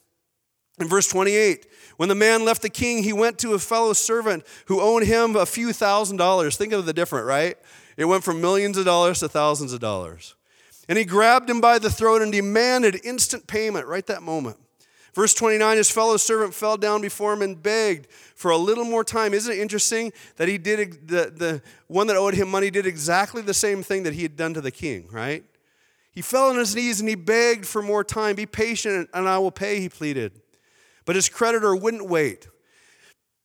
In 0.80 0.88
verse 0.88 1.08
28, 1.08 1.67
when 1.97 2.10
the 2.10 2.15
man 2.15 2.45
left 2.45 2.63
the 2.63 2.69
king, 2.69 3.04
he 3.04 3.13
went 3.13 3.38
to 3.39 3.54
a 3.54 3.60
fellow 3.60 3.93
servant 3.93 4.43
who 4.65 4.82
owed 4.82 5.04
him 5.04 5.36
a 5.36 5.45
few 5.45 5.71
thousand 5.73 6.17
dollars. 6.17 6.58
Think 6.58 6.73
of 6.73 6.88
the 6.88 6.93
difference, 6.93 7.28
right? 7.28 7.58
It 7.97 8.06
went 8.06 8.23
from 8.23 8.41
millions 8.41 8.78
of 8.78 8.86
dollars 8.86 9.19
to 9.19 9.28
thousands 9.28 9.73
of 9.73 9.82
dollars. 9.82 10.34
And 10.89 10.97
he 10.97 11.06
grabbed 11.06 11.49
him 11.49 11.62
by 11.62 11.78
the 11.78 11.89
throat 11.89 12.21
and 12.21 12.32
demanded 12.32 13.02
instant 13.04 13.45
payment 13.45 13.86
right 13.86 14.06
that 14.08 14.23
moment. 14.23 14.58
Verse 15.13 15.34
29 15.36 15.78
his 15.78 15.91
fellow 15.91 16.17
servant 16.17 16.56
fell 16.56 16.76
down 16.76 17.02
before 17.02 17.34
him 17.34 17.43
and 17.43 17.62
begged 17.62 18.08
for 18.34 18.49
a 18.49 18.58
little 18.58 18.86
more 18.86 19.04
time. 19.04 19.34
Isn't 19.34 19.54
it 19.54 19.60
interesting 19.60 20.12
that 20.38 20.47
he 20.47 20.58
did, 20.58 21.08
the, 21.08 21.32
the 21.36 21.62
one 21.88 22.08
that 22.08 22.15
owed 22.15 22.34
him 22.34 22.49
money 22.49 22.71
did 22.71 22.88
exactly 22.88 23.41
the 23.41 23.54
same 23.54 23.84
thing 23.84 24.04
that 24.04 24.13
he 24.13 24.23
had 24.23 24.36
done 24.36 24.56
to 24.56 24.62
the 24.62 24.71
king, 24.71 25.08
right? 25.12 25.43
He 26.13 26.21
fell 26.21 26.49
on 26.49 26.58
his 26.58 26.76
knees 26.76 26.99
and 26.99 27.10
he 27.10 27.15
begged 27.15 27.65
for 27.65 27.82
more 27.82 28.04
time. 28.04 28.36
Be 28.36 28.45
patient 28.45 29.10
and 29.13 29.28
I 29.28 29.39
will 29.39 29.52
pay, 29.52 29.80
he 29.80 29.89
pleaded. 29.89 30.39
But 31.06 31.15
his 31.15 31.28
creditor 31.28 31.76
wouldn't 31.76 32.08
wait. 32.08 32.47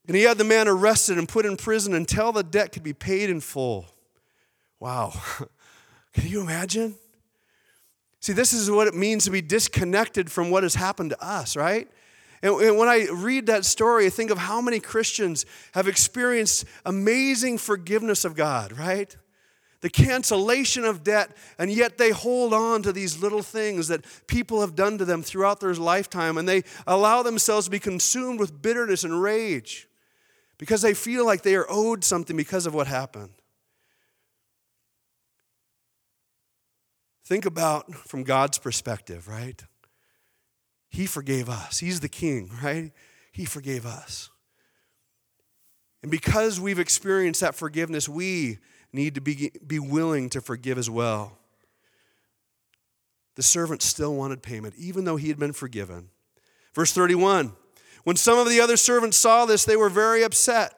And 0.07 0.17
he 0.17 0.23
had 0.23 0.39
the 0.39 0.45
man 0.45 0.69
arrested 0.69 1.19
and 1.19 1.29
put 1.29 1.45
in 1.45 1.57
prison 1.57 1.95
until 1.95 2.33
the 2.33 2.43
debt 2.43 2.73
could 2.73 2.83
be 2.83 2.93
paid 2.93 3.31
in 3.31 3.41
full. 3.41 3.87
Wow. 4.81 5.13
Can 6.13 6.29
you 6.29 6.41
imagine? 6.41 6.95
See, 8.21 8.33
this 8.33 8.53
is 8.53 8.71
what 8.71 8.89
it 8.89 8.95
means 8.95 9.25
to 9.25 9.31
be 9.31 9.43
disconnected 9.43 10.31
from 10.31 10.51
what 10.51 10.63
has 10.63 10.75
happened 10.75 11.11
to 11.11 11.25
us, 11.25 11.57
right? 11.57 11.89
And, 12.43 12.55
when 12.79 12.89
I 12.89 13.09
read 13.13 13.47
that 13.47 13.65
story, 13.65 14.07
I 14.07 14.11
think 14.11 14.31
of 14.31 14.39
how 14.39 14.61
many 14.61 14.81
Christians 14.81 15.45
have 15.73 15.89
experienced 15.89 16.65
amazing 16.85 17.59
forgiveness 17.59 18.25
of 18.25 18.35
God, 18.35 18.79
right? 18.79 19.15
The 19.81 19.91
cancellation 19.91 20.85
of 20.85 21.05
debt, 21.05 21.37
and 21.59 21.71
yet 21.71 21.99
they 21.99 22.11
hold 22.11 22.53
on 22.53 22.83
to 22.83 22.93
these 22.93 23.23
little 23.23 23.43
things 23.43 23.89
that 23.89 24.05
people 24.27 24.61
have 24.61 24.75
done 24.75 24.99
to 24.99 25.05
them 25.05 25.23
throughout 25.23 25.61
their 25.61 25.75
lifetime, 25.75 26.37
and 26.37 26.49
they 26.49 26.65
allow 26.87 27.23
themselves 27.23 27.67
to 27.67 27.71
be 27.71 27.79
consumed 27.79 28.41
with 28.41 28.61
bitterness 28.61 29.05
and 29.05 29.23
rage 29.23 29.89
because 30.59 30.83
they 30.83 30.95
feel 30.95 31.25
like 31.25 31.43
they 31.43 31.55
are 31.55 31.67
owed 31.69 32.03
something 32.03 32.37
because 32.37 32.67
of 32.67 32.75
what 32.75 32.89
happened. 32.89 33.31
Think 37.25 37.45
about 37.47 37.95
from 37.95 38.25
God's 38.25 38.59
perspective, 38.59 39.29
right? 39.29 39.63
He 40.89 41.07
forgave 41.07 41.49
us. 41.49 41.79
He's 41.79 42.01
the 42.01 42.09
king, 42.09 42.51
right? 42.63 42.91
He 43.31 43.45
forgave 43.45 43.87
us. 43.87 44.31
And 46.03 46.11
because 46.11 46.59
we've 46.59 46.79
experienced 46.79 47.41
that 47.43 47.55
forgiveness, 47.55 48.09
we 48.09 48.59
need 48.93 49.15
to 49.15 49.21
be, 49.21 49.51
be 49.67 49.79
willing 49.79 50.31
to 50.31 50.41
forgive 50.41 50.79
as 50.79 50.89
well. 50.89 51.39
The 53.35 53.43
servant 53.43 53.83
still 53.83 54.15
wanted 54.15 54.43
payment, 54.43 54.75
even 54.77 55.05
though 55.05 55.17
he 55.17 55.29
had 55.29 55.39
been 55.39 55.53
forgiven. 55.53 56.09
Verse 56.75 56.93
31 56.93 57.53
When 58.05 58.17
some 58.17 58.39
of 58.39 58.49
the 58.49 58.61
other 58.61 58.77
servants 58.77 59.17
saw 59.17 59.47
this, 59.47 59.65
they 59.65 59.77
were 59.77 59.91
very 59.91 60.23
upset. 60.23 60.75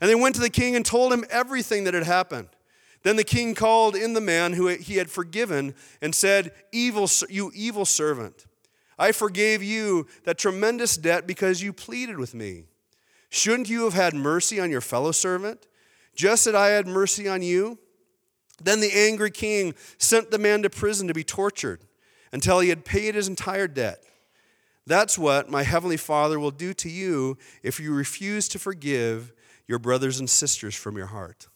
And 0.00 0.10
they 0.10 0.14
went 0.14 0.34
to 0.34 0.40
the 0.40 0.50
king 0.50 0.74
and 0.74 0.84
told 0.84 1.12
him 1.12 1.24
everything 1.30 1.84
that 1.84 1.94
had 1.94 2.02
happened. 2.02 2.48
Then 3.02 3.16
the 3.16 3.24
king 3.24 3.54
called 3.54 3.94
in 3.94 4.14
the 4.14 4.20
man 4.20 4.52
who 4.52 4.66
he 4.66 4.96
had 4.96 5.10
forgiven 5.10 5.74
and 6.00 6.14
said, 6.14 6.52
evil, 6.72 7.08
You 7.28 7.52
evil 7.54 7.84
servant. 7.84 8.46
I 8.98 9.12
forgave 9.12 9.62
you 9.62 10.06
that 10.24 10.38
tremendous 10.38 10.96
debt 10.96 11.26
because 11.26 11.62
you 11.62 11.72
pleaded 11.72 12.18
with 12.18 12.34
me. 12.34 12.64
Shouldn't 13.30 13.70
you 13.70 13.84
have 13.84 13.94
had 13.94 14.14
mercy 14.14 14.60
on 14.60 14.70
your 14.70 14.80
fellow 14.80 15.12
servant, 15.12 15.66
just 16.14 16.46
as 16.46 16.54
I 16.54 16.68
had 16.68 16.86
mercy 16.86 17.28
on 17.28 17.42
you? 17.42 17.78
Then 18.62 18.80
the 18.80 18.92
angry 18.92 19.30
king 19.30 19.74
sent 19.98 20.30
the 20.30 20.38
man 20.38 20.62
to 20.62 20.70
prison 20.70 21.08
to 21.08 21.14
be 21.14 21.24
tortured 21.24 21.80
until 22.32 22.60
he 22.60 22.68
had 22.68 22.84
paid 22.84 23.14
his 23.14 23.28
entire 23.28 23.66
debt. 23.66 24.02
That's 24.86 25.18
what 25.18 25.50
my 25.50 25.62
heavenly 25.62 25.96
Father 25.96 26.38
will 26.38 26.50
do 26.50 26.74
to 26.74 26.88
you 26.88 27.38
if 27.62 27.80
you 27.80 27.94
refuse 27.94 28.48
to 28.48 28.58
forgive 28.58 29.32
your 29.66 29.78
brothers 29.78 30.18
and 30.18 30.28
sisters 30.28 30.74
from 30.74 30.96
your 30.96 31.06
heart. 31.06 31.48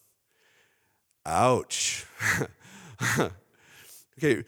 Ouch. 1.24 2.06
okay, 4.18 4.44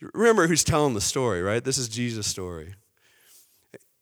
Remember 0.00 0.46
who's 0.46 0.64
telling 0.64 0.94
the 0.94 1.00
story, 1.00 1.42
right? 1.42 1.62
This 1.62 1.78
is 1.78 1.88
Jesus' 1.88 2.26
story. 2.26 2.74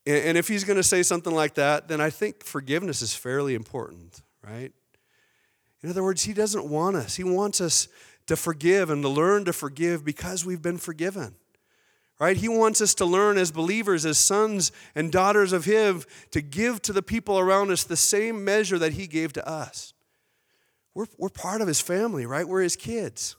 And 0.07 0.39
if 0.39 0.47
he's 0.47 0.63
going 0.63 0.77
to 0.77 0.85
say 0.85 1.03
something 1.03 1.35
like 1.35 1.55
that, 1.55 1.89
then 1.89 2.01
I 2.01 2.11
think 2.11 2.45
forgiveness 2.45 3.03
is 3.03 3.15
fairly 3.15 3.55
important, 3.55 4.23
right? 4.47 4.73
In 5.83 5.91
other 5.91 6.03
words, 6.03 6.23
he 6.23 6.33
doesn't 6.33 6.67
want 6.67 6.97
us. 6.97 7.17
He 7.17 7.25
wants 7.25 7.61
us 7.61 7.89
to 8.27 8.37
forgive 8.37 8.91
and 8.91 9.03
to 9.03 9.09
learn 9.09 9.45
to 9.45 9.53
forgive 9.53 10.05
because 10.05 10.45
we've 10.45 10.63
been 10.63 10.79
forgiven. 10.79 11.35
Right? 12.19 12.37
He 12.37 12.49
wants 12.49 12.81
us 12.81 12.95
to 12.95 13.05
learn 13.05 13.37
as 13.37 13.51
believers, 13.51 14.07
as 14.07 14.17
sons 14.17 14.73
and 14.95 15.13
daughters 15.13 15.53
of 15.53 15.67
Him, 15.67 16.03
to 16.31 16.41
give 16.41 16.81
to 16.83 16.93
the 16.93 17.03
people 17.03 17.39
around 17.39 17.71
us 17.71 17.85
the 17.85 17.97
same 17.97 18.43
measure 18.43 18.79
that 18.79 18.95
He 18.95 19.07
gave 19.07 19.35
to 19.35 19.47
us. 19.47 19.93
We're, 20.95 21.07
we're 21.19 21.29
part 21.29 21.61
of 21.61 21.69
His 21.69 21.81
family, 21.81 22.25
right? 22.25 22.49
We're 22.49 22.63
His 22.63 22.75
kids. 22.75 23.37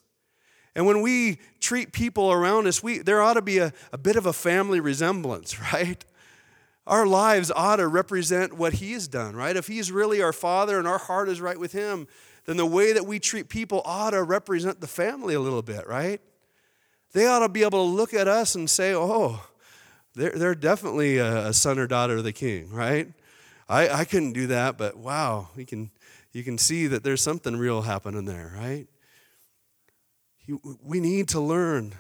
And 0.75 0.85
when 0.85 1.01
we 1.01 1.39
treat 1.59 1.91
people 1.91 2.31
around 2.31 2.67
us, 2.67 2.83
we, 2.83 2.99
there 2.99 3.19
ought 3.19 3.33
to 3.33 3.41
be 3.41 3.57
a, 3.57 3.73
a 3.91 3.97
bit 3.97 4.15
of 4.15 4.27
a 4.27 4.33
family 4.33 4.79
resemblance, 4.79 5.59
right? 5.73 6.05
Our 6.87 7.05
lives 7.05 7.51
ought 7.51 7.75
to 7.75 7.87
represent 7.87 8.53
what 8.53 8.73
He 8.73 8.93
has 8.93 9.09
done, 9.09 9.35
right? 9.35 9.55
If 9.55 9.67
He's 9.67 9.91
really 9.91 10.21
our 10.21 10.33
Father 10.33 10.79
and 10.79 10.87
our 10.87 10.97
heart 10.97 11.27
is 11.27 11.41
right 11.41 11.59
with 11.59 11.73
Him, 11.73 12.07
then 12.45 12.55
the 12.55 12.65
way 12.65 12.93
that 12.93 13.05
we 13.05 13.19
treat 13.19 13.49
people 13.49 13.81
ought 13.83 14.11
to 14.11 14.23
represent 14.23 14.79
the 14.79 14.87
family 14.87 15.35
a 15.35 15.39
little 15.41 15.61
bit, 15.61 15.85
right? 15.85 16.21
They 17.11 17.27
ought 17.27 17.39
to 17.39 17.49
be 17.49 17.63
able 17.63 17.85
to 17.85 17.91
look 17.91 18.13
at 18.13 18.29
us 18.29 18.55
and 18.55 18.69
say, 18.69 18.93
oh, 18.95 19.41
they're, 20.15 20.31
they're 20.31 20.55
definitely 20.55 21.17
a, 21.17 21.51
son 21.51 21.77
or 21.77 21.87
daughter 21.87 22.17
of 22.17 22.23
the 22.23 22.31
king, 22.31 22.71
right? 22.71 23.11
I, 23.67 23.89
I 23.89 24.05
couldn't 24.05 24.31
do 24.31 24.47
that, 24.47 24.77
but 24.77 24.95
wow, 24.95 25.49
you 25.57 25.65
can, 25.65 25.91
you 26.31 26.43
can 26.43 26.57
see 26.57 26.87
that 26.87 27.03
there's 27.03 27.21
something 27.21 27.57
real 27.57 27.81
happening 27.81 28.23
there, 28.23 28.53
right? 28.55 28.87
We 30.81 31.01
need 31.01 31.27
to 31.29 31.41
learn 31.41 31.95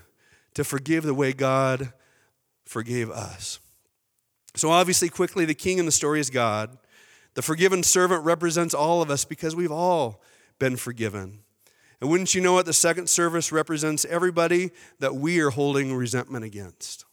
to 0.53 0.63
forgive 0.63 1.03
the 1.03 1.13
way 1.13 1.33
God 1.33 1.91
forgave 2.65 3.11
us. 3.11 3.59
So, 4.57 4.71
obviously, 4.71 5.09
quickly, 5.09 5.45
the 5.45 5.53
king 5.53 5.77
in 5.77 5.85
the 5.85 5.91
story 5.91 6.19
is 6.19 6.29
God. 6.29 6.77
The 7.35 7.41
forgiven 7.41 7.83
servant 7.83 8.25
represents 8.25 8.73
all 8.73 9.01
of 9.01 9.11
us 9.11 9.23
because 9.23 9.55
we've 9.55 9.71
all 9.71 10.21
been 10.59 10.75
forgiven. 10.75 11.39
And 12.01 12.09
wouldn't 12.09 12.35
you 12.35 12.41
know 12.41 12.57
it, 12.59 12.65
the 12.65 12.73
second 12.73 13.09
service 13.09 13.51
represents 13.51 14.05
everybody 14.05 14.71
that 14.99 15.15
we 15.15 15.39
are 15.39 15.49
holding 15.49 15.95
resentment 15.95 16.45
against. 16.45 17.05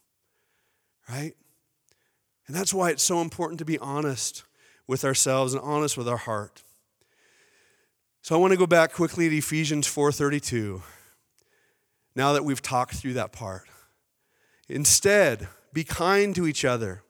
Right? 1.08 1.34
And 2.46 2.56
that's 2.56 2.74
why 2.74 2.90
it's 2.90 3.02
so 3.02 3.20
important 3.20 3.58
to 3.58 3.64
be 3.64 3.78
honest 3.78 4.44
with 4.86 5.04
ourselves 5.04 5.54
and 5.54 5.62
honest 5.62 5.96
with 5.96 6.08
our 6.08 6.16
heart. 6.16 6.62
So 8.22 8.34
I 8.34 8.38
want 8.38 8.52
to 8.52 8.58
go 8.58 8.66
back 8.66 8.92
quickly 8.92 9.28
to 9.28 9.36
Ephesians 9.36 9.86
4:32 9.86 10.82
now 12.14 12.32
that 12.32 12.44
we've 12.44 12.62
talked 12.62 12.94
through 12.94 13.14
that 13.14 13.32
part. 13.32 13.68
Instead, 14.68 15.48
be 15.72 15.84
kind 15.84 16.34
to 16.34 16.46
each 16.46 16.64
other, 16.64 17.02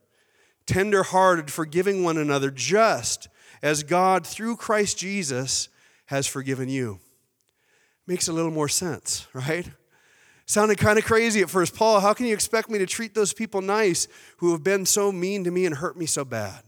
tenderhearted, 0.66 1.50
forgiving 1.50 2.02
one 2.02 2.16
another, 2.16 2.50
just 2.50 3.28
as 3.62 3.82
God, 3.82 4.26
through 4.26 4.56
Christ 4.56 4.98
Jesus, 4.98 5.68
has 6.06 6.26
forgiven 6.26 6.68
you. 6.68 7.00
Makes 8.06 8.28
a 8.28 8.32
little 8.32 8.50
more 8.50 8.68
sense, 8.68 9.26
right? 9.32 9.68
Sounded 10.46 10.76
kind 10.76 10.98
of 10.98 11.04
crazy 11.04 11.40
at 11.40 11.48
first. 11.48 11.74
Paul, 11.74 12.00
how 12.00 12.12
can 12.12 12.26
you 12.26 12.34
expect 12.34 12.68
me 12.68 12.78
to 12.78 12.86
treat 12.86 13.14
those 13.14 13.32
people 13.32 13.62
nice 13.62 14.06
who 14.38 14.52
have 14.52 14.62
been 14.62 14.84
so 14.84 15.10
mean 15.10 15.44
to 15.44 15.50
me 15.50 15.64
and 15.64 15.76
hurt 15.76 15.96
me 15.96 16.04
so 16.04 16.24
bad? 16.24 16.62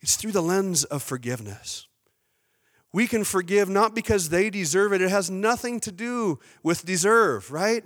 It's 0.00 0.16
through 0.16 0.32
the 0.32 0.42
lens 0.42 0.82
of 0.82 1.02
forgiveness. 1.02 1.86
We 2.92 3.06
can 3.06 3.24
forgive 3.24 3.68
not 3.68 3.94
because 3.94 4.28
they 4.28 4.50
deserve 4.50 4.92
it, 4.92 5.00
it 5.00 5.10
has 5.10 5.30
nothing 5.30 5.80
to 5.80 5.92
do 5.92 6.40
with 6.62 6.84
deserve, 6.84 7.50
right? 7.52 7.84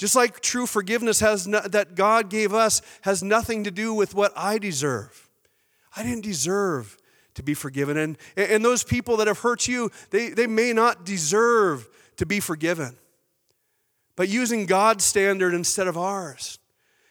Just 0.00 0.16
like 0.16 0.40
true 0.40 0.64
forgiveness 0.64 1.20
has 1.20 1.46
no, 1.46 1.60
that 1.60 1.94
God 1.94 2.30
gave 2.30 2.54
us 2.54 2.80
has 3.02 3.22
nothing 3.22 3.64
to 3.64 3.70
do 3.70 3.92
with 3.92 4.14
what 4.14 4.32
I 4.34 4.56
deserve. 4.56 5.28
I 5.94 6.02
didn't 6.02 6.24
deserve 6.24 6.96
to 7.34 7.42
be 7.42 7.52
forgiven. 7.52 7.98
And, 7.98 8.16
and 8.34 8.64
those 8.64 8.82
people 8.82 9.18
that 9.18 9.26
have 9.26 9.40
hurt 9.40 9.68
you, 9.68 9.90
they, 10.08 10.30
they 10.30 10.46
may 10.46 10.72
not 10.72 11.04
deserve 11.04 11.86
to 12.16 12.24
be 12.24 12.40
forgiven. 12.40 12.96
But 14.16 14.30
using 14.30 14.64
God's 14.64 15.04
standard 15.04 15.52
instead 15.52 15.86
of 15.86 15.98
ours, 15.98 16.58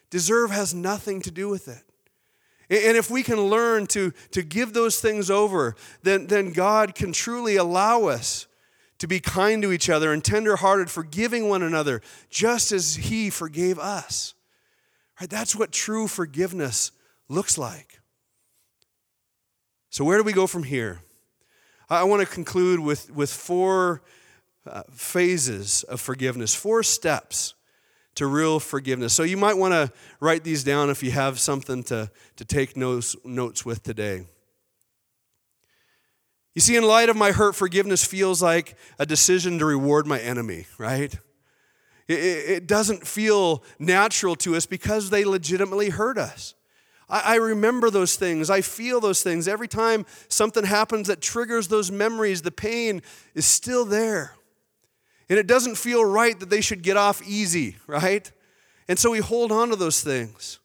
deserve 0.09 0.49
has 0.49 0.73
nothing 0.73 1.21
to 1.21 1.29
do 1.29 1.47
with 1.47 1.67
it. 1.67 1.83
And 2.71 2.97
if 2.97 3.11
we 3.11 3.21
can 3.21 3.39
learn 3.39 3.85
to, 3.87 4.13
to 4.31 4.41
give 4.41 4.73
those 4.73 4.99
things 4.99 5.29
over, 5.29 5.75
then, 6.01 6.25
then 6.25 6.53
God 6.53 6.95
can 6.95 7.11
truly 7.11 7.55
allow 7.55 8.05
us 8.05 8.47
to 8.99 9.07
be 9.07 9.19
kind 9.19 9.61
to 9.63 9.71
each 9.71 9.89
other 9.89 10.13
and 10.13 10.23
tenderhearted, 10.23 10.89
forgiving 10.89 11.49
one 11.49 11.63
another, 11.63 12.01
just 12.29 12.71
as 12.71 12.95
He 12.95 13.29
forgave 13.29 13.79
us. 13.79 14.33
Right? 15.19 15.29
That's 15.29 15.55
what 15.55 15.71
true 15.71 16.07
forgiveness 16.07 16.91
looks 17.27 17.57
like. 17.57 17.99
So, 19.89 20.03
where 20.03 20.17
do 20.17 20.23
we 20.23 20.33
go 20.33 20.47
from 20.47 20.63
here? 20.63 21.01
I 21.89 22.03
want 22.03 22.21
to 22.21 22.27
conclude 22.27 22.79
with, 22.79 23.09
with 23.11 23.31
four 23.31 24.03
uh, 24.67 24.83
phases 24.91 25.83
of 25.83 25.99
forgiveness, 25.99 26.53
four 26.53 26.83
steps 26.83 27.55
to 28.15 28.27
real 28.27 28.59
forgiveness. 28.59 29.13
So 29.13 29.23
you 29.23 29.37
might 29.37 29.57
want 29.57 29.73
to 29.73 29.91
write 30.19 30.43
these 30.43 30.63
down 30.63 30.89
if 30.89 31.01
you 31.01 31.11
have 31.11 31.39
something 31.39 31.83
to, 31.83 32.11
to 32.35 32.45
take 32.45 32.75
notes, 32.75 33.15
notes 33.23 33.65
with 33.65 33.81
today. 33.81 34.25
You 36.55 36.61
see, 36.61 36.75
in 36.75 36.83
light 36.83 37.09
of 37.09 37.15
my 37.15 37.31
hurt, 37.31 37.55
forgiveness 37.55 38.03
feels 38.03 38.41
like 38.41 38.75
a 38.97 39.05
decision 39.05 39.59
to 39.59 39.65
reward 39.65 40.07
my 40.07 40.19
enemy, 40.19 40.65
right? 40.77 41.15
It, 42.07 42.65
doesn't 42.65 43.05
feel 43.05 43.63
natural 43.77 44.35
to 44.37 44.55
us 44.55 44.65
because 44.65 45.11
they 45.11 45.23
legitimately 45.25 45.89
hurt 45.89 46.17
us. 46.17 46.55
I 47.07 47.35
remember 47.35 47.89
those 47.89 48.15
things. 48.15 48.51
I 48.51 48.61
feel 48.61 48.99
those 48.99 49.23
things. 49.23 49.47
Every 49.47 49.67
time 49.67 50.05
something 50.27 50.63
happens 50.63 51.07
that 51.07 51.21
triggers 51.21 51.67
those 51.67 51.91
memories, 51.91 52.43
the 52.43 52.51
pain 52.51 53.01
is 53.33 53.45
still 53.45 53.83
there. 53.83 54.35
And 55.27 55.39
it 55.39 55.47
doesn't 55.47 55.75
feel 55.75 56.05
right 56.05 56.39
that 56.39 56.51
they 56.51 56.61
should 56.61 56.83
get 56.83 56.97
off 56.97 57.27
easy, 57.27 57.77
right? 57.87 58.31
And 58.87 58.99
so 58.99 59.11
we 59.11 59.19
hold 59.19 59.51
on 59.51 59.69
to 59.69 59.75
those 59.75 60.01
things. 60.01 60.59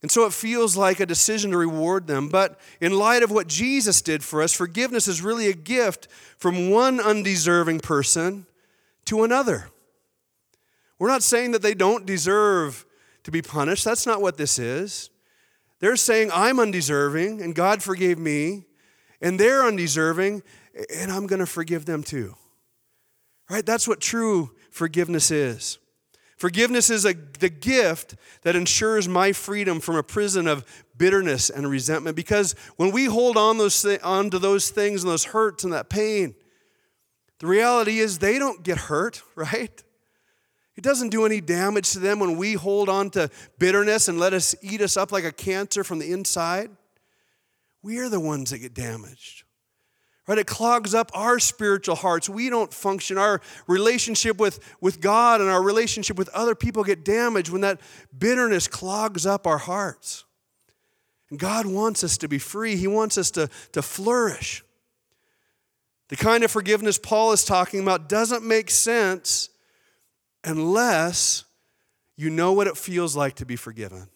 And 0.00 0.10
so 0.10 0.24
it 0.26 0.32
feels 0.32 0.76
like 0.76 1.00
a 1.00 1.06
decision 1.06 1.50
to 1.50 1.56
reward 1.56 2.06
them. 2.06 2.28
But 2.28 2.60
in 2.80 2.92
light 2.92 3.22
of 3.22 3.30
what 3.30 3.48
Jesus 3.48 4.00
did 4.00 4.22
for 4.22 4.42
us, 4.42 4.52
forgiveness 4.52 5.08
is 5.08 5.22
really 5.22 5.48
a 5.48 5.54
gift 5.54 6.06
from 6.36 6.70
one 6.70 7.00
undeserving 7.00 7.80
person 7.80 8.46
to 9.06 9.24
another. 9.24 9.70
We're 10.98 11.08
not 11.08 11.22
saying 11.22 11.52
that 11.52 11.62
they 11.62 11.74
don't 11.74 12.06
deserve 12.06 12.86
to 13.24 13.30
be 13.30 13.42
punished. 13.42 13.84
That's 13.84 14.06
not 14.06 14.22
what 14.22 14.36
this 14.36 14.58
is. 14.58 15.10
They're 15.80 15.96
saying, 15.96 16.30
I'm 16.32 16.58
undeserving, 16.58 17.40
and 17.40 17.54
God 17.54 17.82
forgave 17.82 18.18
me, 18.18 18.64
and 19.20 19.38
they're 19.38 19.64
undeserving, 19.64 20.42
and 20.94 21.10
I'm 21.10 21.26
going 21.26 21.40
to 21.40 21.46
forgive 21.46 21.86
them 21.86 22.02
too. 22.02 22.34
Right? 23.48 23.64
That's 23.64 23.86
what 23.86 24.00
true 24.00 24.50
forgiveness 24.70 25.30
is. 25.30 25.78
Forgiveness 26.38 26.88
is 26.88 27.04
a, 27.04 27.14
the 27.14 27.48
gift 27.48 28.14
that 28.42 28.54
ensures 28.54 29.08
my 29.08 29.32
freedom 29.32 29.80
from 29.80 29.96
a 29.96 30.04
prison 30.04 30.46
of 30.46 30.64
bitterness 30.96 31.50
and 31.50 31.68
resentment. 31.68 32.14
Because 32.14 32.54
when 32.76 32.92
we 32.92 33.06
hold 33.06 33.36
on, 33.36 33.58
those 33.58 33.82
th- 33.82 34.00
on 34.02 34.30
to 34.30 34.38
those 34.38 34.70
things 34.70 35.02
and 35.02 35.10
those 35.10 35.24
hurts 35.24 35.64
and 35.64 35.72
that 35.72 35.88
pain, 35.88 36.36
the 37.40 37.48
reality 37.48 37.98
is 37.98 38.18
they 38.18 38.38
don't 38.38 38.62
get 38.62 38.78
hurt, 38.78 39.22
right? 39.34 39.82
It 40.76 40.84
doesn't 40.84 41.08
do 41.08 41.26
any 41.26 41.40
damage 41.40 41.90
to 41.92 41.98
them 41.98 42.20
when 42.20 42.36
we 42.36 42.52
hold 42.52 42.88
on 42.88 43.10
to 43.10 43.30
bitterness 43.58 44.06
and 44.06 44.20
let 44.20 44.32
us 44.32 44.54
eat 44.62 44.80
us 44.80 44.96
up 44.96 45.10
like 45.10 45.24
a 45.24 45.32
cancer 45.32 45.82
from 45.82 45.98
the 45.98 46.12
inside. 46.12 46.70
We 47.82 47.98
are 47.98 48.08
the 48.08 48.20
ones 48.20 48.50
that 48.50 48.58
get 48.58 48.74
damaged. 48.74 49.42
Right? 50.28 50.36
It 50.36 50.46
clogs 50.46 50.94
up 50.94 51.10
our 51.14 51.38
spiritual 51.38 51.94
hearts. 51.96 52.28
We 52.28 52.50
don't 52.50 52.72
function. 52.72 53.16
Our 53.16 53.40
relationship 53.66 54.38
with, 54.38 54.60
with 54.78 55.00
God 55.00 55.40
and 55.40 55.48
our 55.48 55.62
relationship 55.62 56.18
with 56.18 56.28
other 56.28 56.54
people 56.54 56.84
get 56.84 57.02
damaged 57.02 57.48
when 57.48 57.62
that 57.62 57.80
bitterness 58.16 58.68
clogs 58.68 59.24
up 59.24 59.46
our 59.46 59.56
hearts. 59.56 60.26
And 61.30 61.38
God 61.38 61.64
wants 61.64 62.04
us 62.04 62.18
to 62.18 62.28
be 62.28 62.38
free, 62.38 62.76
He 62.76 62.86
wants 62.86 63.16
us 63.16 63.30
to, 63.32 63.48
to 63.72 63.80
flourish. 63.80 64.62
The 66.08 66.16
kind 66.16 66.44
of 66.44 66.50
forgiveness 66.50 66.98
Paul 66.98 67.32
is 67.32 67.44
talking 67.44 67.80
about 67.80 68.08
doesn't 68.08 68.44
make 68.44 68.70
sense 68.70 69.48
unless 70.44 71.44
you 72.16 72.28
know 72.28 72.52
what 72.52 72.66
it 72.66 72.76
feels 72.76 73.16
like 73.16 73.36
to 73.36 73.46
be 73.46 73.56
forgiven. 73.56 74.08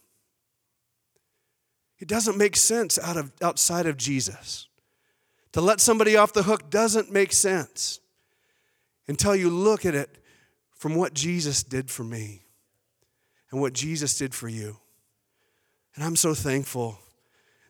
It 1.98 2.08
doesn't 2.08 2.36
make 2.36 2.56
sense 2.56 2.98
out 2.98 3.16
of, 3.16 3.32
outside 3.40 3.86
of 3.86 3.96
Jesus. 3.96 4.68
To 5.52 5.60
let 5.60 5.80
somebody 5.80 6.16
off 6.16 6.32
the 6.32 6.44
hook 6.44 6.70
doesn't 6.70 7.12
make 7.12 7.32
sense 7.32 8.00
until 9.06 9.36
you 9.36 9.50
look 9.50 9.84
at 9.84 9.94
it 9.94 10.18
from 10.70 10.94
what 10.94 11.14
Jesus 11.14 11.62
did 11.62 11.90
for 11.90 12.04
me 12.04 12.42
and 13.50 13.60
what 13.60 13.72
Jesus 13.72 14.16
did 14.16 14.34
for 14.34 14.48
you. 14.48 14.78
And 15.94 16.04
I'm 16.04 16.16
so 16.16 16.34
thankful 16.34 16.98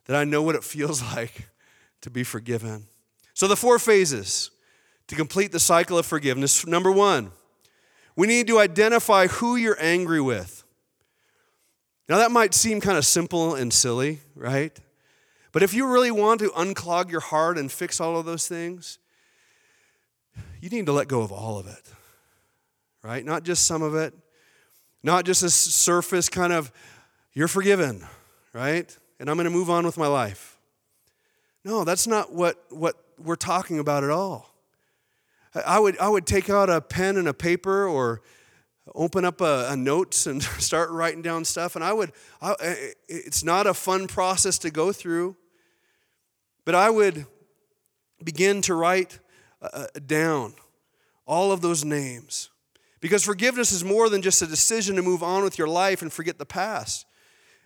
that 0.06 0.16
I 0.16 0.24
know 0.24 0.42
what 0.42 0.54
it 0.54 0.64
feels 0.64 1.02
like 1.14 1.48
to 2.02 2.10
be 2.10 2.24
forgiven. 2.24 2.86
So, 3.34 3.48
the 3.48 3.56
four 3.56 3.78
phases 3.78 4.50
to 5.08 5.16
complete 5.16 5.52
the 5.52 5.60
cycle 5.60 5.98
of 5.98 6.06
forgiveness. 6.06 6.66
Number 6.66 6.90
one, 6.90 7.32
we 8.16 8.26
need 8.26 8.46
to 8.46 8.58
identify 8.58 9.26
who 9.26 9.56
you're 9.56 9.76
angry 9.80 10.20
with. 10.20 10.64
Now, 12.08 12.18
that 12.18 12.30
might 12.30 12.54
seem 12.54 12.80
kind 12.80 12.98
of 12.98 13.06
simple 13.06 13.54
and 13.54 13.72
silly, 13.72 14.20
right? 14.34 14.78
But 15.52 15.62
if 15.62 15.74
you 15.74 15.86
really 15.86 16.10
want 16.10 16.40
to 16.40 16.48
unclog 16.50 17.10
your 17.10 17.20
heart 17.20 17.58
and 17.58 17.70
fix 17.70 18.00
all 18.00 18.18
of 18.18 18.24
those 18.24 18.48
things, 18.48 18.98
you 20.60 20.70
need 20.70 20.86
to 20.86 20.92
let 20.92 21.08
go 21.08 21.20
of 21.20 21.30
all 21.30 21.58
of 21.58 21.66
it, 21.66 21.92
right? 23.02 23.24
Not 23.24 23.42
just 23.42 23.66
some 23.66 23.82
of 23.82 23.94
it, 23.94 24.14
not 25.02 25.24
just 25.24 25.42
a 25.42 25.50
surface 25.50 26.28
kind 26.28 26.52
of, 26.52 26.72
you're 27.34 27.48
forgiven, 27.48 28.06
right? 28.52 28.96
And 29.20 29.28
I'm 29.28 29.36
going 29.36 29.44
to 29.44 29.50
move 29.50 29.68
on 29.68 29.84
with 29.84 29.98
my 29.98 30.06
life. 30.06 30.58
No, 31.64 31.84
that's 31.84 32.06
not 32.06 32.32
what, 32.32 32.64
what 32.70 32.96
we're 33.18 33.36
talking 33.36 33.78
about 33.78 34.04
at 34.04 34.10
all. 34.10 34.54
I 35.54 35.78
would, 35.78 35.98
I 35.98 36.08
would 36.08 36.26
take 36.26 36.48
out 36.48 36.70
a 36.70 36.80
pen 36.80 37.16
and 37.16 37.28
a 37.28 37.34
paper 37.34 37.86
or 37.86 38.22
open 38.94 39.24
up 39.24 39.40
a, 39.40 39.68
a, 39.70 39.76
notes 39.76 40.26
and 40.26 40.42
start 40.58 40.90
writing 40.90 41.22
down 41.22 41.44
stuff. 41.44 41.76
And 41.76 41.84
I 41.84 41.92
would, 41.92 42.12
I, 42.40 42.92
it's 43.06 43.44
not 43.44 43.66
a 43.66 43.74
fun 43.74 44.06
process 44.06 44.58
to 44.60 44.70
go 44.70 44.92
through. 44.92 45.36
But 46.64 46.74
I 46.74 46.90
would 46.90 47.26
begin 48.22 48.62
to 48.62 48.74
write 48.74 49.18
uh, 49.60 49.68
uh, 49.72 49.86
down 50.06 50.54
all 51.26 51.52
of 51.52 51.60
those 51.60 51.84
names. 51.84 52.50
Because 53.00 53.24
forgiveness 53.24 53.72
is 53.72 53.84
more 53.84 54.08
than 54.08 54.22
just 54.22 54.42
a 54.42 54.46
decision 54.46 54.96
to 54.96 55.02
move 55.02 55.22
on 55.22 55.42
with 55.42 55.58
your 55.58 55.66
life 55.66 56.02
and 56.02 56.12
forget 56.12 56.38
the 56.38 56.46
past. 56.46 57.04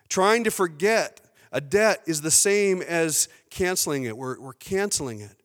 Trying 0.09 0.45
to 0.45 0.51
forget 0.51 1.21
a 1.53 1.61
debt 1.61 2.03
is 2.07 2.23
the 2.23 2.31
same 2.31 2.81
as 2.83 3.29
canceling 3.51 4.05
it. 4.05 4.17
We're, 4.17 4.41
we're 4.41 4.55
canceling 4.55 5.21
it. 5.21 5.37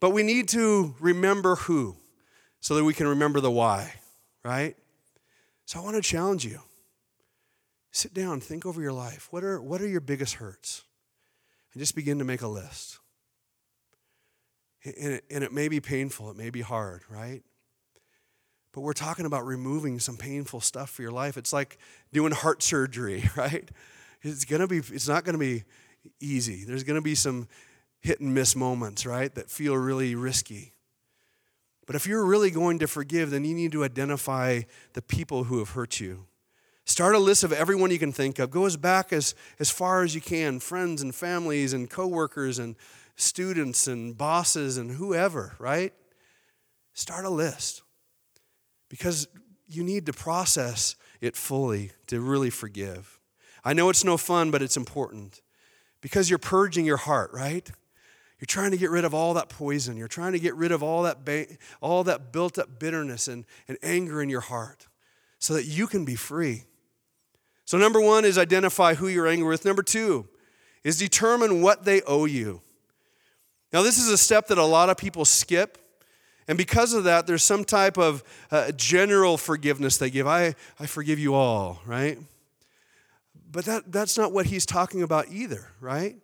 But 0.00 0.10
we 0.10 0.24
need 0.24 0.48
to 0.48 0.96
remember 0.98 1.54
who 1.54 1.96
so 2.60 2.74
that 2.74 2.84
we 2.84 2.92
can 2.92 3.06
remember 3.06 3.40
the 3.40 3.50
why, 3.50 3.92
right? 4.44 4.76
So 5.64 5.80
I 5.80 5.84
want 5.84 5.96
to 5.96 6.02
challenge 6.02 6.44
you. 6.44 6.60
Sit 7.92 8.14
down, 8.14 8.40
think 8.40 8.66
over 8.66 8.80
your 8.80 8.92
life. 8.92 9.28
What 9.30 9.44
are, 9.44 9.60
what 9.60 9.80
are 9.80 9.86
your 9.86 10.00
biggest 10.00 10.34
hurts? 10.34 10.82
And 11.72 11.80
just 11.80 11.94
begin 11.94 12.18
to 12.18 12.24
make 12.24 12.42
a 12.42 12.48
list. 12.48 12.98
And 14.84 15.14
it, 15.14 15.24
and 15.30 15.44
it 15.44 15.52
may 15.52 15.68
be 15.68 15.80
painful, 15.80 16.30
it 16.30 16.36
may 16.36 16.50
be 16.50 16.60
hard, 16.60 17.02
right? 17.08 17.42
But 18.72 18.80
we're 18.80 18.94
talking 18.94 19.26
about 19.26 19.46
removing 19.46 19.98
some 20.00 20.16
painful 20.16 20.60
stuff 20.60 20.90
for 20.90 21.02
your 21.02 21.12
life. 21.12 21.36
It's 21.36 21.52
like 21.52 21.78
doing 22.12 22.32
heart 22.32 22.62
surgery, 22.62 23.28
right? 23.36 23.70
It's 24.22 24.44
gonna 24.44 24.66
be, 24.66 24.78
it's 24.78 25.08
not 25.08 25.24
gonna 25.24 25.38
be 25.38 25.64
easy. 26.20 26.64
There's 26.64 26.84
gonna 26.84 27.02
be 27.02 27.14
some 27.14 27.48
hit 28.00 28.20
and 28.20 28.34
miss 28.34 28.56
moments, 28.56 29.06
right, 29.06 29.32
that 29.34 29.50
feel 29.50 29.76
really 29.76 30.14
risky. 30.14 30.72
But 31.86 31.96
if 31.96 32.06
you're 32.06 32.24
really 32.24 32.50
going 32.50 32.78
to 32.80 32.88
forgive, 32.88 33.30
then 33.30 33.44
you 33.44 33.54
need 33.54 33.72
to 33.72 33.84
identify 33.84 34.62
the 34.94 35.02
people 35.02 35.44
who 35.44 35.58
have 35.58 35.70
hurt 35.70 36.00
you. 36.00 36.26
Start 36.84 37.14
a 37.14 37.18
list 37.18 37.44
of 37.44 37.52
everyone 37.52 37.90
you 37.90 37.98
can 37.98 38.12
think 38.12 38.38
of. 38.38 38.50
Go 38.50 38.66
as 38.66 38.76
back 38.76 39.12
as, 39.12 39.34
as 39.58 39.70
far 39.70 40.02
as 40.02 40.14
you 40.14 40.20
can 40.20 40.58
friends 40.58 41.00
and 41.00 41.14
families 41.14 41.72
and 41.72 41.88
coworkers 41.88 42.58
and 42.58 42.76
students 43.16 43.86
and 43.86 44.16
bosses 44.16 44.76
and 44.76 44.92
whoever, 44.92 45.54
right? 45.58 45.92
Start 46.92 47.24
a 47.24 47.30
list 47.30 47.82
because 48.88 49.28
you 49.68 49.82
need 49.82 50.06
to 50.06 50.12
process 50.12 50.96
it 51.20 51.36
fully 51.36 51.92
to 52.08 52.20
really 52.20 52.50
forgive. 52.50 53.20
I 53.64 53.72
know 53.72 53.88
it's 53.88 54.04
no 54.04 54.16
fun, 54.16 54.50
but 54.50 54.60
it's 54.60 54.76
important 54.76 55.40
because 56.00 56.28
you're 56.28 56.38
purging 56.38 56.84
your 56.84 56.96
heart, 56.96 57.30
right? 57.32 57.70
You're 58.40 58.46
trying 58.46 58.72
to 58.72 58.76
get 58.76 58.90
rid 58.90 59.04
of 59.04 59.14
all 59.14 59.34
that 59.34 59.48
poison. 59.48 59.96
You're 59.96 60.08
trying 60.08 60.32
to 60.32 60.40
get 60.40 60.56
rid 60.56 60.72
of 60.72 60.82
all 60.82 61.04
that, 61.04 61.24
ba- 61.24 61.46
all 61.80 62.02
that 62.04 62.32
built 62.32 62.58
up 62.58 62.80
bitterness 62.80 63.28
and, 63.28 63.44
and 63.68 63.78
anger 63.84 64.20
in 64.20 64.28
your 64.28 64.40
heart 64.40 64.88
so 65.38 65.54
that 65.54 65.64
you 65.64 65.86
can 65.86 66.04
be 66.04 66.16
free. 66.16 66.64
So, 67.64 67.78
number 67.78 68.00
one 68.00 68.24
is 68.24 68.38
identify 68.38 68.94
who 68.94 69.08
you're 69.08 69.26
angry 69.26 69.48
with. 69.48 69.64
Number 69.64 69.82
two 69.82 70.28
is 70.84 70.98
determine 70.98 71.62
what 71.62 71.84
they 71.84 72.02
owe 72.02 72.24
you. 72.24 72.60
Now, 73.72 73.82
this 73.82 73.98
is 73.98 74.08
a 74.08 74.18
step 74.18 74.48
that 74.48 74.58
a 74.58 74.64
lot 74.64 74.90
of 74.90 74.96
people 74.96 75.24
skip. 75.24 75.78
And 76.48 76.58
because 76.58 76.92
of 76.92 77.04
that, 77.04 77.26
there's 77.26 77.44
some 77.44 77.64
type 77.64 77.96
of 77.96 78.22
uh, 78.50 78.72
general 78.72 79.38
forgiveness 79.38 79.96
they 79.96 80.10
give. 80.10 80.26
I, 80.26 80.54
I 80.78 80.86
forgive 80.86 81.18
you 81.18 81.34
all, 81.34 81.80
right? 81.86 82.18
But 83.50 83.64
that, 83.66 83.92
that's 83.92 84.18
not 84.18 84.32
what 84.32 84.46
he's 84.46 84.66
talking 84.66 85.02
about 85.02 85.28
either, 85.30 85.68
right? 85.80 86.16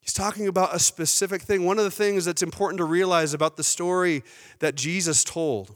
He's 0.00 0.12
talking 0.12 0.46
about 0.46 0.74
a 0.74 0.78
specific 0.78 1.42
thing. 1.42 1.64
One 1.64 1.78
of 1.78 1.84
the 1.84 1.90
things 1.90 2.24
that's 2.24 2.42
important 2.42 2.78
to 2.78 2.84
realize 2.84 3.34
about 3.34 3.56
the 3.56 3.64
story 3.64 4.22
that 4.60 4.74
Jesus 4.74 5.24
told 5.24 5.74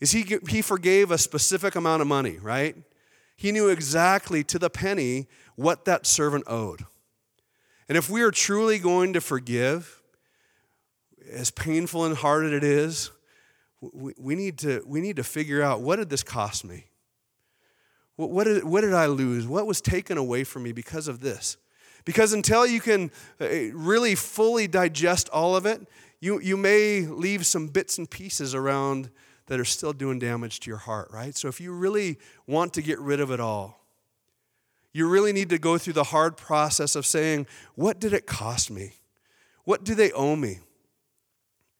is 0.00 0.10
he, 0.10 0.38
he 0.48 0.60
forgave 0.60 1.10
a 1.10 1.16
specific 1.16 1.74
amount 1.74 2.02
of 2.02 2.08
money, 2.08 2.38
right? 2.38 2.76
He 3.42 3.50
knew 3.50 3.70
exactly 3.70 4.44
to 4.44 4.56
the 4.56 4.70
penny 4.70 5.26
what 5.56 5.84
that 5.84 6.06
servant 6.06 6.44
owed. 6.46 6.84
And 7.88 7.98
if 7.98 8.08
we 8.08 8.22
are 8.22 8.30
truly 8.30 8.78
going 8.78 9.14
to 9.14 9.20
forgive, 9.20 10.00
as 11.28 11.50
painful 11.50 12.04
and 12.04 12.16
hard 12.16 12.46
as 12.46 12.52
it 12.52 12.62
is, 12.62 13.10
we, 13.80 14.36
need, 14.36 14.58
to, 14.58 14.84
we 14.86 15.00
need 15.00 15.16
to 15.16 15.24
figure 15.24 15.60
out 15.60 15.80
what 15.80 15.96
did 15.96 16.08
this 16.08 16.22
cost 16.22 16.64
me? 16.64 16.84
What, 18.14 18.30
what, 18.30 18.44
did, 18.44 18.62
what 18.62 18.82
did 18.82 18.94
I 18.94 19.06
lose? 19.06 19.44
What 19.44 19.66
was 19.66 19.80
taken 19.80 20.18
away 20.18 20.44
from 20.44 20.62
me 20.62 20.70
because 20.70 21.08
of 21.08 21.18
this? 21.18 21.56
Because 22.04 22.32
until 22.32 22.64
you 22.64 22.80
can 22.80 23.10
uh, 23.40 23.48
really 23.74 24.14
fully 24.14 24.68
digest 24.68 25.28
all 25.30 25.56
of 25.56 25.66
it, 25.66 25.84
you, 26.20 26.38
you 26.40 26.56
may 26.56 27.00
leave 27.00 27.44
some 27.44 27.66
bits 27.66 27.98
and 27.98 28.08
pieces 28.08 28.54
around 28.54 29.10
that 29.46 29.60
are 29.60 29.64
still 29.64 29.92
doing 29.92 30.18
damage 30.18 30.60
to 30.60 30.70
your 30.70 30.78
heart, 30.78 31.10
right? 31.12 31.36
So 31.36 31.48
if 31.48 31.60
you 31.60 31.72
really 31.72 32.18
want 32.46 32.72
to 32.74 32.82
get 32.82 32.98
rid 32.98 33.20
of 33.20 33.30
it 33.30 33.40
all, 33.40 33.80
you 34.92 35.08
really 35.08 35.32
need 35.32 35.48
to 35.50 35.58
go 35.58 35.78
through 35.78 35.94
the 35.94 36.04
hard 36.04 36.36
process 36.36 36.94
of 36.94 37.06
saying, 37.06 37.46
What 37.74 37.98
did 37.98 38.12
it 38.12 38.26
cost 38.26 38.70
me? 38.70 38.92
What 39.64 39.84
do 39.84 39.94
they 39.94 40.12
owe 40.12 40.36
me? 40.36 40.58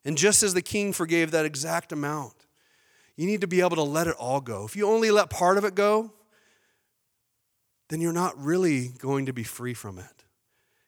And 0.04 0.16
just 0.16 0.42
as 0.42 0.54
the 0.54 0.62
king 0.62 0.92
forgave 0.92 1.30
that 1.30 1.44
exact 1.44 1.92
amount, 1.92 2.34
you 3.16 3.26
need 3.26 3.42
to 3.42 3.46
be 3.46 3.60
able 3.60 3.76
to 3.76 3.82
let 3.82 4.06
it 4.06 4.16
all 4.18 4.40
go. 4.40 4.64
If 4.64 4.74
you 4.74 4.88
only 4.88 5.10
let 5.10 5.30
part 5.30 5.58
of 5.58 5.64
it 5.64 5.74
go, 5.74 6.12
then 7.88 8.00
you're 8.00 8.12
not 8.12 8.36
really 8.42 8.88
going 8.98 9.26
to 9.26 9.32
be 9.32 9.44
free 9.44 9.74
from 9.74 9.98
it. 9.98 10.24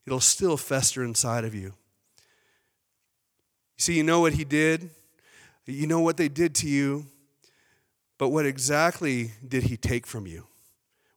It'll 0.06 0.20
still 0.20 0.56
fester 0.56 1.04
inside 1.04 1.44
of 1.44 1.54
you. 1.54 1.74
You 3.76 3.78
see, 3.78 3.96
you 3.96 4.02
know 4.02 4.20
what 4.20 4.34
he 4.34 4.44
did, 4.44 4.90
you 5.66 5.86
know 5.86 6.00
what 6.00 6.16
they 6.16 6.28
did 6.28 6.54
to 6.56 6.68
you, 6.68 7.06
but 8.18 8.28
what 8.28 8.46
exactly 8.46 9.32
did 9.46 9.64
he 9.64 9.76
take 9.76 10.06
from 10.06 10.26
you? 10.26 10.46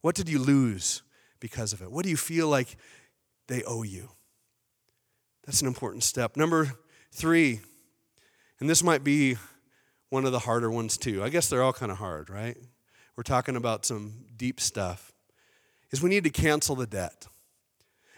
What 0.02 0.16
did 0.16 0.30
you 0.30 0.39
lose 0.39 1.02
because 1.39 1.74
of 1.74 1.82
it? 1.82 1.91
What 1.91 2.04
do 2.04 2.10
you 2.10 2.18
feel 2.18 2.48
like 2.48 2.78
they 3.48 3.64
owe 3.64 3.84
you? 3.84 4.10
That's 5.45 5.62
an 5.62 5.68
important 5.68 6.04
step. 6.04 6.38
Number 6.38 6.72
three, 7.12 7.62
and 8.60 8.70
this 8.70 8.84
might 8.84 9.04
be 9.04 9.38
one 10.10 10.26
of 10.26 10.32
the 10.32 10.39
harder 10.39 10.72
ones 10.72 10.98
too. 10.98 11.24
I 11.24 11.30
guess 11.30 11.50
they're 11.50 11.64
all 11.64 11.74
kind 11.74 11.91
of 11.91 11.98
hard, 11.98 12.30
right? 12.30 12.58
We're 13.16 13.24
talking 13.24 13.56
about 13.56 13.86
some 13.86 14.26
deep 14.36 14.60
stuff. 14.60 15.12
Is 15.91 16.02
we 16.02 16.10
need 16.10 16.24
to 16.26 16.30
cancel 16.30 16.76
the 16.76 16.88
debt. 16.88 17.28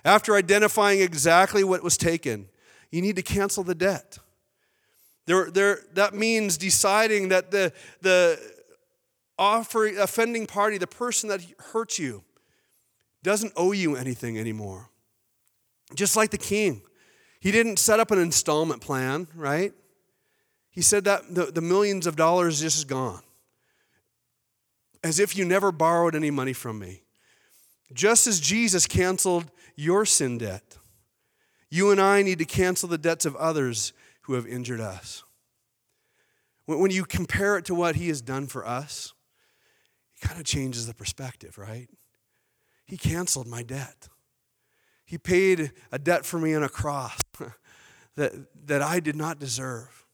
After 0.04 0.36
identifying 0.36 1.02
exactly 1.02 1.64
what 1.64 1.84
was 1.84 1.98
taken, 1.98 2.50
you 2.92 3.02
need 3.02 3.16
to 3.16 3.22
cancel 3.22 3.64
the 3.64 3.76
debt. 3.76 4.18
That 5.30 6.12
means 6.14 6.58
deciding 6.58 7.30
that 7.30 7.52
the, 7.52 7.72
the 8.02 8.40
offering, 9.38 9.98
offending 9.98 10.48
party, 10.48 10.78
the 10.78 10.88
person 10.88 11.30
that 11.30 11.46
hurts 11.72 12.00
you, 12.00 12.24
doesn't 13.22 13.54
owe 13.56 13.72
you 13.72 13.96
anything 13.96 14.40
anymore. 14.40 14.90
Just 15.94 16.16
like 16.16 16.32
the 16.32 16.38
king, 16.38 16.82
he 17.40 17.52
didn't 17.52 17.78
set 17.78 18.00
up 18.00 18.12
an 18.12 18.20
installment 18.20 18.82
plan, 18.82 19.28
right? 19.36 19.74
He 20.72 20.82
said 20.82 21.04
that 21.06 21.34
the, 21.34 21.46
the 21.46 21.62
millions 21.62 22.08
of 22.08 22.16
dollars 22.16 22.62
just 22.62 22.78
is 22.78 22.86
gone. 22.86 23.22
As 25.04 25.20
if 25.20 25.38
you 25.38 25.46
never 25.46 25.72
borrowed 25.72 26.16
any 26.16 26.32
money 26.32 26.54
from 26.54 26.80
me. 26.80 27.04
Just 27.94 28.28
as 28.28 28.40
Jesus 28.40 28.86
canceled 28.86 29.52
your 29.76 30.06
sin 30.06 30.38
debt, 30.38 30.78
you 31.70 31.92
and 31.92 32.02
I 32.02 32.22
need 32.24 32.40
to 32.40 32.46
cancel 32.46 32.90
the 32.90 32.98
debts 32.98 33.26
of 33.26 33.36
others 33.36 33.94
who 34.30 34.36
have 34.36 34.46
injured 34.46 34.80
us. 34.80 35.24
When 36.68 36.92
you 36.92 37.04
compare 37.04 37.58
it 37.58 37.66
to 37.66 37.74
what 37.74 37.96
he 37.96 38.10
has 38.10 38.22
done 38.22 38.46
for 38.46 38.64
us, 38.64 39.16
it 40.14 40.28
kind 40.28 40.40
of 40.40 40.46
changes 40.46 40.86
the 40.86 40.94
perspective, 40.94 41.58
right? 41.58 41.90
He 42.86 42.96
canceled 42.96 43.48
my 43.48 43.64
debt. 43.64 44.08
He 45.04 45.18
paid 45.18 45.72
a 45.92 45.98
debt 45.98 46.28
for 46.28 46.38
me 46.38 46.54
on 46.54 46.62
a 46.62 46.70
cross 46.70 47.20
that, 48.18 48.34
that 48.68 48.84
I 48.84 49.00
did 49.00 49.16
not 49.16 49.40
deserve. 49.40 50.06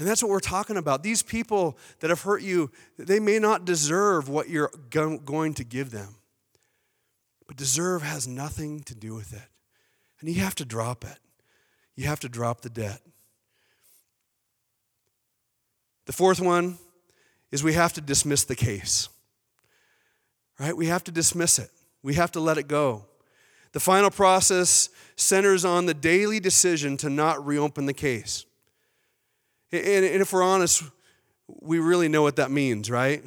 And 0.00 0.08
that's 0.08 0.20
what 0.20 0.32
we're 0.32 0.40
talking 0.40 0.76
about. 0.76 1.04
These 1.04 1.22
people 1.22 1.78
that 2.00 2.10
have 2.10 2.22
hurt 2.22 2.42
you, 2.42 2.72
they 2.98 3.20
may 3.20 3.38
not 3.38 3.64
deserve 3.64 4.28
what 4.28 4.48
you're 4.48 4.72
going 4.90 5.54
to 5.54 5.62
give 5.62 5.92
them. 5.92 6.16
But 7.46 7.56
deserve 7.56 8.02
has 8.02 8.26
nothing 8.26 8.80
to 8.80 8.96
do 8.96 9.14
with 9.14 9.32
it. 9.32 9.48
And 10.18 10.28
you 10.28 10.40
have 10.40 10.56
to 10.56 10.64
drop 10.64 11.04
it. 11.04 11.20
You 11.94 12.08
have 12.08 12.18
to 12.20 12.28
drop 12.28 12.62
the 12.62 12.70
debt. 12.70 13.00
The 16.08 16.14
fourth 16.14 16.40
one 16.40 16.78
is 17.52 17.62
we 17.62 17.74
have 17.74 17.92
to 17.92 18.00
dismiss 18.00 18.42
the 18.44 18.56
case. 18.56 19.10
Right? 20.58 20.74
We 20.74 20.86
have 20.86 21.04
to 21.04 21.12
dismiss 21.12 21.58
it. 21.58 21.70
We 22.02 22.14
have 22.14 22.32
to 22.32 22.40
let 22.40 22.56
it 22.56 22.66
go. 22.66 23.04
The 23.72 23.80
final 23.80 24.10
process 24.10 24.88
centers 25.16 25.66
on 25.66 25.84
the 25.84 25.92
daily 25.92 26.40
decision 26.40 26.96
to 26.98 27.10
not 27.10 27.44
reopen 27.44 27.84
the 27.84 27.92
case. 27.92 28.46
And, 29.70 30.02
if 30.06 30.32
we're 30.32 30.42
honest, 30.42 30.82
we 31.46 31.78
really 31.78 32.08
know 32.08 32.22
what 32.22 32.36
that 32.36 32.50
means, 32.50 32.90
right? 32.90 33.22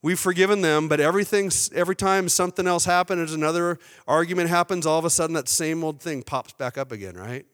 We've 0.00 0.18
forgiven 0.18 0.62
them, 0.62 0.88
but 0.88 1.00
everything, 1.00 1.50
every 1.74 1.96
time 1.96 2.30
something 2.30 2.66
else 2.66 2.86
happens, 2.86 3.34
another 3.34 3.78
argument 4.08 4.48
happens, 4.48 4.86
all 4.86 4.98
of 4.98 5.04
a 5.04 5.10
sudden 5.10 5.34
that 5.34 5.50
same 5.50 5.84
old 5.84 6.00
thing 6.00 6.22
pops 6.22 6.54
back 6.54 6.78
up 6.78 6.92
again, 6.92 7.14
right? 7.14 7.44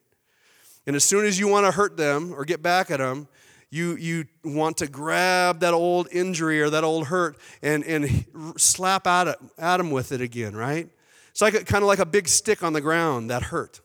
And 0.87 0.95
as 0.95 1.03
soon 1.03 1.25
as 1.25 1.41
you 1.41 1.49
want 1.49 1.67
to 1.67 1.73
hurt 1.73 1.97
them 1.97 2.33
or 2.33 2.45
get 2.45 2.63
back 2.63 2.93
at 2.93 2.99
them, 2.99 3.27
you, 3.73 3.97
you 3.97 4.27
want 4.45 4.77
to 4.77 4.87
grab 4.87 5.61
that 5.61 5.75
old 5.75 6.07
injury 6.13 6.61
or 6.61 6.71
that 6.71 6.85
old 6.85 7.07
hurt 7.07 7.37
and, 7.63 7.83
and 7.85 8.27
slap 8.57 9.07
at, 9.07 9.29
it, 9.29 9.37
at 9.59 9.79
them 9.79 9.91
with 9.91 10.13
it 10.13 10.21
again, 10.21 10.55
right? 10.55 10.89
It's 11.31 11.41
like 11.41 11.55
a, 11.55 11.65
kind 11.65 11.83
of 11.83 11.89
like 11.89 11.99
a 11.99 12.07
big 12.07 12.29
stick 12.29 12.63
on 12.63 12.75
the 12.75 12.81
ground, 12.81 13.31
that 13.31 13.45
hurt 13.45 13.81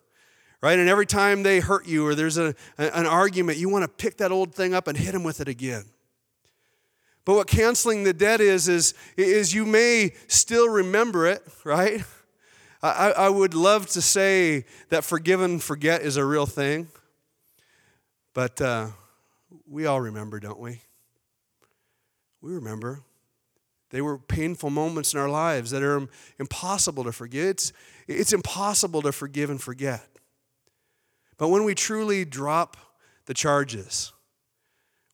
right? 0.62 0.80
And 0.80 0.90
every 0.90 1.06
time 1.06 1.44
they 1.44 1.60
hurt 1.60 1.88
you 1.88 2.06
or 2.06 2.16
there's 2.16 2.38
a, 2.38 2.56
an 2.78 3.06
argument, 3.06 3.60
you 3.60 3.70
want 3.70 3.84
to 3.84 3.88
pick 3.88 4.18
that 4.18 4.32
old 4.32 4.56
thing 4.56 4.74
up 4.74 4.88
and 4.88 4.98
hit 4.98 5.12
them 5.12 5.24
with 5.24 5.40
it 5.40 5.48
again. 5.48 5.86
But 7.26 7.36
what 7.36 7.48
canceling 7.48 8.04
the 8.04 8.14
debt 8.14 8.42
is, 8.42 8.68
is, 8.68 8.94
is 9.18 9.54
you 9.54 9.66
may 9.66 10.14
still 10.28 10.70
remember 10.70 11.28
it, 11.28 11.44
right? 11.64 12.04
I, 12.82 13.12
I 13.12 13.30
would 13.30 13.54
love 13.54 13.88
to 13.88 14.02
say 14.02 14.66
that 14.90 15.04
forgive 15.04 15.42
and 15.42 15.62
forget 15.62 16.02
is 16.02 16.16
a 16.16 16.24
real 16.24 16.46
thing, 16.46 16.88
but 18.34 18.62
uh, 18.62 18.88
we 19.70 19.86
all 19.86 20.01
remember, 20.01 20.39
don't 20.39 20.59
we? 20.59 20.82
We 22.41 22.53
remember. 22.53 23.01
They 23.89 24.01
were 24.01 24.18
painful 24.18 24.70
moments 24.70 25.13
in 25.13 25.20
our 25.20 25.30
lives 25.30 25.72
that 25.72 25.84
are 25.84 26.07
impossible 26.39 27.03
to 27.05 27.11
forget. 27.11 27.47
It's, 27.47 27.74
it's 28.07 28.34
impossible 28.34 29.01
to 29.03 29.11
forgive 29.11 29.49
and 29.49 29.61
forget. 29.61 30.05
But 31.38 31.49
when 31.49 31.63
we 31.63 31.76
truly 31.76 32.26
drop 32.26 32.76
the 33.26 33.34
charges, 33.34 34.11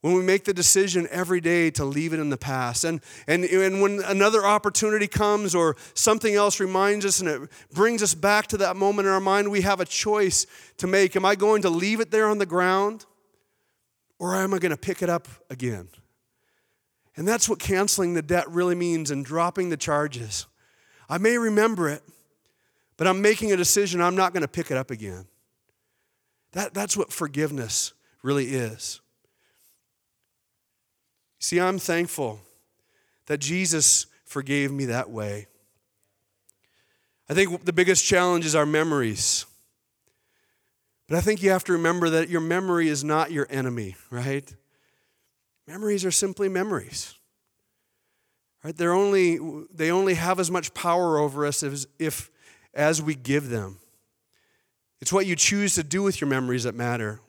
when 0.01 0.15
we 0.15 0.21
make 0.21 0.43
the 0.43 0.53
decision 0.53 1.07
every 1.11 1.39
day 1.39 1.69
to 1.71 1.85
leave 1.85 2.13
it 2.13 2.19
in 2.19 2.29
the 2.29 2.37
past, 2.37 2.83
and, 2.83 2.99
and, 3.27 3.45
and 3.45 3.81
when 3.81 4.01
another 4.01 4.45
opportunity 4.45 5.07
comes 5.07 5.53
or 5.53 5.75
something 5.93 6.33
else 6.35 6.59
reminds 6.59 7.05
us 7.05 7.19
and 7.19 7.29
it 7.29 7.49
brings 7.73 8.01
us 8.01 8.13
back 8.13 8.47
to 8.47 8.57
that 8.57 8.75
moment 8.75 9.07
in 9.07 9.13
our 9.13 9.21
mind, 9.21 9.49
we 9.49 9.61
have 9.61 9.79
a 9.79 9.85
choice 9.85 10.45
to 10.77 10.87
make. 10.87 11.15
Am 11.15 11.25
I 11.25 11.35
going 11.35 11.61
to 11.61 11.69
leave 11.69 11.99
it 11.99 12.11
there 12.11 12.27
on 12.27 12.37
the 12.37 12.45
ground 12.45 13.05
or 14.23 14.37
am 14.37 14.53
I 14.53 14.59
going 14.59 14.69
to 14.69 14.77
pick 14.77 15.01
it 15.01 15.09
up 15.09 15.27
again? 15.49 15.89
And 17.17 17.27
that's 17.27 17.49
what 17.49 17.59
canceling 17.59 18.13
the 18.13 18.21
debt 18.21 18.49
really 18.49 18.73
means 18.73 19.11
and 19.11 19.25
dropping 19.25 19.67
the 19.67 19.75
charges. 19.75 20.45
I 21.09 21.17
may 21.17 21.37
remember 21.37 21.89
it, 21.89 22.03
but 22.95 23.05
I'm 23.05 23.21
making 23.21 23.51
a 23.51 23.57
decision 23.57 23.99
I'm 23.99 24.15
not 24.15 24.31
going 24.31 24.39
to 24.39 24.47
pick 24.47 24.71
it 24.71 24.77
up 24.77 24.91
again. 24.91 25.25
That, 26.53 26.73
that's 26.73 26.95
what 26.95 27.11
forgiveness 27.11 27.91
really 28.21 28.45
is. 28.45 29.01
See, 31.39 31.59
I'm 31.59 31.77
thankful 31.77 32.39
that 33.25 33.39
Jesus 33.39 34.05
forgave 34.23 34.71
me 34.71 34.85
that 34.85 35.09
way. 35.09 35.47
I 37.27 37.33
think 37.33 37.65
the 37.65 37.73
biggest 37.73 38.05
challenge 38.05 38.45
is 38.45 38.55
our 38.55 38.65
memories. 38.65 39.45
But 41.13 41.19
I 41.19 41.21
think 41.21 41.43
you 41.43 41.51
have 41.51 41.63
to 41.65 41.73
remember 41.73 42.09
that 42.09 42.29
your 42.29 42.41
memory 42.41 42.87
is 42.87 43.03
not 43.03 43.31
your 43.31 43.45
enemy, 43.51 43.95
right? 44.09 44.51
Memories 45.67 46.03
are 46.05 46.09
simply 46.09 46.49
memories. 46.49 47.13
Right? 48.63 48.75
They're 48.75 48.95
only, 48.95 49.37
they 49.71 49.91
only 49.91 50.15
have 50.15 50.39
as 50.39 50.49
much 50.49 50.73
power 50.73 51.19
over 51.19 51.45
us 51.45 51.61
as, 51.61 51.85
if, 51.99 52.31
as 52.73 52.99
we 52.99 53.13
give 53.13 53.49
them. 53.49 53.77
It's 55.01 55.13
what 55.13 55.27
you 55.27 55.35
choose 55.35 55.75
to 55.75 55.83
do 55.83 56.01
with 56.01 56.19
your 56.19 56.27
memories 56.27 56.63
that 56.63 56.73
matter. 56.73 57.19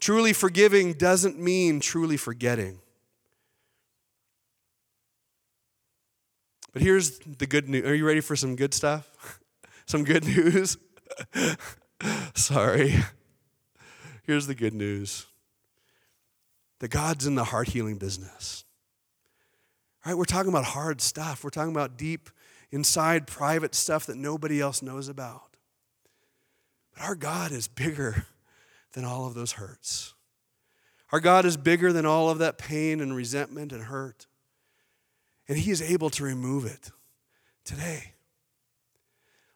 Truly 0.00 0.32
forgiving 0.32 0.94
doesn't 0.94 1.38
mean 1.38 1.80
truly 1.80 2.16
forgetting. 2.16 2.78
But 6.72 6.80
here's 6.80 7.18
the 7.18 7.46
good 7.46 7.68
news. 7.68 7.84
Are 7.84 7.94
you 7.94 8.06
ready 8.06 8.22
for 8.22 8.36
some 8.36 8.56
good 8.56 8.72
stuff? 8.72 9.38
some 9.84 10.02
good 10.02 10.24
news? 10.24 10.78
Sorry. 12.34 12.96
Here's 14.24 14.46
the 14.46 14.54
good 14.54 14.74
news 14.74 15.26
that 16.78 16.88
God's 16.88 17.26
in 17.26 17.34
the 17.34 17.44
heart 17.44 17.68
healing 17.68 17.96
business. 17.96 18.64
Right? 20.04 20.16
We're 20.16 20.24
talking 20.24 20.50
about 20.50 20.64
hard 20.64 21.00
stuff. 21.00 21.42
We're 21.42 21.50
talking 21.50 21.72
about 21.72 21.96
deep, 21.96 22.30
inside, 22.70 23.26
private 23.26 23.74
stuff 23.74 24.06
that 24.06 24.16
nobody 24.16 24.60
else 24.60 24.82
knows 24.82 25.08
about. 25.08 25.56
But 26.94 27.04
our 27.04 27.14
God 27.14 27.52
is 27.52 27.66
bigger 27.68 28.26
than 28.92 29.04
all 29.04 29.26
of 29.26 29.34
those 29.34 29.52
hurts. 29.52 30.14
Our 31.12 31.20
God 31.20 31.44
is 31.44 31.56
bigger 31.56 31.92
than 31.92 32.04
all 32.04 32.30
of 32.30 32.38
that 32.38 32.58
pain 32.58 33.00
and 33.00 33.14
resentment 33.14 33.72
and 33.72 33.84
hurt. 33.84 34.26
And 35.48 35.56
He 35.56 35.70
is 35.70 35.80
able 35.80 36.10
to 36.10 36.24
remove 36.24 36.64
it 36.66 36.90
today. 37.64 38.14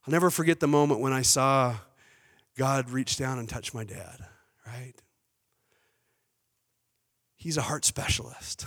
I'll 0.07 0.13
never 0.13 0.31
forget 0.31 0.61
the 0.61 0.69
moment 0.69 1.01
when 1.01 1.13
I 1.13 1.23
saw 1.23 1.77
God 2.57 2.91
reached 2.91 3.19
down 3.19 3.39
and 3.39 3.49
touched 3.49 3.75
my 3.75 3.85
dad, 3.85 4.19
right? 4.67 4.95
He's 7.37 7.57
a 7.57 7.63
heart 7.63 7.85
specialist. 7.85 8.67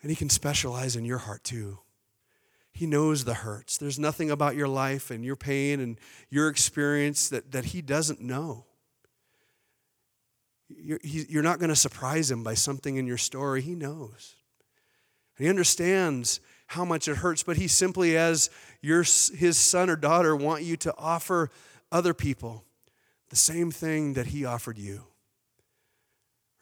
And 0.00 0.10
He 0.10 0.16
can 0.16 0.30
specialize 0.30 0.96
in 0.96 1.04
your 1.04 1.18
heart 1.18 1.44
too. 1.44 1.78
He 2.72 2.86
knows 2.86 3.24
the 3.24 3.34
hurts. 3.34 3.76
There's 3.76 3.98
nothing 3.98 4.30
about 4.30 4.56
your 4.56 4.68
life 4.68 5.10
and 5.10 5.24
your 5.24 5.36
pain 5.36 5.78
and 5.80 5.98
your 6.30 6.48
experience 6.48 7.28
that, 7.28 7.52
that 7.52 7.66
He 7.66 7.82
doesn't 7.82 8.20
know. 8.20 8.64
you're, 10.68 11.00
you're 11.02 11.42
not 11.42 11.58
going 11.58 11.68
to 11.68 11.76
surprise 11.76 12.30
him 12.30 12.42
by 12.42 12.54
something 12.54 12.96
in 12.96 13.06
your 13.06 13.18
story. 13.18 13.60
He 13.60 13.74
knows. 13.74 14.36
And 15.36 15.44
He 15.44 15.50
understands 15.50 16.40
how 16.72 16.84
much 16.86 17.06
it 17.06 17.18
hurts, 17.18 17.42
but 17.42 17.58
he 17.58 17.68
simply, 17.68 18.16
as 18.16 18.48
your, 18.80 19.02
his 19.02 19.58
son 19.58 19.90
or 19.90 19.96
daughter, 19.96 20.34
want 20.34 20.62
you 20.62 20.76
to 20.78 20.94
offer 20.96 21.50
other 21.92 22.14
people 22.14 22.64
the 23.32 23.36
same 23.36 23.70
thing 23.70 24.12
that 24.12 24.26
he 24.26 24.44
offered 24.44 24.76
you. 24.76 25.04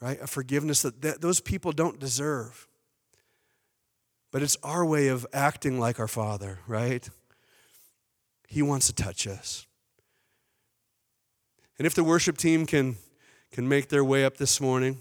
Right? 0.01 0.21
A 0.21 0.29
forgiveness 0.29 0.83
that, 0.83 1.03
that 1.03 1.21
those 1.21 1.41
people 1.41 1.73
don't 1.73 1.99
deserve. 1.99 2.69
But 4.31 4.43
it's 4.43 4.57
our 4.63 4.87
way 4.87 5.09
of 5.09 5.27
acting 5.33 5.81
like 5.81 5.99
our 5.99 6.07
Father, 6.07 6.61
right? 6.69 7.09
He 8.47 8.63
wants 8.63 8.87
to 8.87 8.93
touch 8.93 9.27
us. 9.27 9.67
And 11.77 11.87
if 11.87 11.95
the 11.95 12.05
worship 12.05 12.39
team 12.39 12.67
can, 12.67 12.97
can 13.51 13.69
make 13.69 13.89
their 13.89 14.05
way 14.05 14.25
up 14.25 14.37
this 14.37 14.61
morning, 14.61 14.99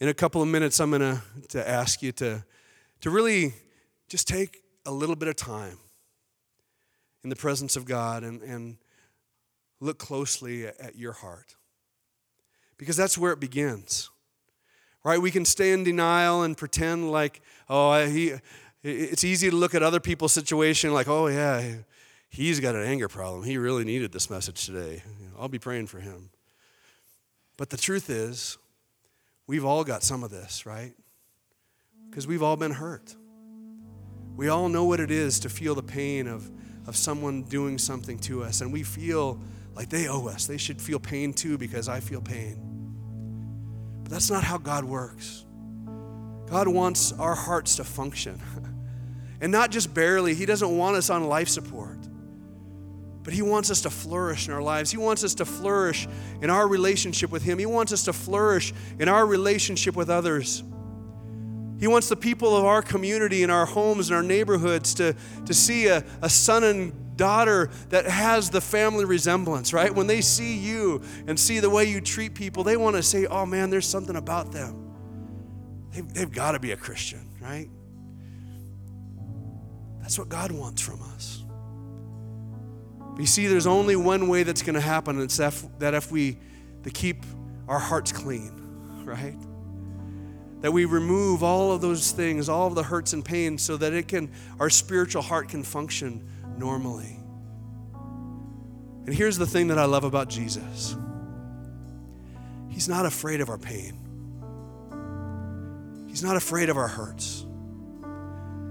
in 0.00 0.08
a 0.08 0.14
couple 0.14 0.42
of 0.42 0.48
minutes, 0.48 0.80
I'm 0.80 0.90
going 0.90 1.20
to, 1.50 1.68
ask 1.68 2.02
you 2.02 2.10
to, 2.12 2.44
to 3.02 3.10
really 3.10 3.54
just 4.08 4.26
take 4.26 4.62
a 4.84 4.90
little 4.90 5.14
bit 5.14 5.28
of 5.28 5.36
time 5.36 5.78
in 7.22 7.30
the 7.30 7.36
presence 7.36 7.76
of 7.76 7.84
God 7.84 8.24
and, 8.24 8.42
and 8.42 8.78
look 9.80 9.98
closely 9.98 10.66
at 10.66 10.96
your 10.96 11.12
heart. 11.12 11.56
Because 12.78 12.96
that's 12.96 13.16
where 13.16 13.32
it 13.32 13.40
begins. 13.40 14.10
Right? 15.04 15.20
We 15.20 15.30
can 15.30 15.44
stay 15.44 15.72
in 15.72 15.84
denial 15.84 16.42
and 16.42 16.56
pretend 16.56 17.10
like, 17.10 17.42
oh, 17.68 18.06
he, 18.06 18.34
it's 18.82 19.24
easy 19.24 19.50
to 19.50 19.56
look 19.56 19.74
at 19.74 19.82
other 19.82 20.00
people's 20.00 20.32
situation 20.32 20.92
like, 20.92 21.08
oh, 21.08 21.26
yeah, 21.26 21.76
he's 22.28 22.60
got 22.60 22.74
an 22.74 22.82
anger 22.82 23.08
problem. 23.08 23.44
He 23.44 23.58
really 23.58 23.84
needed 23.84 24.12
this 24.12 24.30
message 24.30 24.66
today. 24.66 25.02
I'll 25.38 25.48
be 25.48 25.58
praying 25.58 25.86
for 25.86 26.00
him. 26.00 26.30
But 27.56 27.70
the 27.70 27.76
truth 27.76 28.10
is, 28.10 28.58
we've 29.46 29.64
all 29.64 29.84
got 29.84 30.02
some 30.02 30.24
of 30.24 30.30
this, 30.30 30.66
right? 30.66 30.92
Because 32.10 32.26
we've 32.26 32.42
all 32.42 32.56
been 32.56 32.72
hurt. 32.72 33.14
We 34.36 34.48
all 34.48 34.68
know 34.68 34.84
what 34.84 35.00
it 35.00 35.10
is 35.10 35.38
to 35.40 35.48
feel 35.48 35.74
the 35.74 35.82
pain 35.82 36.26
of, 36.26 36.50
of 36.86 36.96
someone 36.96 37.42
doing 37.44 37.78
something 37.78 38.18
to 38.20 38.42
us, 38.42 38.60
and 38.60 38.72
we 38.72 38.82
feel 38.82 39.40
like 39.74 39.88
they 39.88 40.08
owe 40.08 40.26
us. 40.26 40.46
They 40.46 40.56
should 40.56 40.80
feel 40.80 40.98
pain 40.98 41.32
too 41.32 41.58
because 41.58 41.88
I 41.88 42.00
feel 42.00 42.20
pain. 42.20 42.58
But 44.02 44.12
that's 44.12 44.30
not 44.30 44.44
how 44.44 44.58
God 44.58 44.84
works. 44.84 45.44
God 46.46 46.68
wants 46.68 47.12
our 47.12 47.34
hearts 47.34 47.76
to 47.76 47.84
function. 47.84 48.40
and 49.40 49.50
not 49.50 49.70
just 49.70 49.92
barely, 49.94 50.34
He 50.34 50.46
doesn't 50.46 50.76
want 50.76 50.96
us 50.96 51.10
on 51.10 51.24
life 51.24 51.48
support. 51.48 51.98
But 53.22 53.32
He 53.32 53.42
wants 53.42 53.70
us 53.70 53.80
to 53.82 53.90
flourish 53.90 54.46
in 54.46 54.54
our 54.54 54.62
lives. 54.62 54.90
He 54.90 54.98
wants 54.98 55.24
us 55.24 55.34
to 55.36 55.44
flourish 55.44 56.06
in 56.42 56.50
our 56.50 56.68
relationship 56.68 57.30
with 57.30 57.42
Him. 57.42 57.58
He 57.58 57.66
wants 57.66 57.92
us 57.92 58.04
to 58.04 58.12
flourish 58.12 58.72
in 58.98 59.08
our 59.08 59.26
relationship 59.26 59.96
with 59.96 60.10
others. 60.10 60.62
He 61.80 61.88
wants 61.88 62.08
the 62.08 62.16
people 62.16 62.56
of 62.56 62.64
our 62.64 62.82
community 62.82 63.42
and 63.42 63.50
our 63.50 63.66
homes 63.66 64.08
and 64.08 64.16
our 64.16 64.22
neighborhoods 64.22 64.94
to, 64.94 65.16
to 65.46 65.54
see 65.54 65.88
a, 65.88 66.04
a 66.22 66.30
son 66.30 66.62
and 66.62 67.03
daughter 67.16 67.70
that 67.90 68.06
has 68.06 68.50
the 68.50 68.60
family 68.60 69.04
resemblance, 69.04 69.72
right? 69.72 69.94
When 69.94 70.06
they 70.06 70.20
see 70.20 70.56
you 70.56 71.02
and 71.26 71.38
see 71.38 71.60
the 71.60 71.70
way 71.70 71.84
you 71.84 72.00
treat 72.00 72.34
people, 72.34 72.64
they 72.64 72.76
want 72.76 72.96
to 72.96 73.02
say, 73.02 73.26
oh 73.26 73.46
man, 73.46 73.70
there's 73.70 73.86
something 73.86 74.16
about 74.16 74.52
them. 74.52 74.94
They've, 75.90 76.12
they've 76.12 76.32
got 76.32 76.52
to 76.52 76.58
be 76.58 76.72
a 76.72 76.76
Christian, 76.76 77.28
right? 77.40 77.68
That's 80.00 80.18
what 80.18 80.28
God 80.28 80.50
wants 80.50 80.82
from 80.82 81.02
us. 81.02 81.44
But 82.98 83.20
you 83.20 83.26
see, 83.26 83.46
there's 83.46 83.66
only 83.66 83.96
one 83.96 84.28
way 84.28 84.42
that's 84.42 84.62
going 84.62 84.74
to 84.74 84.80
happen, 84.80 85.16
and 85.16 85.24
it's 85.24 85.36
that 85.36 85.94
if 85.94 86.10
we 86.10 86.38
to 86.82 86.90
keep 86.90 87.24
our 87.68 87.78
hearts 87.78 88.12
clean, 88.12 88.52
right? 89.04 89.36
That 90.60 90.72
we 90.72 90.84
remove 90.84 91.42
all 91.42 91.72
of 91.72 91.80
those 91.80 92.10
things, 92.10 92.48
all 92.48 92.66
of 92.66 92.74
the 92.74 92.82
hurts 92.82 93.12
and 93.12 93.24
pains, 93.24 93.62
so 93.62 93.76
that 93.76 93.92
it 93.92 94.08
can, 94.08 94.32
our 94.58 94.68
spiritual 94.68 95.22
heart 95.22 95.48
can 95.48 95.62
function 95.62 96.28
normally. 96.58 97.18
And 99.06 99.14
here's 99.14 99.36
the 99.36 99.46
thing 99.46 99.68
that 99.68 99.78
I 99.78 99.84
love 99.84 100.04
about 100.04 100.28
Jesus 100.28 100.96
He's 102.68 102.88
not 102.88 103.06
afraid 103.06 103.40
of 103.40 103.48
our 103.48 103.58
pain, 103.58 103.98
He's 106.08 106.22
not 106.22 106.36
afraid 106.36 106.68
of 106.68 106.76
our 106.76 106.88
hurts. 106.88 107.44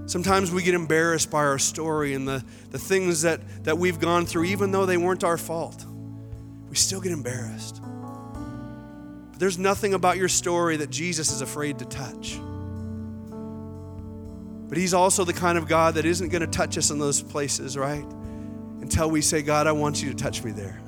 Sometimes 0.06 0.50
we 0.50 0.62
get 0.62 0.74
embarrassed 0.74 1.30
by 1.30 1.38
our 1.38 1.58
story 1.58 2.12
and 2.12 2.28
the, 2.28 2.44
the 2.70 2.78
things 2.78 3.22
that, 3.22 3.40
that 3.64 3.78
we've 3.78 3.98
gone 3.98 4.26
through, 4.26 4.44
even 4.44 4.70
though 4.70 4.84
they 4.84 4.98
weren't 4.98 5.24
our 5.24 5.38
fault. 5.38 5.82
We 6.68 6.76
still 6.76 7.00
get 7.00 7.12
embarrassed. 7.12 7.80
But 9.30 9.40
there's 9.40 9.58
nothing 9.58 9.94
about 9.94 10.18
your 10.18 10.28
story 10.28 10.76
that 10.76 10.90
Jesus 10.90 11.32
is 11.32 11.40
afraid 11.40 11.78
to 11.78 11.86
touch. 11.86 12.38
But 14.68 14.78
He's 14.78 14.94
also 14.94 15.24
the 15.24 15.32
kind 15.32 15.58
of 15.58 15.68
God 15.68 15.94
that 15.94 16.04
isn't 16.04 16.28
going 16.28 16.40
to 16.40 16.46
touch 16.46 16.78
us 16.78 16.90
in 16.90 16.98
those 16.98 17.22
places, 17.22 17.76
right? 17.76 18.04
Until 18.80 19.10
we 19.10 19.20
say, 19.20 19.42
God, 19.42 19.66
I 19.66 19.72
want 19.72 20.02
you 20.02 20.10
to 20.10 20.16
touch 20.16 20.42
me 20.42 20.50
there. 20.50 20.80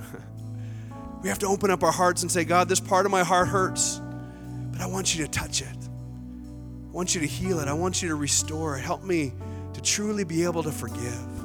we 1.23 1.29
have 1.29 1.39
to 1.41 1.47
open 1.47 1.71
up 1.71 1.83
our 1.83 1.93
hearts 1.93 2.23
and 2.23 2.31
say, 2.31 2.45
God, 2.45 2.69
this 2.69 2.81
part 2.81 3.07
of 3.07 3.13
my 3.13 3.23
heart 3.23 3.49
hurts, 3.49 4.01
but 4.73 4.81
I 4.81 4.87
want 4.87 5.15
you 5.15 5.25
to 5.25 5.31
touch 5.31 5.63
it. 5.63 5.69
I 5.69 6.91
want 6.91 7.15
you 7.15 7.21
to 7.21 7.27
heal 7.27 7.61
it. 7.61 7.69
I 7.69 7.75
want 7.75 8.03
you 8.03 8.09
to 8.09 8.15
restore 8.15 8.77
it. 8.77 8.83
Help 8.83 9.05
me 9.05 9.33
to 9.75 9.81
truly 9.83 10.25
be 10.25 10.45
able 10.45 10.63
to 10.63 10.73
forgive. 10.73 11.37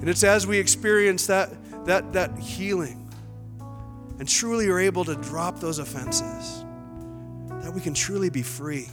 And 0.00 0.08
it's 0.08 0.24
as 0.24 0.46
we 0.46 0.58
experience 0.58 1.26
that, 1.26 1.50
that, 1.86 2.12
that 2.14 2.36
healing 2.38 3.08
and 4.18 4.28
truly 4.28 4.68
are 4.68 4.78
able 4.78 5.04
to 5.04 5.14
drop 5.16 5.60
those 5.60 5.78
offenses 5.78 6.64
that 7.62 7.72
we 7.72 7.80
can 7.80 7.94
truly 7.94 8.30
be 8.30 8.42
free 8.42 8.88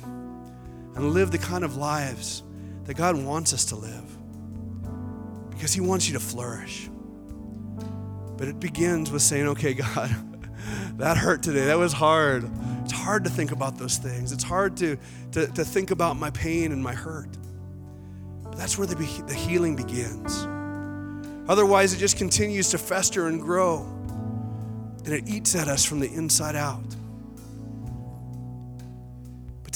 and 0.96 1.12
live 1.12 1.32
the 1.32 1.38
kind 1.38 1.64
of 1.64 1.78
lives 1.78 2.44
that 2.86 2.96
God 2.96 3.16
wants 3.16 3.54
us 3.54 3.66
to 3.66 3.76
live 3.76 4.18
because 5.52 5.74
He 5.74 5.82
wants 5.82 6.08
you 6.08 6.14
to 6.14 6.20
flourish. 6.20 6.90
But 8.38 8.48
it 8.48 8.60
begins 8.60 9.12
with 9.12 9.22
saying, 9.22 9.48
okay, 9.50 9.74
God, 9.74 10.16
that 10.98 11.18
hurt 11.18 11.44
today. 11.44 11.66
That 11.66 11.78
was 11.78 11.94
hard. 11.94 12.50
It's 12.84 12.94
hard 12.94 13.26
to 13.26 13.30
think 13.30 13.52
about 13.52 13.78
those 13.78 13.98
things. 13.98 14.32
It's 14.32 14.44
hard 14.44 14.78
to, 14.78 14.98
to, 15.34 15.48
to 15.48 15.66
think 15.66 15.92
about 15.92 16.16
my 16.16 16.30
pain 16.32 16.72
and 16.72 16.82
my 16.82 16.94
hurt. 16.94 17.30
But 18.44 18.58
that's 18.58 18.78
where 18.78 18.88
the, 18.88 18.96
the 19.28 19.34
healing 19.34 19.76
begins. 19.76 20.48
Otherwise, 21.50 21.94
it 21.94 21.98
just 21.98 22.18
continues 22.18 22.70
to 22.70 22.78
fester 22.78 23.28
and 23.28 23.42
grow, 23.42 23.82
and 25.04 25.14
it 25.14 25.28
eats 25.28 25.56
at 25.56 25.68
us 25.68 25.84
from 25.84 26.00
the 26.00 26.08
inside 26.14 26.56
out. 26.56 26.96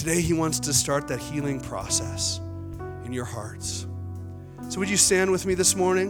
Today, 0.04 0.20
He 0.20 0.34
wants 0.34 0.60
to 0.60 0.74
start 0.74 1.08
that 1.08 1.20
healing 1.20 1.62
process 1.62 2.42
in 3.06 3.14
your 3.14 3.24
hearts. 3.24 3.88
So, 4.68 4.80
would 4.80 4.90
you 4.90 4.98
stand 4.98 5.32
with 5.32 5.46
me 5.46 5.54
this 5.54 5.78
morning? 5.78 6.10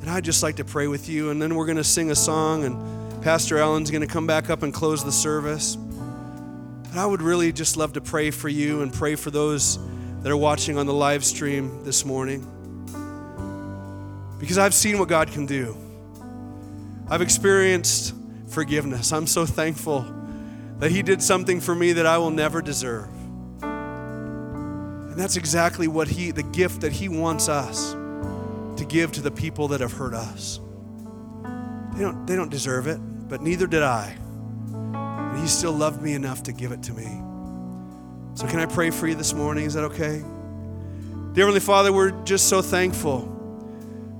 And 0.00 0.10
I'd 0.10 0.24
just 0.24 0.42
like 0.42 0.56
to 0.56 0.64
pray 0.64 0.88
with 0.88 1.08
you, 1.08 1.30
and 1.30 1.40
then 1.40 1.54
we're 1.54 1.66
going 1.66 1.76
to 1.76 1.84
sing 1.84 2.10
a 2.10 2.16
song, 2.16 2.64
and 2.64 3.22
Pastor 3.22 3.58
Allen's 3.58 3.92
going 3.92 4.00
to 4.00 4.08
come 4.08 4.26
back 4.26 4.50
up 4.50 4.64
and 4.64 4.74
close 4.74 5.04
the 5.04 5.12
service. 5.12 5.76
And 5.76 6.98
I 6.98 7.06
would 7.06 7.22
really 7.22 7.52
just 7.52 7.76
love 7.76 7.92
to 7.92 8.00
pray 8.00 8.32
for 8.32 8.48
you 8.48 8.82
and 8.82 8.92
pray 8.92 9.14
for 9.14 9.30
those 9.30 9.78
that 10.24 10.32
are 10.32 10.36
watching 10.36 10.76
on 10.76 10.86
the 10.86 10.92
live 10.92 11.24
stream 11.24 11.84
this 11.84 12.04
morning. 12.04 12.44
Because 14.40 14.58
I've 14.58 14.74
seen 14.74 14.98
what 14.98 15.08
God 15.08 15.30
can 15.30 15.46
do. 15.46 15.76
I've 17.08 17.22
experienced 17.22 18.16
forgiveness. 18.48 19.12
I'm 19.12 19.28
so 19.28 19.46
thankful 19.46 20.04
that 20.80 20.90
He 20.90 21.02
did 21.02 21.22
something 21.22 21.60
for 21.60 21.74
me 21.74 21.92
that 21.92 22.06
I 22.06 22.18
will 22.18 22.30
never 22.30 22.60
deserve. 22.60 23.08
And 23.62 25.16
that's 25.16 25.36
exactly 25.36 25.86
what 25.86 26.08
He, 26.08 26.30
the 26.30 26.42
gift 26.42 26.80
that 26.80 26.92
He 26.92 27.08
wants 27.08 27.48
us 27.48 27.92
to 27.92 28.84
give 28.88 29.12
to 29.12 29.20
the 29.20 29.30
people 29.30 29.68
that 29.68 29.80
have 29.80 29.92
hurt 29.92 30.14
us. 30.14 30.58
They 31.94 32.02
don't, 32.02 32.26
they 32.26 32.34
don't 32.34 32.50
deserve 32.50 32.86
it, 32.86 32.98
but 33.28 33.42
neither 33.42 33.66
did 33.66 33.82
I. 33.82 34.16
And 34.72 35.38
He 35.38 35.46
still 35.46 35.72
loved 35.72 36.02
me 36.02 36.14
enough 36.14 36.42
to 36.44 36.52
give 36.52 36.72
it 36.72 36.82
to 36.84 36.92
me. 36.92 37.06
So, 38.34 38.46
can 38.46 38.58
I 38.58 38.66
pray 38.66 38.90
for 38.90 39.06
you 39.06 39.14
this 39.14 39.34
morning? 39.34 39.66
Is 39.66 39.74
that 39.74 39.84
okay? 39.84 40.24
Dear 41.32 41.44
Heavenly 41.44 41.60
Father, 41.60 41.92
we're 41.92 42.10
just 42.24 42.48
so 42.48 42.62
thankful 42.62 43.26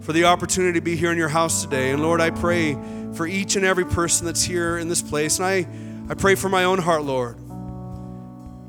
for 0.00 0.12
the 0.12 0.24
opportunity 0.24 0.78
to 0.78 0.84
be 0.84 0.96
here 0.96 1.10
in 1.10 1.16
your 1.16 1.28
house 1.28 1.62
today. 1.62 1.90
And 1.90 2.02
Lord, 2.02 2.20
I 2.20 2.30
pray 2.30 2.76
for 3.14 3.26
each 3.26 3.56
and 3.56 3.64
every 3.64 3.84
person 3.84 4.26
that's 4.26 4.42
here 4.42 4.78
in 4.78 4.88
this 4.88 5.02
place. 5.02 5.38
And 5.38 5.46
I, 5.46 5.66
I 6.10 6.14
pray 6.14 6.34
for 6.34 6.48
my 6.48 6.64
own 6.64 6.80
heart, 6.80 7.04
Lord. 7.04 7.36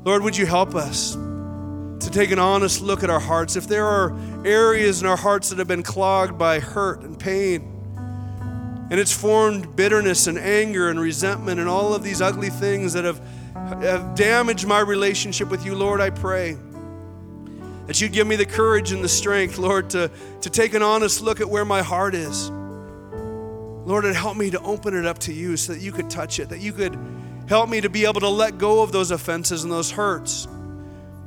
Lord, 0.04 0.22
would 0.22 0.36
you 0.36 0.46
help 0.46 0.76
us 0.76 1.14
to 1.14 2.08
take 2.08 2.30
an 2.30 2.38
honest 2.38 2.80
look 2.80 3.02
at 3.02 3.10
our 3.10 3.18
hearts? 3.18 3.56
If 3.56 3.66
there 3.66 3.84
are 3.84 4.16
areas 4.46 5.00
in 5.00 5.08
our 5.08 5.16
hearts 5.16 5.50
that 5.50 5.58
have 5.58 5.66
been 5.66 5.82
clogged 5.82 6.38
by 6.38 6.60
hurt 6.60 7.02
and 7.02 7.18
pain, 7.18 7.62
and 8.92 9.00
it's 9.00 9.10
formed 9.10 9.74
bitterness 9.74 10.28
and 10.28 10.38
anger 10.38 10.88
and 10.88 11.00
resentment 11.00 11.58
and 11.58 11.68
all 11.68 11.94
of 11.94 12.04
these 12.04 12.22
ugly 12.22 12.48
things 12.48 12.92
that 12.92 13.04
have, 13.04 13.20
have 13.82 14.14
damaged 14.14 14.68
my 14.68 14.78
relationship 14.78 15.50
with 15.50 15.66
you, 15.66 15.74
Lord, 15.74 16.00
I 16.00 16.10
pray 16.10 16.56
that 17.88 18.00
you'd 18.00 18.12
give 18.12 18.28
me 18.28 18.36
the 18.36 18.46
courage 18.46 18.92
and 18.92 19.02
the 19.02 19.08
strength, 19.08 19.58
Lord, 19.58 19.90
to, 19.90 20.12
to 20.42 20.48
take 20.48 20.74
an 20.74 20.82
honest 20.82 21.20
look 21.20 21.40
at 21.40 21.50
where 21.50 21.64
my 21.64 21.82
heart 21.82 22.14
is. 22.14 22.50
Lord, 23.84 24.04
it 24.04 24.14
help 24.14 24.36
me 24.36 24.50
to 24.50 24.60
open 24.60 24.94
it 24.94 25.06
up 25.06 25.18
to 25.20 25.32
you 25.32 25.56
so 25.56 25.72
that 25.72 25.80
you 25.80 25.90
could 25.90 26.08
touch 26.08 26.38
it, 26.38 26.48
that 26.50 26.60
you 26.60 26.72
could 26.72 26.96
help 27.52 27.68
me 27.68 27.82
to 27.82 27.90
be 27.90 28.06
able 28.06 28.20
to 28.20 28.28
let 28.28 28.56
go 28.56 28.82
of 28.82 28.92
those 28.92 29.10
offenses 29.10 29.62
and 29.62 29.70
those 29.70 29.90
hurts. 29.90 30.48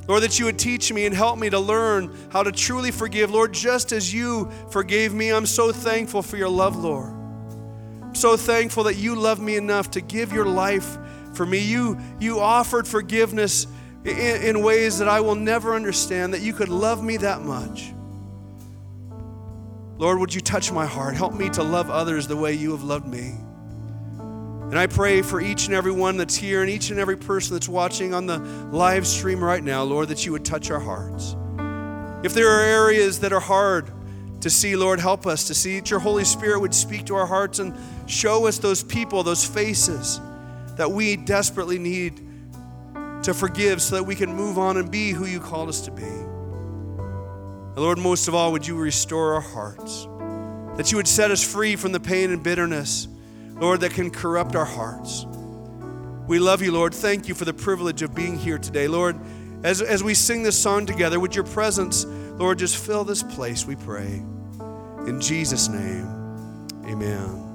Lord, 0.08 0.24
that 0.24 0.40
you 0.40 0.46
would 0.46 0.58
teach 0.58 0.92
me 0.92 1.06
and 1.06 1.14
help 1.14 1.38
me 1.38 1.48
to 1.50 1.58
learn 1.60 2.12
how 2.30 2.42
to 2.42 2.50
truly 2.50 2.90
forgive. 2.90 3.30
Lord, 3.30 3.52
just 3.54 3.92
as 3.92 4.12
you 4.12 4.50
forgave 4.70 5.14
me, 5.14 5.32
I'm 5.32 5.46
so 5.46 5.70
thankful 5.70 6.22
for 6.22 6.36
your 6.36 6.48
love, 6.48 6.76
Lord. 6.76 7.12
I'm 8.02 8.14
so 8.16 8.36
thankful 8.36 8.84
that 8.84 8.96
you 8.96 9.14
love 9.14 9.40
me 9.40 9.54
enough 9.54 9.92
to 9.92 10.00
give 10.00 10.32
your 10.32 10.46
life 10.46 10.98
for 11.32 11.46
me. 11.46 11.58
You, 11.58 11.96
you 12.18 12.40
offered 12.40 12.88
forgiveness 12.88 13.68
in, 14.04 14.42
in 14.42 14.62
ways 14.62 14.98
that 14.98 15.06
I 15.06 15.20
will 15.20 15.36
never 15.36 15.74
understand, 15.74 16.34
that 16.34 16.40
you 16.42 16.52
could 16.52 16.68
love 16.68 17.04
me 17.04 17.18
that 17.18 17.42
much. 17.42 17.92
Lord, 19.96 20.18
would 20.18 20.34
you 20.34 20.40
touch 20.40 20.72
my 20.72 20.86
heart? 20.86 21.14
Help 21.14 21.34
me 21.34 21.50
to 21.50 21.62
love 21.62 21.88
others 21.88 22.26
the 22.26 22.36
way 22.36 22.52
you 22.52 22.72
have 22.72 22.82
loved 22.82 23.06
me. 23.06 23.34
And 24.68 24.78
I 24.78 24.88
pray 24.88 25.22
for 25.22 25.40
each 25.40 25.66
and 25.66 25.74
every 25.74 25.92
one 25.92 26.16
that's 26.16 26.34
here 26.34 26.60
and 26.60 26.68
each 26.68 26.90
and 26.90 26.98
every 26.98 27.16
person 27.16 27.54
that's 27.54 27.68
watching 27.68 28.12
on 28.12 28.26
the 28.26 28.38
live 28.72 29.06
stream 29.06 29.42
right 29.42 29.62
now, 29.62 29.84
Lord, 29.84 30.08
that 30.08 30.26
you 30.26 30.32
would 30.32 30.44
touch 30.44 30.70
our 30.70 30.80
hearts. 30.80 31.36
If 32.24 32.34
there 32.34 32.48
are 32.50 32.62
areas 32.62 33.20
that 33.20 33.32
are 33.32 33.40
hard 33.40 33.92
to 34.40 34.50
see, 34.50 34.74
Lord, 34.74 34.98
help 34.98 35.26
us 35.26 35.44
to 35.46 35.54
see 35.54 35.78
that 35.78 35.90
your 35.90 36.00
Holy 36.00 36.24
Spirit 36.24 36.60
would 36.60 36.74
speak 36.74 37.04
to 37.06 37.14
our 37.14 37.26
hearts 37.26 37.60
and 37.60 37.76
show 38.10 38.46
us 38.46 38.58
those 38.58 38.82
people, 38.82 39.22
those 39.22 39.44
faces 39.44 40.20
that 40.76 40.90
we 40.90 41.16
desperately 41.16 41.78
need 41.78 42.20
to 43.22 43.32
forgive 43.32 43.80
so 43.80 43.96
that 43.96 44.04
we 44.04 44.14
can 44.14 44.32
move 44.32 44.58
on 44.58 44.76
and 44.76 44.90
be 44.90 45.10
who 45.10 45.26
you 45.26 45.40
called 45.40 45.68
us 45.68 45.80
to 45.82 45.90
be. 45.90 46.02
And 46.02 47.76
Lord, 47.76 47.98
most 47.98 48.28
of 48.28 48.34
all, 48.34 48.52
would 48.52 48.66
you 48.66 48.76
restore 48.76 49.34
our 49.34 49.40
hearts? 49.40 50.06
That 50.76 50.90
you 50.90 50.96
would 50.96 51.08
set 51.08 51.30
us 51.30 51.42
free 51.42 51.76
from 51.76 51.92
the 51.92 52.00
pain 52.00 52.30
and 52.30 52.42
bitterness, 52.42 53.08
Lord, 53.56 53.80
that 53.80 53.92
can 53.92 54.10
corrupt 54.10 54.54
our 54.54 54.64
hearts. 54.64 55.26
We 56.26 56.38
love 56.38 56.60
you, 56.62 56.72
Lord. 56.72 56.94
Thank 56.94 57.28
you 57.28 57.34
for 57.34 57.44
the 57.44 57.54
privilege 57.54 58.02
of 58.02 58.14
being 58.14 58.36
here 58.36 58.58
today. 58.58 58.88
Lord, 58.88 59.16
as, 59.62 59.80
as 59.80 60.02
we 60.02 60.14
sing 60.14 60.42
this 60.42 60.58
song 60.58 60.86
together, 60.86 61.18
would 61.18 61.34
your 61.34 61.44
presence, 61.44 62.04
Lord, 62.04 62.58
just 62.58 62.76
fill 62.76 63.04
this 63.04 63.22
place, 63.22 63.64
we 63.64 63.76
pray. 63.76 64.22
In 65.06 65.20
Jesus' 65.20 65.68
name, 65.68 66.06
amen. 66.84 67.45